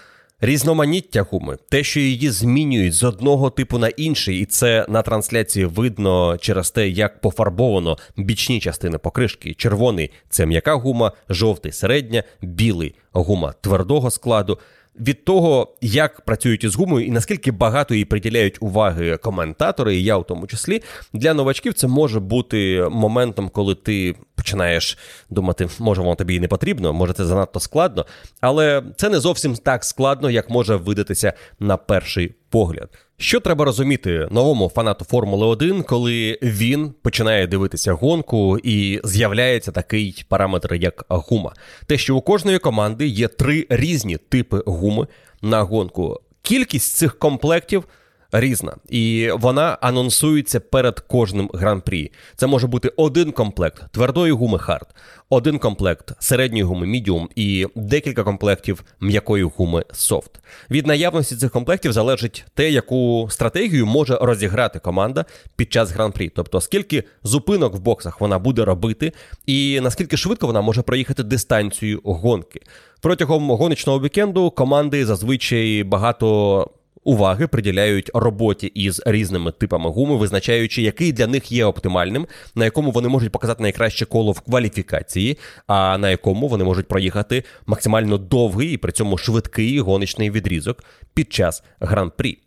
різноманіття 0.41 1.23
гуми, 1.31 1.57
те, 1.69 1.83
що 1.85 2.01
її 2.01 2.31
змінюють 2.31 2.95
з 2.95 3.03
одного 3.03 3.51
типу 3.51 3.79
на 3.79 3.89
інший, 3.89 4.39
і 4.39 4.45
це 4.45 4.87
на 4.89 5.03
трансляції 5.03 5.65
видно 5.67 6.39
через 6.39 6.71
те, 6.71 6.89
як 6.89 7.21
пофарбовано 7.21 7.99
бічні 8.17 8.61
частини 8.61 8.99
покришки. 8.99 9.55
Червоний 9.55 10.11
це 10.29 10.47
м'яка 10.47 10.75
гума, 10.75 11.13
жовтий 11.29 11.73
середня, 11.73 12.23
білий 12.43 12.95
гума 13.13 13.55
твердого 13.61 14.11
складу 14.11 14.59
від 14.97 15.25
того, 15.25 15.77
як 15.81 16.21
працюють 16.21 16.65
із 16.65 16.75
гумою 16.75 17.07
і 17.07 17.11
наскільки 17.11 17.53
багато 17.53 17.95
їй 17.95 18.05
приділяють 18.05 18.57
уваги 18.61 19.17
коментатори, 19.17 19.97
і 19.97 20.05
я 20.05 20.17
в 20.17 20.27
тому 20.27 20.47
числі 20.47 20.83
для 21.13 21.35
новачків 21.35 21.75
це 21.75 21.87
може 21.87 22.21
бути 22.21 22.89
моментом, 22.91 23.49
коли 23.49 23.75
ти 23.75 24.15
починаєш 24.35 24.99
думати, 25.31 25.69
може 25.79 26.03
воно 26.03 26.15
тобі 26.15 26.35
і 26.35 26.41
не 26.41 26.49
потрібно, 26.49 26.93
може 26.93 27.13
це 27.13 27.25
занадто 27.25 27.61
складно, 27.61 28.07
але 28.41 28.83
це 28.97 29.09
не 29.09 29.21
зовсім 29.21 29.57
так 29.57 29.85
складно, 29.85 30.31
як 30.31 30.51
може 30.51 30.77
видатися 30.77 31.33
на 31.61 31.77
перший 31.77 32.35
погляд. 32.51 32.89
Що 33.19 33.41
треба 33.41 33.65
розуміти 33.65 34.29
новому 34.31 34.69
фанату 34.69 35.05
Формули 35.05 35.47
1, 35.47 35.83
коли 35.83 36.39
він 36.43 36.93
починає 37.03 37.47
дивитися 37.47 37.93
гонку 37.93 38.59
і 38.59 39.01
з'являється 39.05 39.73
такий 39.73 40.25
параметр, 40.29 40.75
як 40.75 41.05
гума? 41.09 41.53
Те, 41.87 41.99
що 41.99 42.17
у 42.17 42.21
кожної 42.21 42.59
команди 42.59 43.07
є 43.07 43.29
три 43.29 43.67
різні 43.71 44.17
типи 44.17 44.63
гуми 44.67 45.07
на 45.43 45.63
гонку. 45.63 46.21
Кількість 46.43 46.97
цих 46.97 47.19
комплектів 47.19 47.85
різна, 48.33 48.77
і 48.89 49.31
вона 49.35 49.79
анонсується 49.81 50.61
перед 50.61 51.01
кожним 51.01 51.51
гран-прі. 51.55 52.13
Це 52.37 52.47
може 52.47 52.67
бути 52.67 52.93
один 52.97 53.33
комплект 53.33 53.93
твердої 53.93 54.33
гуми 54.33 54.59
hard, 54.59 54.87
один 55.31 55.59
комплект 55.59 56.13
середньої 56.19 56.65
гуми 56.65 56.87
мідіум 56.87 57.29
і 57.37 57.67
декілька 57.75 58.25
комплектів 58.25 58.85
м'якої 59.01 59.45
гуми 59.45 59.85
софт. 59.93 60.31
Від 60.71 60.87
наявності 60.87 61.37
цих 61.37 61.51
комплектів 61.51 61.93
залежить 61.93 62.45
те, 62.55 62.71
яку 62.71 63.29
стратегію 63.31 63.87
може 63.87 64.19
розіграти 64.21 64.79
команда 64.79 65.25
під 65.57 65.73
час 65.73 65.91
гран-прі, 65.91 66.29
тобто 66.29 66.61
скільки 66.61 67.05
зупинок 67.23 67.75
в 67.75 67.79
боксах 67.79 68.21
вона 68.21 68.39
буде 68.39 68.65
робити, 68.65 69.13
і 69.47 69.81
наскільки 69.81 70.17
швидко 70.17 70.47
вона 70.47 70.61
може 70.61 70.83
проїхати 70.83 71.23
дистанцію 71.23 72.01
гонки. 72.05 72.61
Протягом 73.01 73.51
гоночного 73.51 74.01
вікенду 74.01 74.51
команди 74.51 75.07
зазвичай 75.07 75.85
багато 75.85 76.71
уваги 77.05 77.47
приділяють 77.47 78.11
роботі 78.15 78.67
із 78.67 79.03
різними 79.07 79.53
типами 79.53 79.91
гуми, 79.91 80.17
визначаючи, 80.17 80.83
який 80.83 81.13
для 81.13 81.27
них 81.27 81.53
є 81.53 81.65
оптимальним, 81.65 82.27
на 82.55 82.65
якому 82.65 82.91
вони 82.91 83.09
можуть 83.09 83.33
показати 83.33 83.63
найкраще 83.63 84.07
коло 84.07 84.33
в 84.33 84.41
кваліфікації, 84.41 85.39
а 85.67 85.99
на 85.99 86.11
якому 86.11 86.49
вони 86.49 86.65
можуть 86.65 86.89
проїхати 86.89 87.45
максимально 87.67 88.19
довгий 88.19 88.73
і 88.73 88.77
при 88.77 88.93
цьому 88.93 89.19
швидкий 89.19 89.81
гоночний 89.81 90.31
відрізок 90.31 90.85
під 91.15 91.33
час 91.33 91.63
гран-прі. 91.81 92.39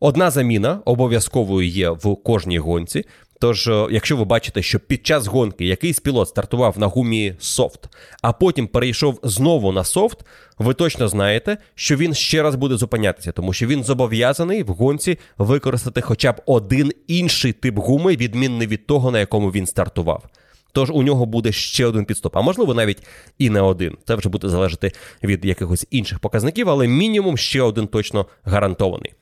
Одна 0.00 0.30
заміна 0.30 0.80
обов'язковою 0.84 1.68
є 1.68 1.90
в 1.90 2.16
кожній 2.16 2.58
гонці. 2.58 3.04
Тож, 3.42 3.68
е, 3.68 3.86
якщо 3.90 4.16
ви 4.16 4.24
бачите, 4.24 4.62
що 4.62 4.80
під 4.80 5.06
час 5.06 5.26
гонки 5.26 5.64
якийсь 5.64 6.00
пілот 6.00 6.28
стартував 6.28 6.78
на 6.78 6.86
гумі 6.86 7.34
софт, 7.38 7.88
а 8.22 8.32
потім 8.32 8.66
перейшов 8.66 9.20
знову 9.22 9.72
на 9.72 9.84
софт, 9.84 10.18
ви 10.58 10.74
точно 10.74 11.08
знаєте, 11.08 11.56
що 11.74 11.96
він 11.96 12.14
ще 12.14 12.42
раз 12.42 12.54
буде 12.54 12.76
зупинятися, 12.76 13.32
тому 13.32 13.52
що 13.52 13.66
він 13.66 13.84
зобов'язаний 13.84 14.62
в 14.62 14.68
гонці 14.68 15.18
використати 15.38 16.00
хоча 16.00 16.32
б 16.32 16.42
один 16.46 16.92
інший 17.06 17.52
тип 17.52 17.78
гуми, 17.78 18.16
відмінний 18.16 18.66
від 18.66 18.86
того, 18.86 19.10
на 19.10 19.20
якому 19.20 19.50
він 19.50 19.66
стартував. 19.66 20.24
Тож 20.72 20.90
у 20.90 21.02
нього 21.02 21.26
буде 21.26 21.52
ще 21.52 21.86
один 21.86 22.04
підстоп, 22.04 22.36
а 22.36 22.40
можливо 22.40 22.74
навіть 22.74 23.02
і 23.38 23.50
не 23.50 23.60
один. 23.60 23.96
Це 24.04 24.14
вже 24.14 24.28
буде 24.28 24.48
залежати 24.48 24.92
від 25.22 25.44
якихось 25.44 25.86
інших 25.90 26.18
показників, 26.18 26.70
але 26.70 26.86
мінімум 26.86 27.36
ще 27.36 27.62
один 27.62 27.86
точно 27.86 28.26
гарантований. 28.44 29.12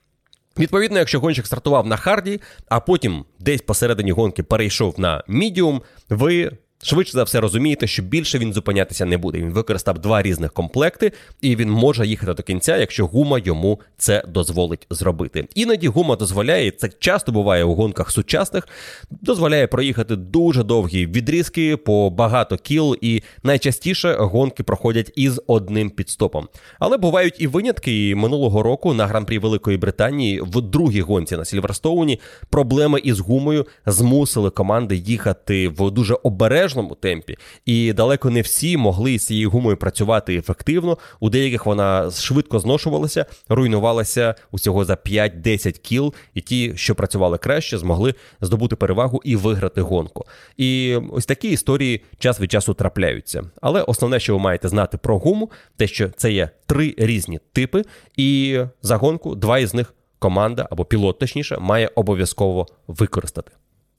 Відповідно, 0.59 0.99
якщо 0.99 1.21
гонщик 1.21 1.47
стартував 1.47 1.87
на 1.87 1.97
харді, 1.97 2.41
а 2.69 2.81
потім 2.81 3.25
десь 3.39 3.63
посередині 3.63 4.13
гонки 4.13 4.43
перейшов 4.43 5.01
на 5.01 5.25
мідіум, 5.29 5.83
ви 6.09 6.51
Швидше 6.83 7.13
за 7.13 7.23
все 7.23 7.41
розумієте, 7.41 7.87
що 7.87 8.03
більше 8.03 8.39
він 8.39 8.53
зупинятися 8.53 9.05
не 9.05 9.19
буде. 9.19 9.39
Він 9.39 9.53
використав 9.53 9.99
два 9.99 10.23
різних 10.23 10.53
комплекти, 10.53 11.13
і 11.41 11.57
він 11.57 11.71
може 11.71 12.07
їхати 12.07 12.35
до 12.35 12.43
кінця, 12.43 12.77
якщо 12.77 13.07
гума 13.07 13.39
йому 13.39 13.81
це 13.97 14.23
дозволить 14.29 14.87
зробити. 14.91 15.49
Іноді 15.55 15.89
гума 15.89 16.17
дозволяє, 16.17 16.71
це 16.71 16.89
часто 16.89 17.33
буває 17.33 17.65
у 17.65 17.75
гонках 17.75 18.11
сучасних, 18.11 18.69
дозволяє 19.11 19.67
проїхати 19.67 20.17
дуже 20.17 20.63
довгі 20.63 21.07
відрізки 21.07 21.77
по 21.77 22.11
багато 22.11 22.57
кіл, 22.57 22.97
і 23.01 23.23
найчастіше 23.43 24.15
гонки 24.15 24.63
проходять 24.63 25.13
із 25.17 25.41
одним 25.47 25.91
підстопом. 25.91 26.49
Але 26.79 26.97
бувають 26.97 27.37
і 27.39 27.47
винятки. 27.47 28.09
І 28.09 28.15
минулого 28.15 28.63
року 28.63 28.95
на 28.95 29.07
гран-прі 29.07 29.39
Великої 29.39 29.77
Британії 29.77 30.41
в 30.41 30.61
другій 30.61 31.01
гонці 31.01 31.37
на 31.37 31.45
Сільверстоуні 31.45 32.21
проблеми 32.51 33.01
із 33.05 33.21
гумою 33.21 33.67
змусили 33.87 34.51
команди 34.51 34.97
їхати 34.97 35.69
в 35.69 35.91
дуже 35.91 36.15
обережно 36.23 36.70
обережному 36.71 36.95
темпі, 36.95 37.37
і 37.67 37.93
далеко 37.93 38.31
не 38.31 38.41
всі 38.41 38.77
могли 38.77 39.19
з 39.19 39.27
цією 39.27 39.51
гумою 39.51 39.77
працювати 39.77 40.37
ефективно. 40.37 40.99
У 41.21 41.31
деяких 41.31 41.67
вона 41.67 42.11
швидко 42.11 42.59
зношувалася, 42.59 43.27
руйнувалася 43.49 44.35
усього 44.51 44.85
за 44.85 44.95
5-10 44.95 45.79
кіл, 45.79 46.15
і 46.35 46.41
ті, 46.41 46.73
що 46.77 46.95
працювали 46.95 47.39
краще, 47.39 47.79
змогли 47.79 48.15
здобути 48.41 48.77
перевагу 48.77 49.21
і 49.25 49.37
виграти 49.37 49.81
гонку. 49.81 50.25
І 50.57 50.97
ось 51.13 51.27
такі 51.27 51.49
історії 51.49 52.03
час 52.19 52.41
від 52.41 52.51
часу 52.51 52.75
трапляються. 52.75 53.43
Але 53.61 53.83
основне, 53.83 54.21
що 54.21 54.33
ви 54.37 54.43
маєте 54.43 54.69
знати 54.69 54.99
про 54.99 55.19
гуму, 55.19 55.51
те, 55.77 55.87
що 55.87 56.09
це 56.09 56.33
є 56.33 56.51
три 56.67 56.95
різні 56.99 57.41
типи, 57.53 57.83
і 58.17 58.61
за 58.83 58.97
гонку 58.97 59.35
два 59.35 59.59
із 59.59 59.75
них 59.75 59.95
команда 60.19 60.69
або 60.71 60.85
пілот, 60.85 61.19
точніше, 61.19 61.59
має 61.59 61.91
обов'язково 61.95 62.67
використати. 62.87 63.53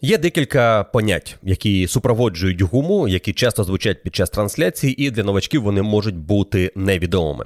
Є 0.03 0.17
декілька 0.17 0.83
понять, 0.83 1.37
які 1.43 1.87
супроводжують 1.87 2.61
гуму, 2.61 3.07
які 3.07 3.33
часто 3.33 3.63
звучать 3.63 4.03
під 4.03 4.15
час 4.15 4.29
трансляції, 4.29 5.03
і 5.03 5.11
для 5.11 5.23
новачків 5.23 5.63
вони 5.63 5.81
можуть 5.81 6.15
бути 6.15 6.71
невідомими. 6.75 7.45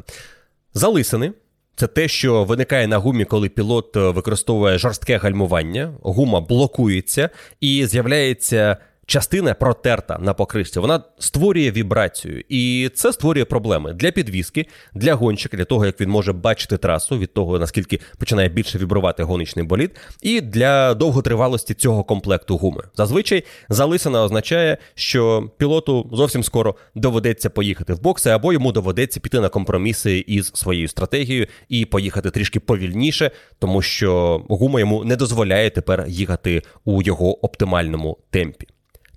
Залисини 0.73 1.31
Це 1.75 1.87
те, 1.87 2.07
що 2.07 2.43
виникає 2.43 2.87
на 2.87 2.97
гумі, 2.97 3.25
коли 3.25 3.49
пілот 3.49 3.95
використовує 3.95 4.77
жорстке 4.77 5.17
гальмування, 5.17 5.93
гума 6.01 6.41
блокується 6.41 7.29
і 7.61 7.85
з'являється 7.85 8.77
частина 9.05 9.53
протерта 9.53 10.17
на 10.19 10.33
покришці, 10.33 10.79
вона 10.79 11.03
створює 11.19 11.71
вібрацію, 11.71 12.43
і 12.49 12.91
це 12.95 13.13
створює 13.13 13.45
проблеми 13.45 13.93
для 13.93 14.11
підвіски, 14.11 14.65
для 14.93 15.13
гонщика, 15.13 15.57
для 15.57 15.65
того, 15.65 15.85
як 15.85 16.01
він 16.01 16.09
може 16.09 16.33
бачити 16.33 16.77
трасу, 16.77 17.17
від 17.17 17.33
того 17.33 17.59
наскільки 17.59 17.99
починає 18.17 18.49
більше 18.49 18.77
вібрувати 18.77 19.23
гоночний 19.23 19.65
болід, 19.65 19.95
і 20.21 20.41
для 20.41 20.93
довготривалості 20.93 21.73
цього 21.73 22.03
комплекту 22.03 22.57
гуми. 22.57 22.83
Зазвичай 22.95 23.43
залисина 23.69 24.23
означає, 24.23 24.77
що 24.95 25.49
пілоту 25.57 26.09
зовсім 26.13 26.43
скоро 26.43 26.75
доведеться 26.95 27.49
поїхати 27.49 27.93
в 27.93 28.01
бокси, 28.01 28.29
або 28.29 28.53
йому 28.53 28.71
доведеться 28.71 29.19
піти 29.19 29.39
на 29.39 29.49
компроміси 29.49 30.19
із 30.27 30.51
своєю 30.53 30.87
стратегією 30.87 31.47
і 31.69 31.85
поїхати 31.85 32.31
трішки 32.31 32.59
повільніше, 32.59 33.31
тому 33.59 33.81
що 33.81 34.41
гума 34.49 34.79
йому 34.79 35.03
не 35.03 35.15
дозволяє 35.15 35.69
тепер 35.69 36.05
їхати 36.07 36.61
у 36.85 37.01
його 37.01 37.45
оптимальному 37.45 38.17
темпі. 38.29 38.67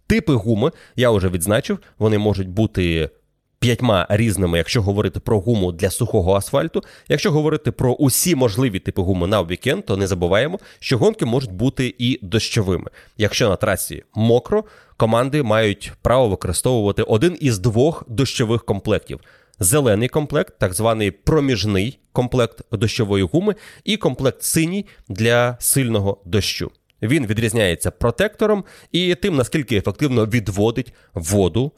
Типи 0.09 0.33
гуми 0.33 0.71
я 0.97 1.11
вже 1.11 1.29
відзначив, 1.29 1.79
вони 1.99 2.19
можуть 2.19 2.49
бути 2.49 3.11
п'ятьма 3.59 4.07
різними, 4.11 4.59
якщо 4.59 4.83
говорити 4.83 5.21
про 5.21 5.41
гуму 5.41 5.73
для 5.73 5.91
сухого 5.91 6.35
асфальту. 6.35 6.83
Якщо 7.09 7.31
говорити 7.31 7.73
про 7.73 7.93
усі 7.93 8.35
можливі 8.35 8.79
типи 8.79 9.03
гуми 9.03 9.27
на 9.27 9.43
вікенд, 9.43 9.87
то 9.87 9.97
не 9.97 10.07
забуваємо, 10.07 10.59
що 10.79 10.99
гонки 10.99 11.27
можуть 11.27 11.53
бути 11.53 11.95
і 11.99 12.19
дощовими. 12.23 12.91
Якщо 13.17 13.49
на 13.49 13.57
трасі 13.57 14.03
мокро, 14.15 14.65
команди 14.97 15.43
мають 15.43 15.93
право 16.03 16.29
використовувати 16.29 17.03
один 17.03 17.37
із 17.41 17.59
двох 17.59 18.05
дощових 18.09 18.65
комплектів. 18.65 19.21
Зелений 19.61 20.09
комплект, 20.09 20.59
так 20.59 20.75
званий 20.75 21.11
проміжний 21.11 21.99
комплект 22.13 22.65
дощової 22.73 23.25
гуми, 23.25 23.55
і 23.85 23.97
комплект 23.97 24.43
синій 24.43 24.87
для 25.09 25.57
сильного 25.61 26.19
дощу. 26.25 26.71
Він 27.03 27.27
відрізняється 27.27 27.91
протектором 27.91 28.65
і 28.93 29.15
тим, 29.15 29.37
наскільки 29.37 29.77
ефективно 29.77 30.27
відводить 30.27 30.93
воду 31.15 31.73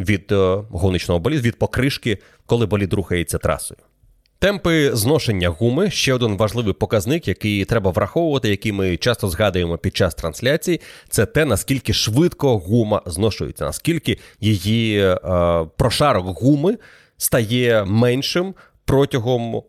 від 0.00 0.32
е, 0.32 0.62
гоночного 0.70 1.20
боліду, 1.20 1.42
від 1.42 1.58
покришки, 1.58 2.18
коли 2.46 2.66
болід 2.66 2.92
рухається 2.92 3.38
трасою. 3.38 3.80
Темпи 4.38 4.90
зношення 4.96 5.48
гуми 5.48 5.90
ще 5.90 6.14
один 6.14 6.36
важливий 6.36 6.72
показник, 6.72 7.28
який 7.28 7.64
треба 7.64 7.90
враховувати, 7.90 8.48
який 8.48 8.72
ми 8.72 8.96
часто 8.96 9.28
згадуємо 9.28 9.78
під 9.78 9.96
час 9.96 10.14
трансляції, 10.14 10.80
це 11.08 11.26
те, 11.26 11.44
наскільки 11.44 11.92
швидко 11.92 12.58
гума 12.58 13.02
зношується, 13.06 13.64
наскільки 13.64 14.18
її 14.40 14.98
е, 15.00 15.16
прошарок 15.76 16.40
гуми 16.40 16.78
стає 17.16 17.84
меншим 17.84 18.54
протягом 18.84 19.62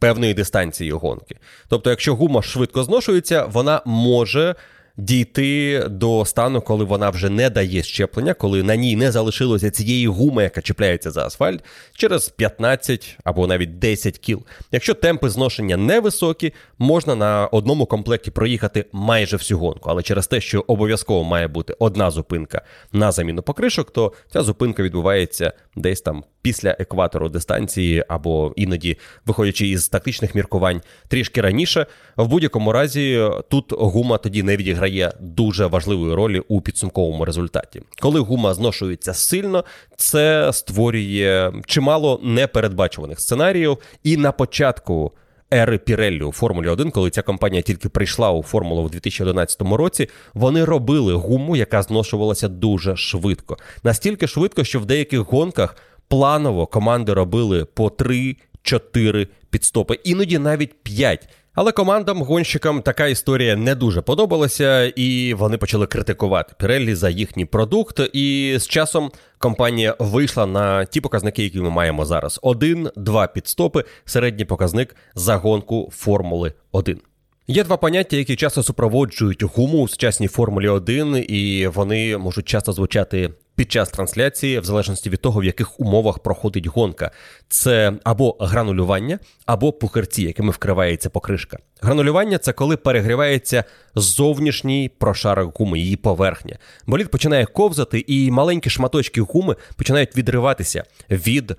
певної 0.00 0.34
дистанції 0.34 0.92
гонки. 0.92 1.36
Тобто, 1.68 1.90
якщо 1.90 2.14
гума 2.14 2.42
швидко 2.42 2.84
зношується, 2.84 3.44
вона 3.44 3.82
може 3.84 4.54
дійти 5.00 5.84
до 5.88 6.24
стану, 6.24 6.60
коли 6.60 6.84
вона 6.84 7.10
вже 7.10 7.30
не 7.30 7.50
дає 7.50 7.82
щеплення, 7.82 8.34
коли 8.34 8.62
на 8.62 8.76
ній 8.76 8.96
не 8.96 9.12
залишилося 9.12 9.70
цієї 9.70 10.06
гуми, 10.06 10.42
яка 10.42 10.62
чіпляється 10.62 11.10
за 11.10 11.26
асфальт, 11.26 11.64
через 11.94 12.28
15 12.28 13.18
або 13.24 13.46
навіть 13.46 13.78
10 13.78 14.18
кіл. 14.18 14.42
Якщо 14.72 14.94
темпи 14.94 15.30
зношення 15.30 15.76
невисокі, 15.76 16.52
можна 16.78 17.14
на 17.14 17.46
одному 17.46 17.86
комплекті 17.86 18.30
проїхати 18.30 18.84
майже 18.92 19.36
всю 19.36 19.58
гонку. 19.58 19.90
Але 19.90 20.02
через 20.02 20.26
те, 20.26 20.40
що 20.40 20.64
обов'язково 20.66 21.24
має 21.24 21.48
бути 21.48 21.76
одна 21.78 22.10
зупинка 22.10 22.62
на 22.92 23.12
заміну 23.12 23.42
покришок, 23.42 23.90
то 23.90 24.12
ця 24.32 24.42
зупинка 24.42 24.82
відбувається 24.82 25.52
десь 25.76 26.00
там 26.00 26.24
після 26.42 26.76
екватору 26.78 27.28
дистанції, 27.28 28.04
або 28.08 28.52
іноді, 28.56 28.98
виходячи 29.26 29.68
із 29.68 29.88
тактичних 29.88 30.34
міркувань, 30.34 30.80
трішки 31.08 31.40
раніше. 31.40 31.86
В 32.16 32.28
будь-якому 32.28 32.72
разі 32.72 33.28
тут 33.50 33.72
гума 33.72 34.18
тоді 34.18 34.42
не 34.42 34.56
відіграє 34.56 34.89
дуже 35.20 35.66
важливої 35.66 36.14
ролі 36.14 36.42
у 36.48 36.60
підсумковому 36.60 37.24
результаті. 37.24 37.82
Коли 38.00 38.20
гума 38.20 38.54
зношується 38.54 39.14
сильно, 39.14 39.64
це 39.96 40.52
створює 40.52 41.52
чимало 41.66 42.20
непередбачуваних 42.22 43.20
сценаріїв, 43.20 43.78
і 44.04 44.16
на 44.16 44.32
початку. 44.32 45.12
Ери 45.54 45.78
Піреллі 45.78 46.22
у 46.22 46.32
Формулі 46.32 46.68
1, 46.68 46.90
коли 46.90 47.10
ця 47.10 47.22
компанія 47.22 47.62
тільки 47.62 47.88
прийшла 47.88 48.30
у 48.30 48.42
формулу 48.42 48.84
в 48.84 48.90
2011 48.90 49.62
році, 49.62 50.08
вони 50.34 50.64
робили 50.64 51.14
гуму, 51.14 51.56
яка 51.56 51.82
зношувалася 51.82 52.48
дуже 52.48 52.96
швидко. 52.96 53.56
Настільки 53.84 54.26
швидко, 54.26 54.64
що 54.64 54.80
в 54.80 54.86
деяких 54.86 55.20
гонках 55.20 55.76
планово 56.08 56.66
команди 56.66 57.12
робили 57.12 57.64
по 57.64 57.86
3-4 57.88 59.28
підстопи, 59.50 59.94
іноді 60.04 60.38
навіть 60.38 60.82
5. 60.82 61.28
Але 61.54 61.72
командам-гонщикам 61.72 62.82
така 62.82 63.06
історія 63.06 63.56
не 63.56 63.74
дуже 63.74 64.02
подобалася, 64.02 64.84
і 64.84 65.34
вони 65.34 65.58
почали 65.58 65.86
критикувати 65.86 66.54
Піреллі 66.58 66.94
за 66.94 67.10
їхній 67.10 67.44
продукт. 67.44 68.00
І 68.12 68.56
з 68.60 68.68
часом 68.68 69.10
компанія 69.38 69.96
вийшла 69.98 70.46
на 70.46 70.84
ті 70.84 71.00
показники, 71.00 71.42
які 71.42 71.60
ми 71.60 71.70
маємо 71.70 72.04
зараз: 72.04 72.40
один-два 72.42 73.26
підстопи, 73.26 73.84
середній 74.04 74.44
показник 74.44 74.96
за 75.14 75.36
гонку 75.36 75.90
Формули 75.92 76.52
1. 76.72 77.00
Є 77.46 77.64
два 77.64 77.76
поняття, 77.76 78.16
які 78.16 78.36
часто 78.36 78.62
супроводжують 78.62 79.42
гуму 79.42 79.82
у 79.82 79.88
сучасній 79.88 80.28
Формулі 80.28 80.68
1, 80.68 81.24
і 81.28 81.66
вони 81.66 82.18
можуть 82.18 82.48
часто 82.48 82.72
звучати 82.72 83.30
під 83.60 83.72
час 83.72 83.88
трансляції, 83.88 84.58
в 84.58 84.64
залежності 84.64 85.10
від 85.10 85.20
того, 85.20 85.40
в 85.40 85.44
яких 85.44 85.80
умовах 85.80 86.18
проходить 86.18 86.66
гонка. 86.66 87.10
Це 87.48 87.92
або 88.04 88.36
гранулювання, 88.40 89.18
або 89.46 89.72
пухарці, 89.72 90.22
якими 90.22 90.50
вкривається 90.50 91.10
покришка. 91.10 91.58
Гранулювання 91.80 92.38
це 92.38 92.52
коли 92.52 92.76
перегрівається 92.76 93.64
зовнішній 93.94 94.90
прошарок 94.98 95.58
гуми, 95.58 95.78
її 95.78 95.96
поверхня. 95.96 96.58
Болід 96.86 97.10
починає 97.10 97.46
ковзати, 97.46 98.04
і 98.06 98.30
маленькі 98.30 98.70
шматочки 98.70 99.20
гуми 99.20 99.56
починають 99.76 100.16
відриватися 100.16 100.84
від 101.10 101.56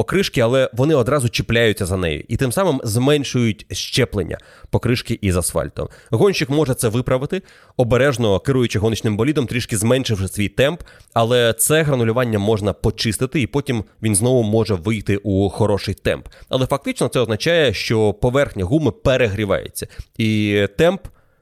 покришки, 0.00 0.40
але 0.40 0.70
вони 0.72 0.94
одразу 0.94 1.28
чіпляються 1.28 1.86
за 1.86 1.96
нею 1.96 2.24
і 2.28 2.36
тим 2.36 2.52
самим 2.52 2.80
зменшують 2.84 3.66
щеплення 3.72 4.38
покришки 4.70 5.18
із 5.22 5.36
асфальтом. 5.36 5.88
Гонщик 6.10 6.50
може 6.50 6.74
це 6.74 6.88
виправити, 6.88 7.42
обережно 7.76 8.40
керуючи 8.40 8.78
гоночним 8.78 9.16
болідом, 9.16 9.46
трішки 9.46 9.76
зменшивши 9.76 10.28
свій 10.28 10.48
темп, 10.48 10.82
але 11.14 11.52
це 11.52 11.82
гранулювання 11.82 12.38
можна 12.38 12.72
почистити, 12.72 13.40
і 13.40 13.46
потім 13.46 13.84
він 14.02 14.14
знову 14.14 14.42
може 14.42 14.74
вийти 14.74 15.16
у 15.16 15.48
хороший 15.48 15.94
темп. 15.94 16.28
Але 16.48 16.66
фактично 16.66 17.08
це 17.08 17.20
означає, 17.20 17.74
що 17.74 18.12
поверхня 18.12 18.64
гуми 18.64 18.90
перегрівається, 18.90 19.86
і 20.18 20.66
темп 20.78 21.00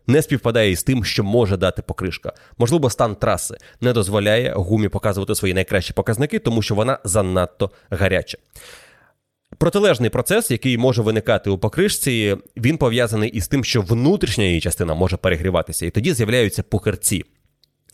не 0.09 0.23
співпадає 0.23 0.71
із 0.71 0.83
тим, 0.83 1.05
що 1.05 1.25
може 1.25 1.57
дати 1.57 1.83
покришка. 1.83 2.33
Можливо, 2.59 2.91
стан 2.91 3.15
траси 3.15 3.57
не 3.81 3.93
дозволяє 3.93 4.53
гумі 4.57 4.89
показувати 4.89 5.35
свої 5.35 5.55
найкращі 5.55 5.93
показники, 5.93 6.39
тому 6.39 6.63
що 6.63 6.75
вона 6.75 6.99
занадто 7.05 7.71
гаряча. 7.91 8.39
Протилежний 9.59 10.11
процес, 10.11 10.51
який 10.51 10.79
може 10.79 11.03
виникати 11.03 11.51
у 11.51 11.59
покришці, 11.59 12.37
він 12.57 12.79
пов'язаний 12.79 13.31
із 13.31 13.49
тим, 13.49 13.65
що 13.65 13.83
внутрішня 13.83 14.45
її 14.45 14.61
частина 14.61 14.95
може 14.95 15.17
перегріватися, 15.17 15.87
і 15.87 15.91
тоді 15.91 16.15
з'являються 16.15 16.63
пухарці. 16.63 17.25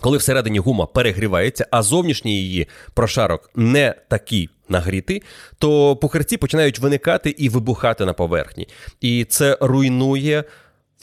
Коли 0.00 0.18
всередині 0.18 0.58
гума 0.58 0.86
перегрівається, 0.86 1.66
а 1.70 1.82
зовнішній 1.82 2.42
її 2.42 2.68
прошарок 2.94 3.50
не 3.54 3.94
такий 4.08 4.48
нагрітий, 4.68 5.22
то 5.58 5.96
пухарці 5.96 6.36
починають 6.36 6.78
виникати 6.78 7.30
і 7.30 7.48
вибухати 7.48 8.04
на 8.04 8.12
поверхні. 8.12 8.68
І 9.00 9.24
це 9.24 9.58
руйнує 9.60 10.44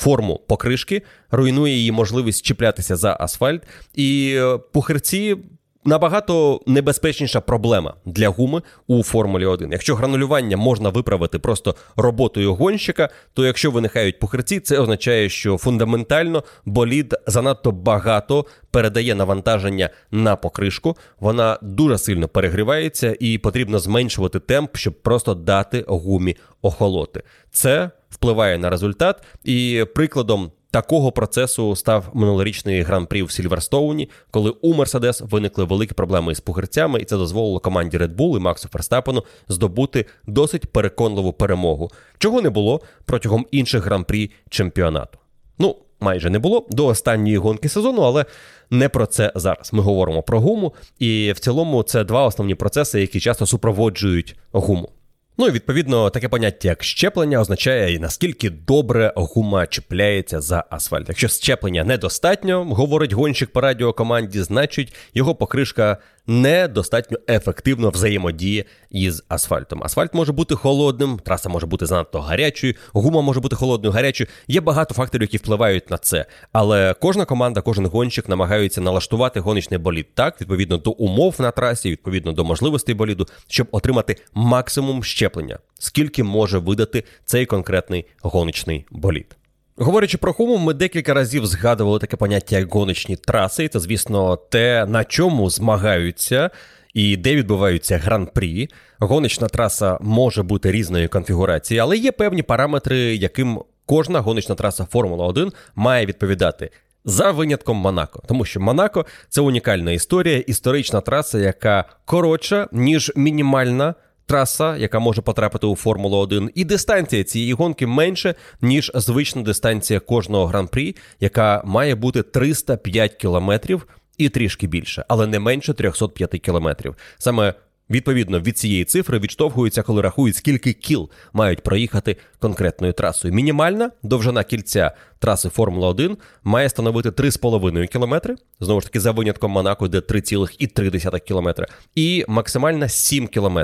форму 0.01 0.41
покришки, 0.47 1.01
руйнує 1.31 1.73
її 1.73 1.91
можливість 1.91 2.45
чіплятися 2.45 2.95
за 2.95 3.17
асфальт, 3.19 3.63
і 3.95 4.35
е, 4.37 4.57
пухирці. 4.57 5.37
Набагато 5.85 6.61
небезпечніша 6.67 7.41
проблема 7.41 7.93
для 8.05 8.29
гуми 8.29 8.61
у 8.87 9.03
Формулі 9.03 9.45
1. 9.45 9.71
Якщо 9.71 9.95
гранулювання 9.95 10.57
можна 10.57 10.89
виправити 10.89 11.39
просто 11.39 11.75
роботою 11.95 12.55
гонщика, 12.55 13.09
то 13.33 13.45
якщо 13.45 13.71
виникають 13.71 14.19
пухирці, 14.19 14.59
це 14.59 14.79
означає, 14.79 15.29
що 15.29 15.57
фундаментально 15.57 16.43
болід 16.65 17.15
занадто 17.27 17.71
багато 17.71 18.45
передає 18.71 19.15
навантаження 19.15 19.89
на 20.11 20.35
покришку. 20.35 20.97
Вона 21.19 21.59
дуже 21.61 21.97
сильно 21.97 22.27
перегрівається, 22.27 23.15
і 23.19 23.37
потрібно 23.37 23.79
зменшувати 23.79 24.39
темп, 24.39 24.77
щоб 24.77 25.01
просто 25.01 25.33
дати 25.33 25.85
гумі 25.87 26.37
охолоти. 26.61 27.23
Це 27.51 27.89
впливає 28.09 28.57
на 28.57 28.69
результат. 28.69 29.23
І 29.43 29.85
прикладом 29.95 30.51
такого 30.71 31.11
процесу 31.11 31.75
став 31.75 32.09
минулорічний 32.13 32.81
гран-прі 32.81 33.23
в 33.23 33.31
Сільверстоуні, 33.31 34.09
коли 34.31 34.49
у 34.49 34.73
Мерседес 34.73 35.21
виникли 35.21 35.63
великі 35.63 35.93
проблеми 35.93 36.31
із 36.31 36.39
пухарцями, 36.39 36.99
і 36.99 37.05
це 37.05 37.17
дозволило 37.17 37.59
команді 37.59 37.97
Red 37.97 38.15
Bull 38.15 38.37
і 38.37 38.39
Максу 38.39 38.69
Ферстапену 38.69 39.23
здобути 39.47 40.05
досить 40.27 40.65
переконливу 40.65 41.33
перемогу, 41.33 41.91
чого 42.17 42.41
не 42.41 42.49
було 42.49 42.81
протягом 43.05 43.45
інших 43.51 43.85
гран-прі 43.85 44.31
чемпіонату. 44.49 45.17
Ну, 45.59 45.75
майже 45.99 46.29
не 46.29 46.39
було 46.39 46.67
до 46.69 46.85
останньої 46.85 47.37
гонки 47.37 47.69
сезону, 47.69 48.01
але 48.01 48.25
не 48.69 48.89
про 48.89 49.05
це 49.05 49.31
зараз. 49.35 49.73
Ми 49.73 49.83
говоримо 49.83 50.23
про 50.23 50.39
гуму, 50.39 50.73
і 50.99 51.31
в 51.35 51.39
цілому 51.39 51.83
це 51.83 52.03
два 52.03 52.25
основні 52.25 52.55
процеси, 52.55 53.01
які 53.01 53.19
часто 53.19 53.45
супроводжують 53.45 54.35
гуму. 54.51 54.89
Ну 55.37 55.47
і 55.47 55.51
відповідно 55.51 56.09
таке 56.09 56.29
поняття, 56.29 56.67
як 56.67 56.83
щеплення, 56.83 57.39
означає 57.39 57.99
наскільки 57.99 58.49
добре 58.49 59.13
гума 59.15 59.67
чіпляється 59.67 60.41
за 60.41 60.63
асфальт. 60.69 61.09
Якщо 61.09 61.27
щеплення 61.27 61.83
недостатньо, 61.83 62.65
говорить 62.65 63.13
гонщик 63.13 63.49
по 63.49 63.61
радіокоманді, 63.61 64.41
значить 64.41 64.93
його 65.13 65.35
покришка 65.35 65.97
недостатньо 66.27 67.17
ефективно 67.29 67.89
взаємодіє 67.89 68.65
із 68.89 69.23
асфальтом. 69.27 69.83
Асфальт 69.83 70.13
може 70.13 70.31
бути 70.31 70.55
холодним, 70.55 71.19
траса 71.19 71.49
може 71.49 71.65
бути 71.65 71.85
занадто 71.85 72.21
гарячою, 72.21 72.73
гума 72.93 73.21
може 73.21 73.39
бути 73.39 73.55
холодною, 73.55 73.93
гарячою. 73.93 74.27
Є 74.47 74.61
багато 74.61 74.93
факторів, 74.93 75.21
які 75.21 75.37
впливають 75.37 75.89
на 75.89 75.97
це. 75.97 76.25
Але 76.51 76.95
кожна 77.01 77.25
команда, 77.25 77.61
кожен 77.61 77.85
гонщик 77.85 78.29
намагаються 78.29 78.81
налаштувати 78.81 79.39
гоночний 79.39 79.79
болід 79.79 80.15
так, 80.15 80.41
відповідно 80.41 80.77
до 80.77 80.91
умов 80.91 81.35
на 81.39 81.51
трасі, 81.51 81.89
відповідно 81.91 82.31
до 82.31 82.43
можливостей 82.43 82.95
боліду, 82.95 83.27
щоб 83.47 83.67
отримати 83.71 84.15
максимум 84.33 85.03
щеплення, 85.03 85.59
скільки 85.79 86.23
може 86.23 86.57
видати 86.57 87.03
цей 87.25 87.45
конкретний 87.45 88.05
гоночний 88.21 88.85
болід. 88.91 89.37
Говорячи 89.77 90.17
про 90.17 90.33
хуму, 90.33 90.57
ми 90.57 90.73
декілька 90.73 91.13
разів 91.13 91.45
згадували 91.45 91.99
таке 91.99 92.17
поняття 92.17 92.59
як 92.59 92.73
гоночні 92.73 93.15
траси. 93.15 93.67
Це, 93.67 93.79
звісно, 93.79 94.35
те, 94.35 94.85
на 94.85 95.03
чому 95.03 95.49
змагаються 95.49 96.49
і 96.93 97.17
де 97.17 97.35
відбуваються 97.35 97.97
гран-прі. 97.97 98.69
Гоночна 98.99 99.47
траса 99.47 99.97
може 100.01 100.43
бути 100.43 100.71
різної 100.71 101.07
конфігурації, 101.07 101.79
але 101.79 101.97
є 101.97 102.11
певні 102.11 102.43
параметри, 102.43 102.97
яким 102.97 103.59
кожна 103.85 104.19
гоночна 104.19 104.55
траса 104.55 104.87
Формула 104.91 105.25
1 105.25 105.51
має 105.75 106.05
відповідати. 106.05 106.69
За 107.05 107.31
винятком 107.31 107.77
Монако, 107.77 108.23
тому 108.27 108.45
що 108.45 108.59
Монако 108.59 109.05
це 109.29 109.41
унікальна 109.41 109.91
історія, 109.91 110.37
історична 110.37 111.01
траса, 111.01 111.39
яка 111.39 111.85
коротша 112.05 112.67
ніж 112.71 113.11
мінімальна 113.15 113.95
траса, 114.31 114.77
яка 114.77 114.99
може 114.99 115.21
потрапити 115.21 115.67
у 115.67 115.75
Формулу 115.75 116.17
1, 116.17 116.51
і 116.55 116.65
дистанція 116.65 117.23
цієї 117.23 117.53
гонки 117.53 117.87
менше, 117.87 118.35
ніж 118.61 118.91
звична 118.95 119.41
дистанція 119.41 119.99
кожного 119.99 120.45
гран-прі, 120.45 120.95
яка 121.19 121.61
має 121.65 121.95
бути 121.95 122.23
305 122.23 123.13
кілометрів 123.13 123.87
і 124.17 124.29
трішки 124.29 124.67
більше, 124.67 125.05
але 125.07 125.27
не 125.27 125.39
менше 125.39 125.73
305 125.73 126.29
кілометрів. 126.29 126.95
Саме 127.17 127.53
Відповідно 127.91 128.39
від 128.39 128.57
цієї 128.57 128.85
цифри 128.85 129.19
відштовхуються, 129.19 129.83
коли 129.83 130.01
рахують, 130.01 130.35
скільки 130.35 130.73
кіл 130.73 131.09
мають 131.33 131.63
проїхати 131.63 132.17
конкретною 132.39 132.93
трасою. 132.93 133.33
Мінімальна 133.33 133.91
довжина 134.03 134.43
кільця 134.43 134.91
траси 135.19 135.49
Формула 135.49 135.87
1 135.87 136.17
має 136.43 136.69
становити 136.69 137.09
3,5 137.09 137.87
км, 137.87 138.33
знову 138.59 138.81
ж 138.81 138.87
таки, 138.87 138.99
за 138.99 139.11
винятком 139.11 139.51
Монако, 139.51 139.87
де 139.87 139.99
3,3 139.99 141.19
км, 141.27 141.61
і 141.95 142.25
максимальна 142.27 142.89
7 142.89 143.27
км 143.27 143.59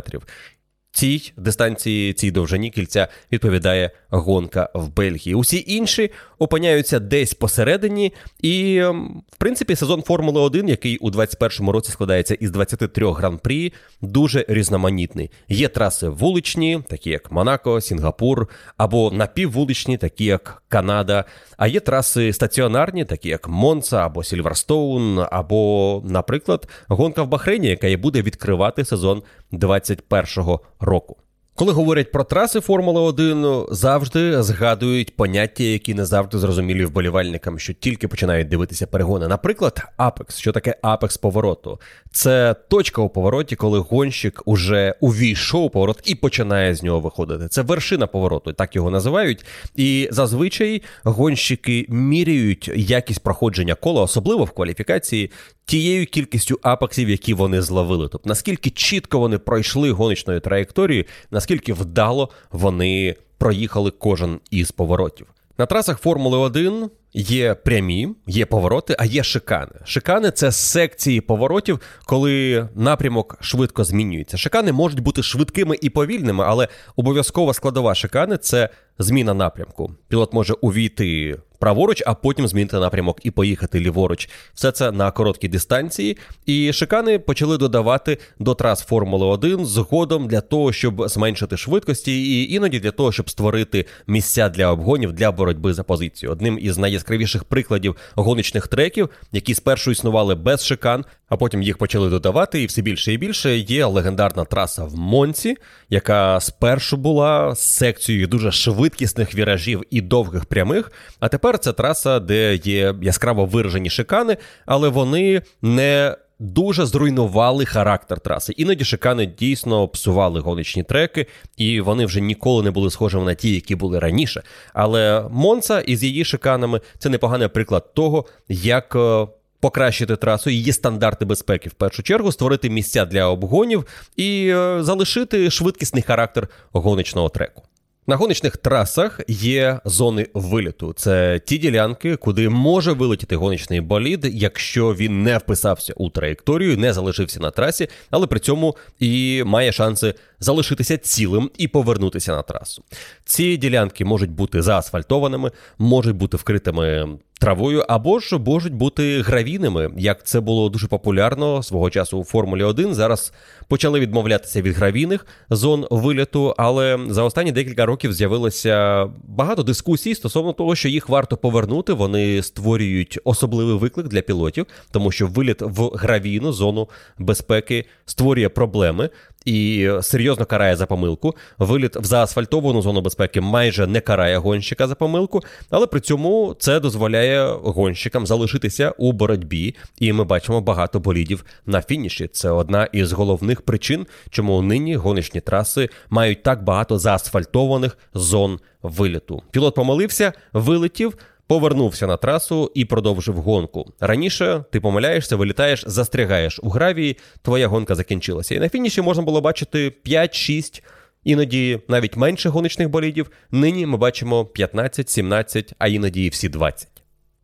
цій 0.98 1.34
дистанції, 1.38 2.14
цій 2.14 2.32
довжині 2.32 2.70
кільця 2.70 3.08
відповідає 3.32 3.92
гонка 4.10 4.70
в 4.74 4.96
Бельгії. 4.96 5.36
Усі 5.36 5.64
інші 5.68 6.12
опиняються 6.40 7.00
десь 7.00 7.34
посередині. 7.34 8.14
І, 8.42 8.78
ем, 8.78 9.24
в 9.32 9.38
принципі, 9.38 9.76
сезон 9.76 10.02
Формули 10.02 10.42
1, 10.42 10.70
який 10.70 10.98
у 10.98 11.10
2021 11.10 11.70
році 11.70 11.92
складається 11.92 12.34
із 12.34 12.52
23 12.52 13.12
гран-прі, 13.12 13.74
дуже 14.02 14.46
різноманітний. 14.48 15.32
Є 15.50 15.68
траси 15.68 16.10
вуличні, 16.10 16.84
такі 16.88 17.10
як 17.10 17.32
Монако, 17.32 17.82
Сінгапур, 17.82 18.48
або 18.78 19.12
напіввуличні, 19.12 19.98
такі 19.98 20.26
як 20.26 20.64
Канада. 20.70 21.26
А 21.58 21.68
є 21.68 21.80
траси 21.80 22.34
стаціонарні, 22.34 23.06
такі 23.06 23.30
як 23.30 23.48
Монца 23.48 24.06
або 24.06 24.24
Сільверстоун, 24.24 25.26
або, 25.32 26.02
наприклад, 26.06 26.68
гонка 26.88 27.24
в 27.24 27.28
Бахрейні, 27.28 27.68
яка 27.68 27.88
і 27.88 27.98
буде 27.98 28.22
відкривати 28.22 28.86
сезон 28.86 29.24
2021 29.52 30.58
року. 30.80 31.18
Коли 31.58 31.74
говорять 31.74 32.12
про 32.12 32.24
траси 32.24 32.60
Формули 32.60 33.02
1, 33.02 33.66
завжди 33.72 34.44
згадують 34.44 35.16
поняття, 35.16 35.64
які 35.64 35.94
не 35.94 36.06
завжди 36.06 36.38
зрозумілі 36.38 36.86
вболівальникам, 36.86 37.60
що 37.60 37.74
тільки 37.74 38.08
починають 38.08 38.48
дивитися 38.48 38.88
перегони. 38.88 39.28
Наприклад, 39.28 39.82
апекс. 39.98 40.38
Що 40.38 40.52
таке 40.52 40.76
апекс 40.82 41.18
повороту? 41.18 41.80
Це 42.12 42.56
точка 42.68 43.02
у 43.02 43.10
повороті, 43.10 43.56
коли 43.56 43.80
гонщик 43.80 44.42
уже 44.46 44.96
увійшов 45.00 45.64
у 45.64 45.70
поворот 45.70 46.02
і 46.06 46.16
починає 46.16 46.76
з 46.76 46.84
нього 46.84 47.00
виходити. 47.00 47.48
Це 47.48 47.62
вершина 47.62 48.08
повороту, 48.08 48.54
так 48.54 48.76
його 48.76 48.92
називають. 48.92 49.46
І 49.76 50.10
зазвичай 50.12 50.82
гонщики 51.04 51.86
міряють 51.90 52.72
якість 52.76 53.24
проходження 53.24 53.76
кола, 53.76 54.02
особливо 54.02 54.44
в 54.44 54.52
кваліфікації, 54.52 55.32
тією 55.68 56.06
кількістю 56.06 56.60
апексів, 56.62 57.10
які 57.10 57.34
вони 57.34 57.62
зловили. 57.62 58.10
Тобто 58.12 58.30
наскільки 58.30 58.70
чітко 58.70 59.20
вони 59.20 59.38
пройшли 59.38 59.92
гоночною 59.92 60.40
траєкторією, 60.40 61.06
наскільки 61.32 61.47
вдало 61.56 62.30
вони 62.52 63.16
проїхали 63.38 63.92
кожен 63.92 64.40
із 64.52 64.72
поворотів. 64.72 65.28
На 65.58 65.66
трасах 65.66 66.00
Формули 66.00 66.38
1 66.38 66.90
є 67.14 67.54
прямі, 67.54 68.10
є 68.28 68.46
повороти, 68.46 68.96
а 69.00 69.06
є 69.06 69.24
шикани. 69.24 69.72
Шикани 69.86 70.32
це 70.32 70.52
секції 70.52 71.22
поворотів, 71.22 71.80
коли 72.06 72.68
напрямок 72.76 73.38
швидко 73.42 73.84
змінюється. 73.84 74.38
Шикани 74.38 74.72
можуть 74.72 75.00
бути 75.00 75.24
швидкими 75.24 75.78
і 75.82 75.90
повільними, 75.90 76.44
але 76.48 76.68
обов'язкова 76.96 77.54
складова 77.54 77.96
шикани 77.96 78.38
це 78.38 78.70
зміна 79.00 79.34
напрямку. 79.34 79.92
Пілот 80.08 80.34
може 80.34 80.54
увійти 80.54 81.38
праворуч, 81.60 82.04
а 82.06 82.14
потім 82.14 82.48
змінити 82.48 82.80
напрямок 82.80 83.20
і 83.24 83.32
поїхати 83.32 83.80
ліворуч. 83.80 84.30
Все 84.54 84.72
це 84.72 84.92
на 84.92 85.12
короткій 85.12 85.48
дистанції. 85.48 86.18
І 86.46 86.74
шикани 86.74 87.20
почали 87.20 87.58
додавати 87.58 88.18
до 88.40 88.56
трас 88.56 88.82
Формули 88.82 89.26
1 89.26 89.66
згодом 89.66 90.28
для 90.28 90.42
того, 90.42 90.74
щоб 90.74 91.10
зменшити 91.10 91.58
швидкості, 91.58 92.42
і 92.42 92.54
іноді 92.54 92.80
для 92.80 92.92
того, 92.92 93.12
щоб 93.12 93.30
створити 93.30 93.86
місця 94.08 94.50
для 94.50 94.72
обгонів 94.72 95.14
для 95.14 95.32
боротьби 95.32 95.74
за 95.74 95.84
позицію. 95.84 96.32
Одним 96.32 96.60
із 96.62 96.78
найяскравіших 96.78 97.44
прикладів 97.44 97.96
гоночних 98.16 98.68
треків, 98.68 99.10
які 99.32 99.56
спершу 99.56 99.92
існували 99.92 100.36
без 100.36 100.66
шикан, 100.66 101.06
а 101.30 101.38
потім 101.38 101.62
їх 101.62 101.78
почали 101.78 102.10
додавати, 102.10 102.64
і 102.64 102.66
все 102.66 102.82
більше 102.82 103.14
і 103.14 103.18
більше 103.18 103.58
є 103.58 103.86
легендарна 103.86 104.46
траса 104.46 104.84
в 104.84 104.96
Монці, 104.96 105.56
яка 105.90 106.40
спершу 106.40 106.98
була 106.98 107.56
секцією 107.56 108.28
дуже 108.28 108.52
швидкісних 108.52 109.36
віражів 109.36 109.84
і 109.90 110.02
довгих 110.02 110.46
прямих. 110.46 110.92
А 111.20 111.28
тепер 111.30 111.47
це 111.56 111.74
траса, 111.74 112.20
де 112.20 112.56
є 112.56 112.96
яскраво 113.02 113.46
виражені 113.46 113.90
шикани, 113.90 114.38
але 114.66 114.90
вони 114.90 115.42
не. 115.62 116.16
Дуже 116.40 116.86
зруйнували 116.86 117.66
характер 117.66 118.20
траси. 118.20 118.54
Іноді 118.58 118.86
шикани 118.86 119.26
дійсно 119.26 119.88
псували 119.88 120.40
гоночні 120.40 120.84
треки, 120.84 121.28
і 121.58 121.82
вони 121.82 122.06
вже 122.06 122.22
ніколи 122.22 122.64
не 122.64 122.72
були 122.72 122.92
схожими 122.92 123.26
на 123.26 123.34
ті, 123.34 123.54
які 123.54 123.76
були 123.76 124.00
раніше. 124.00 124.44
Але 124.74 125.24
Монца 125.32 125.80
із 125.80 126.04
її 126.04 126.26
шиканами 126.26 126.82
це 126.98 127.10
непоганий 127.10 127.48
приклад 127.48 127.94
того, 127.94 128.26
як 128.50 128.96
е, 128.96 129.28
покращити 129.60 130.16
трасу, 130.16 130.50
її 130.50 130.74
стандарти 130.74 131.26
безпеки 131.26 131.70
в 131.70 131.74
першу 131.74 132.04
чергу, 132.04 132.32
створити 132.32 132.70
місця 132.70 133.06
для 133.06 133.26
обгонів 133.26 133.86
і 134.16 134.48
е, 134.50 134.84
залишити 134.84 135.52
швидкісний 135.52 136.04
характер 136.04 136.48
гоночного 136.72 137.30
треку. 137.30 137.64
На 138.10 138.16
гоночних 138.16 138.58
трасах 138.58 139.22
є 139.28 139.80
зони 139.86 140.28
виліту. 140.34 140.94
Це 140.94 141.42
ті 141.46 141.58
ділянки, 141.58 142.16
куди 142.16 142.50
може 142.50 142.94
вилетіти 142.94 143.36
гоночний 143.36 143.82
болід, 143.82 144.28
якщо 144.32 144.94
він 144.94 145.24
не 145.24 145.38
вписався 145.38 145.94
у 145.98 146.10
траєкторію, 146.10 146.78
не 146.78 146.94
залишився 146.94 147.40
на 147.40 147.52
трасі, 147.52 147.90
але 148.10 148.28
при 148.28 148.40
цьому 148.40 148.76
і 149.00 149.44
має 149.46 149.72
шанси 149.72 150.14
залишитися 150.40 150.98
цілим 150.98 151.52
і 151.58 151.68
повернутися 151.68 152.36
на 152.36 152.42
трасу. 152.42 152.84
Ці 153.26 153.58
ділянки 153.58 154.06
можуть 154.06 154.32
бути 154.32 154.62
заасфальтованими, 154.62 155.52
можуть 155.78 156.16
бути 156.16 156.38
вкритими 156.38 157.18
травою, 157.40 157.86
або 157.88 158.20
ж 158.20 158.38
можуть 158.38 158.74
бути 158.74 159.22
гравійними, 159.22 159.92
як 159.98 160.28
це 160.28 160.40
було 160.40 160.70
дуже 160.70 160.88
популярно 160.88 161.64
свого 161.64 161.90
часу 161.90 162.20
у 162.20 162.24
Формулі 162.24 162.64
1. 162.64 162.94
Зараз 162.94 163.34
почали 163.68 164.00
відмовлятися 164.00 164.62
від 164.62 164.76
гравійних 164.76 165.26
зон 165.50 165.88
виліту, 165.92 166.56
але 166.58 167.00
за 167.10 167.24
останні 167.24 167.52
декілька 167.52 167.86
років 167.86 168.14
з'явилося 168.14 169.06
багато 169.24 169.64
дискусій 169.64 170.16
стосовно 170.16 170.54
того, 170.54 170.76
що 170.76 170.90
їх 170.90 171.10
варто 171.10 171.38
повернути. 171.38 171.94
Вони 171.94 172.44
створюють 172.44 173.20
особливий 173.24 173.76
виклик 173.76 174.08
для 174.08 174.22
пілотів, 174.22 174.66
тому 174.92 175.12
що 175.12 175.28
виліт 175.28 175.62
в 175.62 175.90
гравійну 175.96 176.54
зону 176.54 176.90
безпеки 177.18 177.86
створює 178.06 178.50
проблеми 178.50 179.10
і 179.48 179.90
серйозно 180.02 180.46
карає 180.46 180.76
за 180.76 180.86
помилку. 180.86 181.36
Виліт 181.58 181.96
в 181.96 182.04
заасфальтовану 182.04 182.82
зону 182.82 183.02
безпеки 183.02 183.42
майже 183.42 183.88
не 183.88 184.02
карає 184.02 184.38
гонщика 184.38 184.88
за 184.88 184.96
помилку, 184.96 185.42
але 185.70 185.88
при 185.88 186.00
цьому 186.00 186.56
це 186.60 186.80
дозволяє 186.80 187.46
гонщикам 187.64 188.28
залишитися 188.28 188.94
у 188.98 189.12
боротьбі, 189.12 189.76
і 190.00 190.14
ми 190.14 190.24
бачимо 190.24 190.62
багато 190.62 191.00
болідів 191.00 191.46
на 191.66 191.82
фініші. 191.82 192.28
Це 192.28 192.50
одна 192.50 192.86
із 192.86 193.12
головних 193.12 193.62
причин, 193.62 194.06
чому 194.30 194.62
нині 194.62 194.96
гоночні 194.96 195.42
траси 195.42 195.90
мають 196.10 196.44
так 196.44 196.64
багато 196.64 197.00
заасфальтованих 197.00 197.98
зон 198.14 198.60
виліту. 198.84 199.44
Пілот 199.52 199.76
помилився, 199.76 200.34
вилетів 200.54 201.18
повернувся 201.48 202.08
на 202.08 202.18
трасу 202.18 202.72
і 202.76 202.86
продовжив 202.86 203.36
гонку. 203.36 203.94
Раніше 204.00 204.64
ти 204.72 204.80
помиляєшся, 204.80 205.36
вилітаєш, 205.36 205.84
застрягаєш 205.88 206.60
у 206.64 206.70
гравії, 206.70 207.18
твоя 207.42 207.68
гонка 207.68 207.96
закінчилася. 207.96 208.56
І 208.56 208.60
на 208.60 208.70
фініші 208.70 209.02
можна 209.02 209.24
було 209.24 209.42
бачити 209.42 209.94
5-6 210.06 210.84
іноді 211.24 211.80
навіть 211.88 212.18
менше 212.18 212.50
гоночних 212.50 212.90
болідів. 212.90 213.32
Нині 213.52 213.86
ми 213.86 213.98
бачимо 213.98 214.46
15, 214.46 215.10
17, 215.10 215.74
а 215.80 215.88
іноді 215.88 216.30
всі 216.30 216.50
20. 216.50 216.97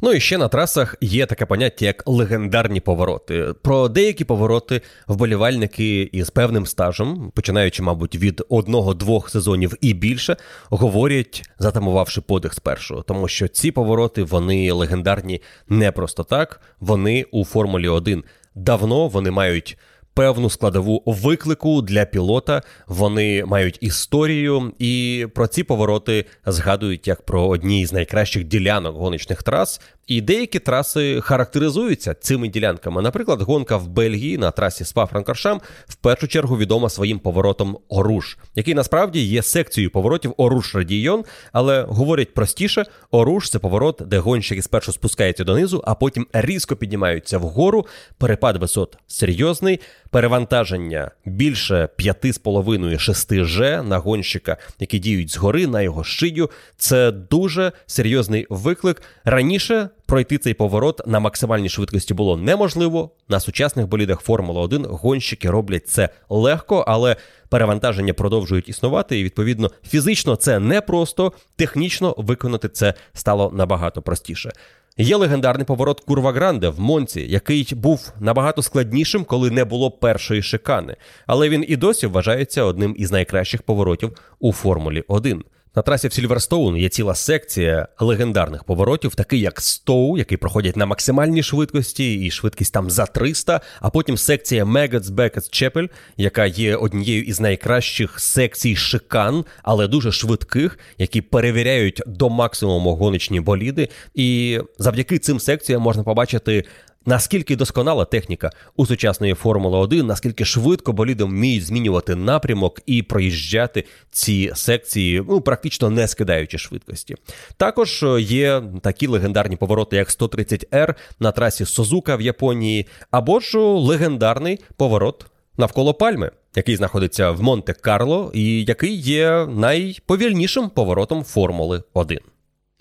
Ну 0.05 0.13
і 0.13 0.19
ще 0.19 0.37
на 0.37 0.47
трасах 0.47 0.95
є 1.01 1.25
таке 1.25 1.45
поняття, 1.45 1.85
як 1.85 2.03
легендарні 2.05 2.79
повороти. 2.79 3.53
Про 3.61 3.89
деякі 3.89 4.23
повороти 4.23 4.81
вболівальники 5.07 6.01
із 6.01 6.29
певним 6.29 6.65
стажем, 6.65 7.31
починаючи, 7.35 7.83
мабуть, 7.83 8.15
від 8.15 8.43
одного-двох 8.49 9.29
сезонів 9.29 9.73
і 9.81 9.93
більше, 9.93 10.37
говорять, 10.69 11.49
затамувавши 11.59 12.21
подих 12.21 12.53
спершу, 12.53 13.03
тому 13.07 13.27
що 13.27 13.47
ці 13.47 13.71
повороти 13.71 14.23
вони 14.23 14.71
легендарні 14.71 15.41
не 15.69 15.91
просто 15.91 16.23
так. 16.23 16.61
Вони 16.79 17.25
у 17.31 17.45
Формулі 17.45 17.87
1 17.87 18.23
давно 18.55 19.07
вони 19.07 19.31
мають 19.31 19.77
певну 20.13 20.49
складову 20.49 21.03
виклику 21.05 21.81
для 21.81 22.05
пілота. 22.05 22.61
Вони 22.87 23.45
мають 23.45 23.77
історію, 23.81 24.71
і 24.79 25.25
про 25.35 25.47
ці 25.47 25.63
повороти 25.63 26.25
згадують 26.45 27.07
як 27.07 27.21
про 27.21 27.47
одні 27.47 27.85
з 27.85 27.93
найкращих 27.93 28.43
ділянок 28.43 28.95
гоночних 28.95 29.43
трас. 29.43 29.81
І 30.07 30.21
деякі 30.21 30.59
траси 30.59 31.21
характеризуються 31.21 32.13
цими 32.13 32.47
ділянками. 32.47 33.01
Наприклад, 33.01 33.41
гонка 33.41 33.77
в 33.77 33.87
Бельгії 33.87 34.37
на 34.37 34.51
трасі 34.51 34.85
спа 34.85 35.05
франкоршам 35.05 35.61
в 35.87 35.95
першу 35.95 36.27
чергу 36.27 36.57
відома 36.57 36.89
своїм 36.89 37.19
поворотом 37.19 37.77
Оруш, 37.89 38.37
який 38.55 38.73
насправді 38.73 39.25
є 39.25 39.43
секцією 39.43 39.91
поворотів 39.91 40.33
Оруш 40.37 40.75
Радійон, 40.75 41.23
але 41.51 41.81
говорять 41.81 42.33
простіше, 42.33 42.85
Оруш 43.11 43.49
це 43.49 43.59
поворот, 43.59 44.01
де 44.05 44.19
гонщики 44.19 44.61
спершу 44.61 44.91
спускаються 44.91 45.43
донизу, 45.43 45.83
а 45.85 45.95
потім 45.95 46.27
різко 46.33 46.75
піднімаються 46.75 47.37
вгору. 47.37 47.85
Перепад 48.17 48.57
висот 48.57 48.97
серйозний, 49.07 49.79
перевантаження 50.13 51.11
більше 51.25 51.89
5,5-6 51.99 53.45
Ж 53.45 53.81
на 53.81 53.97
гонщика, 53.97 54.57
які 54.79 54.99
діють 54.99 55.31
згори 55.31 55.67
на 55.67 55.81
його 55.81 56.03
шию. 56.03 56.49
Це 56.77 57.11
дуже 57.11 57.71
серйозний 57.85 58.47
виклик. 58.49 59.01
Раніше 59.25 59.89
пройти 60.05 60.37
цей 60.37 60.53
поворот 60.53 61.01
на 61.07 61.19
максимальній 61.19 61.69
швидкості 61.69 62.13
було 62.13 62.37
неможливо. 62.37 63.11
На 63.29 63.39
сучасних 63.39 63.87
болідах 63.87 64.19
Формула 64.19 64.61
1 64.61 64.85
гонщики 64.85 65.49
роблять 65.49 65.87
це 65.87 66.09
легко, 66.29 66.85
але 66.87 67.15
перевантаження 67.49 68.13
продовжують 68.13 68.69
існувати. 68.69 69.19
І 69.19 69.23
відповідно 69.23 69.71
фізично 69.87 70.35
це 70.35 70.59
непросто, 70.59 71.33
технічно 71.55 72.15
виконати 72.17 72.69
це 72.69 72.93
стало 73.13 73.51
набагато 73.53 74.01
простіше. 74.01 74.51
Є 74.97 75.15
легендарний 75.15 75.65
поворот 75.65 75.99
Курва 75.99 76.31
Гранде 76.31 76.69
в 76.69 76.79
Монці, 76.79 77.21
який 77.21 77.67
був 77.75 78.13
набагато 78.19 78.61
складнішим, 78.61 79.23
коли 79.23 79.51
не 79.51 79.65
було 79.65 79.91
першої 79.91 80.41
шикани, 80.41 80.95
але 81.27 81.49
він 81.49 81.65
і 81.67 81.75
досі 81.75 82.07
вважається 82.07 82.63
одним 82.63 82.95
із 82.97 83.11
найкращих 83.11 83.61
поворотів 83.61 84.11
у 84.39 84.53
Формулі 84.53 85.03
1. 85.07 85.43
На 85.75 85.81
трасі 85.81 86.07
в 86.07 86.13
Сільверстоун 86.13 86.77
є 86.77 86.89
ціла 86.89 87.15
секція 87.15 87.87
легендарних 87.99 88.63
поворотів, 88.63 89.15
такий 89.15 89.39
як 89.39 89.61
Стоу, 89.61 90.17
який 90.17 90.37
проходять 90.37 90.77
на 90.77 90.85
максимальній 90.85 91.43
швидкості, 91.43 92.25
і 92.25 92.31
швидкість 92.31 92.73
там 92.73 92.89
за 92.89 93.05
300, 93.05 93.61
а 93.81 93.89
потім 93.89 94.17
секція 94.17 94.65
Меготс 94.65 95.09
Бекетс 95.09 95.49
Чепель, 95.49 95.87
яка 96.17 96.45
є 96.45 96.75
однією 96.75 97.23
із 97.23 97.39
найкращих 97.39 98.19
секцій 98.19 98.75
шикан, 98.75 99.45
але 99.63 99.87
дуже 99.87 100.11
швидких, 100.11 100.79
які 100.97 101.21
перевіряють 101.21 102.01
до 102.07 102.29
максимуму 102.29 102.95
гоночні 102.95 103.39
боліди. 103.39 103.89
І 104.15 104.59
завдяки 104.77 105.19
цим 105.19 105.39
секціям 105.39 105.81
можна 105.81 106.03
побачити 106.03 106.63
Наскільки 107.05 107.55
досконала 107.55 108.05
техніка 108.05 108.51
у 108.75 108.85
сучасної 108.85 109.33
Формули 109.33 109.77
1, 109.77 110.05
наскільки 110.05 110.45
швидко 110.45 110.93
боліди 110.93 111.23
вміють 111.23 111.65
змінювати 111.65 112.15
напрямок 112.15 112.81
і 112.85 113.03
проїжджати 113.03 113.83
ці 114.11 114.51
секції, 114.55 115.23
ну 115.29 115.41
практично 115.41 115.89
не 115.89 116.07
скидаючи 116.07 116.57
швидкості. 116.57 117.15
Також 117.57 118.03
е, 118.03 118.21
є 118.21 118.63
такі 118.81 119.07
легендарні 119.07 119.55
повороти, 119.55 119.95
як 119.95 120.09
130R 120.09 120.95
на 121.19 121.31
трасі 121.31 121.65
Созука 121.65 122.15
в 122.15 122.21
Японії, 122.21 122.87
або 123.11 123.39
ж 123.39 123.57
легендарний 123.57 124.59
поворот 124.77 125.25
навколо 125.57 125.93
Пальми, 125.93 126.31
який 126.55 126.75
знаходиться 126.75 127.31
в 127.31 127.41
Монте-Карло, 127.41 128.31
і 128.33 128.63
який 128.63 128.95
є 128.95 129.47
найповільнішим 129.49 130.69
поворотом 130.69 131.23
Формули 131.23 131.83
1. 131.93 132.19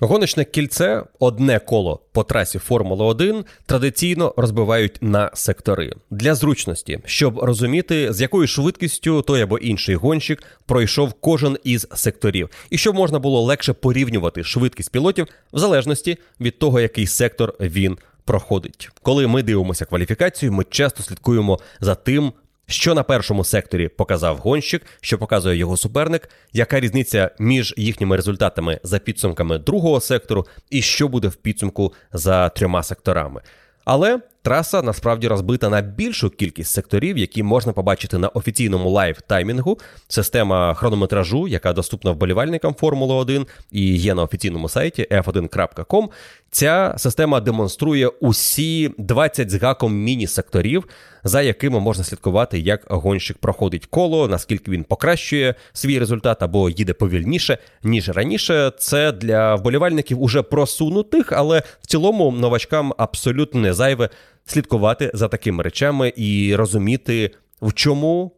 Гоночне 0.01 0.45
кільце, 0.45 1.05
одне 1.19 1.59
коло. 1.59 2.01
По 2.13 2.25
трасі 2.25 2.59
Формули 2.59 3.05
1 3.05 3.45
традиційно 3.67 4.35
розбивають 4.37 4.99
на 5.01 5.31
сектори. 5.35 5.93
Для 6.11 6.35
зручності, 6.35 6.99
щоб 7.05 7.39
розуміти, 7.39 8.13
з 8.13 8.21
якою 8.21 8.47
швидкістю 8.47 9.23
той 9.23 9.43
або 9.43 9.59
інший 9.59 9.95
гонщик 9.95 10.43
пройшов 10.67 11.13
кожен 11.13 11.59
із 11.65 11.87
секторів, 11.95 12.49
і 12.71 12.79
щоб 12.79 12.95
можна 12.95 13.19
було 13.19 13.43
легше 13.43 13.73
порівнювати 13.73 14.45
швидкість 14.45 14.93
пілотів 14.93 15.27
в 15.53 15.59
залежності 15.59 16.19
від 16.41 16.59
того, 16.59 16.81
який 16.81 17.07
сектор 17.07 17.55
він 17.61 17.99
проходить. 18.25 18.91
Коли 19.03 19.27
ми 19.27 19.43
дивимося 19.43 19.85
кваліфікацію, 19.85 20.53
ми 20.53 20.65
часто 20.71 21.03
слідкуємо 21.03 21.59
за 21.81 21.95
тим, 21.95 22.33
що 22.73 22.95
на 22.95 23.03
першому 23.03 23.45
секторі 23.45 23.89
показав 23.89 24.37
гонщик, 24.37 24.87
що 25.01 25.19
показує 25.19 25.57
його 25.57 25.77
суперник, 25.77 26.29
яка 26.53 26.81
різниця 26.81 27.31
між 27.39 27.75
їхніми 27.77 28.17
результатами 28.17 28.81
за 28.83 28.99
підсумками 28.99 29.59
другого 29.59 30.01
сектору, 30.01 30.47
і 30.71 30.83
що 30.83 31.09
буде 31.09 31.29
в 31.29 31.35
підсумку 31.35 31.93
за 32.13 32.49
трьома 32.49 32.83
секторами. 32.83 33.41
Але 33.85 34.21
траса 34.43 34.83
насправді 34.83 35.29
розбита 35.29 35.69
на 35.69 35.81
більшу 35.81 36.31
кількість 36.31 36.71
секторів, 36.71 37.19
які 37.19 37.43
можна 37.43 37.73
побачити 37.73 38.19
на 38.19 38.29
офіційному 38.29 38.91
live 38.91 39.21
таймінгу. 39.21 39.79
Система 40.09 40.75
хронометражу, 40.75 41.49
яка 41.49 41.73
доступна 41.73 42.11
вболівальникам 42.11 42.75
Формули 42.75 43.15
1 43.15 43.47
і 43.71 43.97
є 43.97 44.15
на 44.15 44.23
офіційному 44.23 44.69
сайті 44.69 45.07
f1.com. 45.11 46.09
Ця 46.55 46.95
система 46.99 47.41
демонструє 47.41 48.09
усі 48.09 48.95
20 48.99 49.51
з 49.51 49.55
гаком 49.55 49.95
міні-секторів, 49.95 50.85
за 51.25 51.43
якими 51.43 51.81
можна 51.81 52.05
слідкувати, 52.05 52.59
як 52.59 52.87
гонщик 52.89 53.39
проходить 53.39 53.87
коло, 53.87 54.29
наскільки 54.29 54.71
він 54.71 54.85
покращує 54.85 55.55
свій 55.73 55.99
результат 55.99 56.43
або 56.43 56.71
їде 56.71 56.93
повільніше 56.93 57.59
ніж 57.83 58.09
раніше. 58.09 58.73
Це 58.79 59.13
для 59.13 59.55
вболівальників 59.55 60.23
уже 60.23 60.43
просунутих, 60.43 61.33
але 61.33 61.63
в 61.81 61.87
цілому 61.87 62.33
новачкам 62.33 62.95
абсолютно 62.99 63.61
не 63.61 63.73
зайве 63.73 64.09
слідкувати 64.47 65.11
за 65.15 65.29
такими 65.29 65.63
речами 65.63 66.13
і 66.17 66.55
розуміти, 66.57 67.31
в 67.63 67.73
чому 67.73 68.33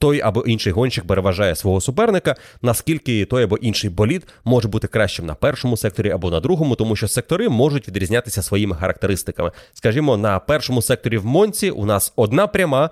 той 0.00 0.20
або 0.20 0.40
інший 0.40 0.72
гонщик 0.72 1.06
переважає 1.06 1.56
свого 1.56 1.80
суперника, 1.80 2.36
наскільки 2.62 3.24
той 3.24 3.44
або 3.44 3.56
інший 3.56 3.90
болід 3.90 4.26
може 4.44 4.68
бути 4.68 4.88
кращим 4.88 5.26
на 5.26 5.34
першому 5.34 5.76
секторі 5.76 6.10
або 6.10 6.30
на 6.30 6.40
другому, 6.40 6.74
тому 6.74 6.96
що 6.96 7.08
сектори 7.08 7.48
можуть 7.48 7.88
відрізнятися 7.88 8.42
своїми 8.42 8.76
характеристиками. 8.76 9.50
Скажімо, 9.74 10.16
на 10.16 10.38
першому 10.38 10.82
секторі 10.82 11.18
в 11.18 11.26
Монці 11.26 11.70
у 11.70 11.86
нас 11.86 12.12
одна 12.16 12.46
пряма 12.46 12.90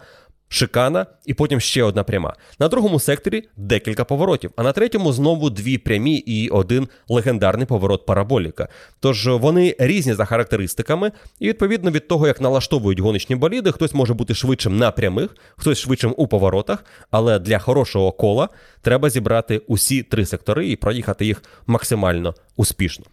шикана, 0.48 1.06
і 1.26 1.34
потім 1.34 1.60
ще 1.60 1.82
одна 1.82 2.04
пряма. 2.04 2.34
На 2.58 2.68
другому 2.68 3.00
секторі 3.00 3.48
декілька 3.56 4.04
поворотів, 4.04 4.50
а 4.56 4.62
на 4.62 4.72
третьому 4.72 5.12
знову 5.12 5.50
дві 5.50 5.78
прямі 5.78 6.14
і 6.16 6.48
один 6.48 6.88
легендарний 7.08 7.66
поворот 7.66 8.06
параболіка. 8.06 8.68
Тож 9.00 9.26
вони 9.26 9.76
різні 9.78 10.14
за 10.14 10.24
характеристиками, 10.24 11.12
і 11.38 11.48
відповідно 11.48 11.90
від 11.90 12.08
того, 12.08 12.26
як 12.26 12.40
налаштовують 12.40 13.00
гоночні 13.00 13.36
боліди, 13.36 13.72
хтось 13.72 13.94
може 13.94 14.14
бути 14.14 14.34
швидшим 14.34 14.78
на 14.78 14.90
прямих, 14.90 15.36
хтось 15.56 15.78
швидшим 15.78 16.14
у 16.16 16.26
поворотах, 16.26 16.84
але 17.10 17.38
для 17.38 17.58
хорошого 17.58 18.12
кола 18.12 18.48
треба 18.82 19.10
зібрати 19.10 19.58
усі 19.58 20.02
три 20.02 20.26
сектори 20.26 20.68
і 20.68 20.76
проїхати 20.76 21.26
їх 21.26 21.42
максимально 21.66 22.34
успішно. 22.56 23.04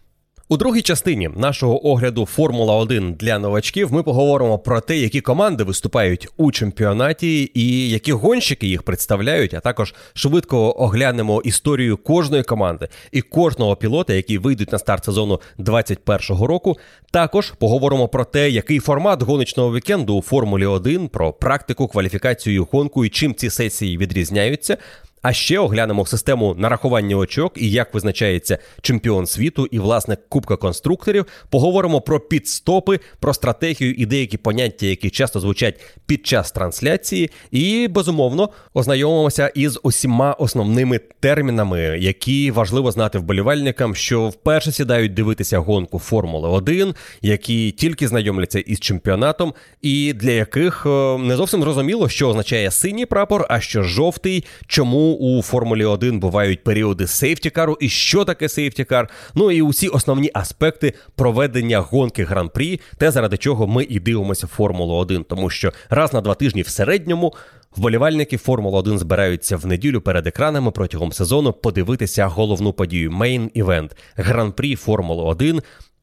У 0.48 0.56
другій 0.56 0.82
частині 0.82 1.30
нашого 1.36 1.86
огляду 1.86 2.26
Формула 2.26 2.74
1 2.74 3.14
для 3.14 3.38
новачків 3.38 3.92
ми 3.92 4.02
поговоримо 4.02 4.58
про 4.58 4.80
те, 4.80 4.96
які 4.96 5.20
команди 5.20 5.64
виступають 5.64 6.28
у 6.36 6.52
чемпіонаті 6.52 7.50
і 7.54 7.90
які 7.90 8.12
гонщики 8.12 8.66
їх 8.66 8.82
представляють. 8.82 9.54
А 9.54 9.60
також 9.60 9.94
швидко 10.14 10.74
оглянемо 10.78 11.42
історію 11.44 11.96
кожної 11.96 12.42
команди 12.42 12.88
і 13.12 13.22
кожного 13.22 13.76
пілота, 13.76 14.14
які 14.14 14.38
вийдуть 14.38 14.72
на 14.72 14.78
старт 14.78 15.04
сезону 15.04 15.40
2021 15.58 16.44
року. 16.44 16.76
Також 17.10 17.50
поговоримо 17.50 18.08
про 18.08 18.24
те, 18.24 18.50
який 18.50 18.78
формат 18.78 19.22
гоночного 19.22 19.74
вікенду 19.74 20.14
у 20.14 20.22
Формулі 20.22 20.66
1, 20.66 21.08
про 21.08 21.32
практику, 21.32 21.88
кваліфікацію 21.88 22.68
гонку 22.72 23.04
і 23.04 23.08
чим 23.08 23.34
ці 23.34 23.50
сесії 23.50 23.98
відрізняються. 23.98 24.76
А 25.22 25.32
ще 25.32 25.58
оглянемо 25.58 26.06
систему 26.06 26.54
нарахування 26.58 27.16
очок 27.16 27.52
і 27.56 27.70
як 27.70 27.94
визначається 27.94 28.58
чемпіон 28.82 29.26
світу 29.26 29.66
і 29.70 29.78
власне 29.78 30.16
кубка 30.28 30.56
конструкторів. 30.56 31.26
Поговоримо 31.50 32.00
про 32.00 32.20
підстопи, 32.20 33.00
про 33.20 33.34
стратегію 33.34 33.94
і 33.94 34.06
деякі 34.06 34.36
поняття, 34.36 34.86
які 34.86 35.10
часто 35.10 35.40
звучать 35.40 35.80
під 36.06 36.26
час 36.26 36.52
трансляції. 36.52 37.30
І 37.50 37.88
безумовно 37.88 38.48
ознайомимося 38.74 39.48
із 39.54 39.78
усіма 39.82 40.32
основними 40.32 41.00
термінами, 41.20 41.80
які 41.80 42.50
важливо 42.50 42.92
знати 42.92 43.18
вболівальникам, 43.18 43.94
що 43.94 44.28
вперше 44.28 44.72
сідають 44.72 45.14
дивитися 45.14 45.58
гонку 45.58 45.98
Формули 45.98 46.48
1, 46.48 46.94
які 47.22 47.70
тільки 47.70 48.08
знайомляться 48.08 48.58
із 48.58 48.80
чемпіонатом, 48.80 49.54
і 49.82 50.12
для 50.12 50.30
яких 50.30 50.86
е, 50.86 51.18
не 51.18 51.36
зовсім 51.36 51.62
зрозуміло, 51.62 52.08
що 52.08 52.28
означає 52.28 52.70
синій 52.70 53.06
прапор, 53.06 53.46
а 53.48 53.60
що 53.60 53.82
жовтий, 53.82 54.44
чому 54.66 55.15
у 55.16 55.42
Формулі 55.42 55.84
1 55.84 56.20
бувають 56.20 56.64
періоди 56.64 57.06
safety 57.06 57.49
car 57.49 57.71
у 57.71 57.78
і 57.80 57.88
що 57.88 58.24
таке 58.24 58.48
safety 58.48 58.84
car. 58.84 59.08
Ну 59.34 59.50
і 59.50 59.62
усі 59.62 59.88
основні 59.88 60.30
аспекти 60.34 60.92
проведення 61.14 61.78
гонки 61.78 62.24
гран-прі, 62.24 62.80
те 62.98 63.10
заради 63.10 63.36
чого 63.36 63.66
ми 63.66 63.84
і 63.84 64.00
дивимося 64.00 64.46
Формулу 64.46 64.94
1, 64.94 65.24
тому 65.24 65.50
що 65.50 65.72
раз 65.90 66.12
на 66.12 66.20
два 66.20 66.34
тижні 66.34 66.62
в 66.62 66.68
середньому. 66.68 67.34
Вболівальники 67.76 68.36
Формули 68.36 68.78
1 68.78 68.98
збираються 68.98 69.56
в 69.56 69.66
неділю 69.66 70.00
перед 70.00 70.26
екранами 70.26 70.70
протягом 70.70 71.12
сезону 71.12 71.52
подивитися 71.52 72.26
головну 72.26 72.72
подію 72.72 73.10
main 73.10 73.50
event 73.54 73.96
гран-прі 74.16 74.76
Формули 74.76 75.22
1 75.22 75.62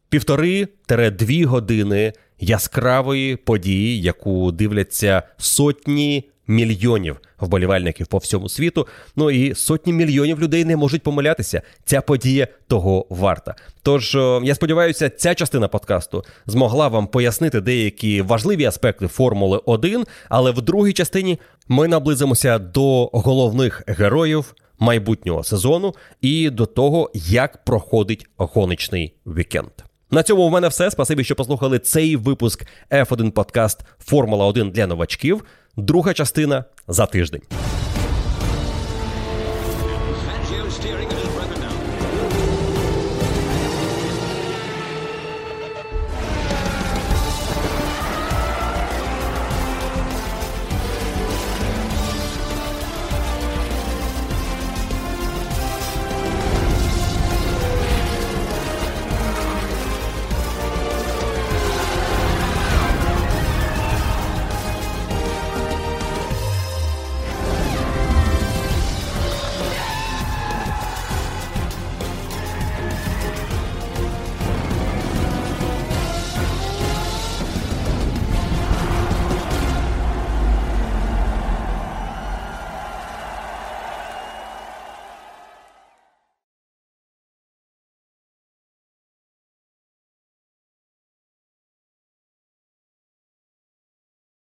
півтори-дві 0.10 1.44
години 1.44 2.14
яскравої 2.40 3.36
події, 3.36 4.02
яку 4.02 4.52
дивляться 4.52 5.24
сотні 5.38 6.30
мільйонів 6.48 7.22
вболівальників 7.40 8.08
по 8.08 8.18
всьому 8.18 8.50
світу. 8.50 8.88
Ну 9.16 9.32
і 9.32 9.56
сотні 9.56 9.94
мільйонів 9.94 10.42
людей 10.42 10.66
не 10.66 10.78
можуть 10.78 11.04
помилятися. 11.04 11.62
Ця 11.86 12.02
подія 12.02 12.48
того 12.68 13.06
варта. 13.10 13.56
Тож 13.82 14.18
я 14.44 14.56
сподіваюся, 14.56 15.10
ця 15.10 15.36
частина 15.36 15.68
подкасту 15.68 16.24
змогла 16.46 16.88
вам 16.88 17.08
пояснити 17.08 17.62
деякі 17.62 18.22
важливі 18.22 18.66
аспекти 18.66 19.08
Формули 19.08 19.62
1, 19.66 20.06
але 20.30 20.52
в 20.52 20.62
другій 20.62 20.94
частині 20.94 21.40
ми 21.68 21.88
наблизимося 21.88 22.60
до 22.60 23.06
головних 23.06 23.84
героїв. 23.88 24.54
Майбутнього 24.80 25.44
сезону 25.44 25.94
і 26.22 26.50
до 26.50 26.66
того, 26.66 27.12
як 27.14 27.66
проходить 27.66 28.28
гоночний 28.38 29.14
вікенд. 29.26 29.72
На 30.12 30.24
цьому 30.24 30.44
у 30.44 30.50
мене 30.50 30.68
все. 30.68 30.92
Спасибі, 30.92 31.24
що 31.24 31.36
послухали 31.36 31.80
цей 31.80 32.16
випуск 32.16 32.66
F1 32.92 33.32
подкаст 33.32 33.82
Формула 34.00 34.46
1 34.46 34.70
для 34.70 34.88
новачків. 34.88 35.44
Друга 35.78 36.14
частина 36.14 36.66
за 36.88 37.08
тиждень. 37.08 37.42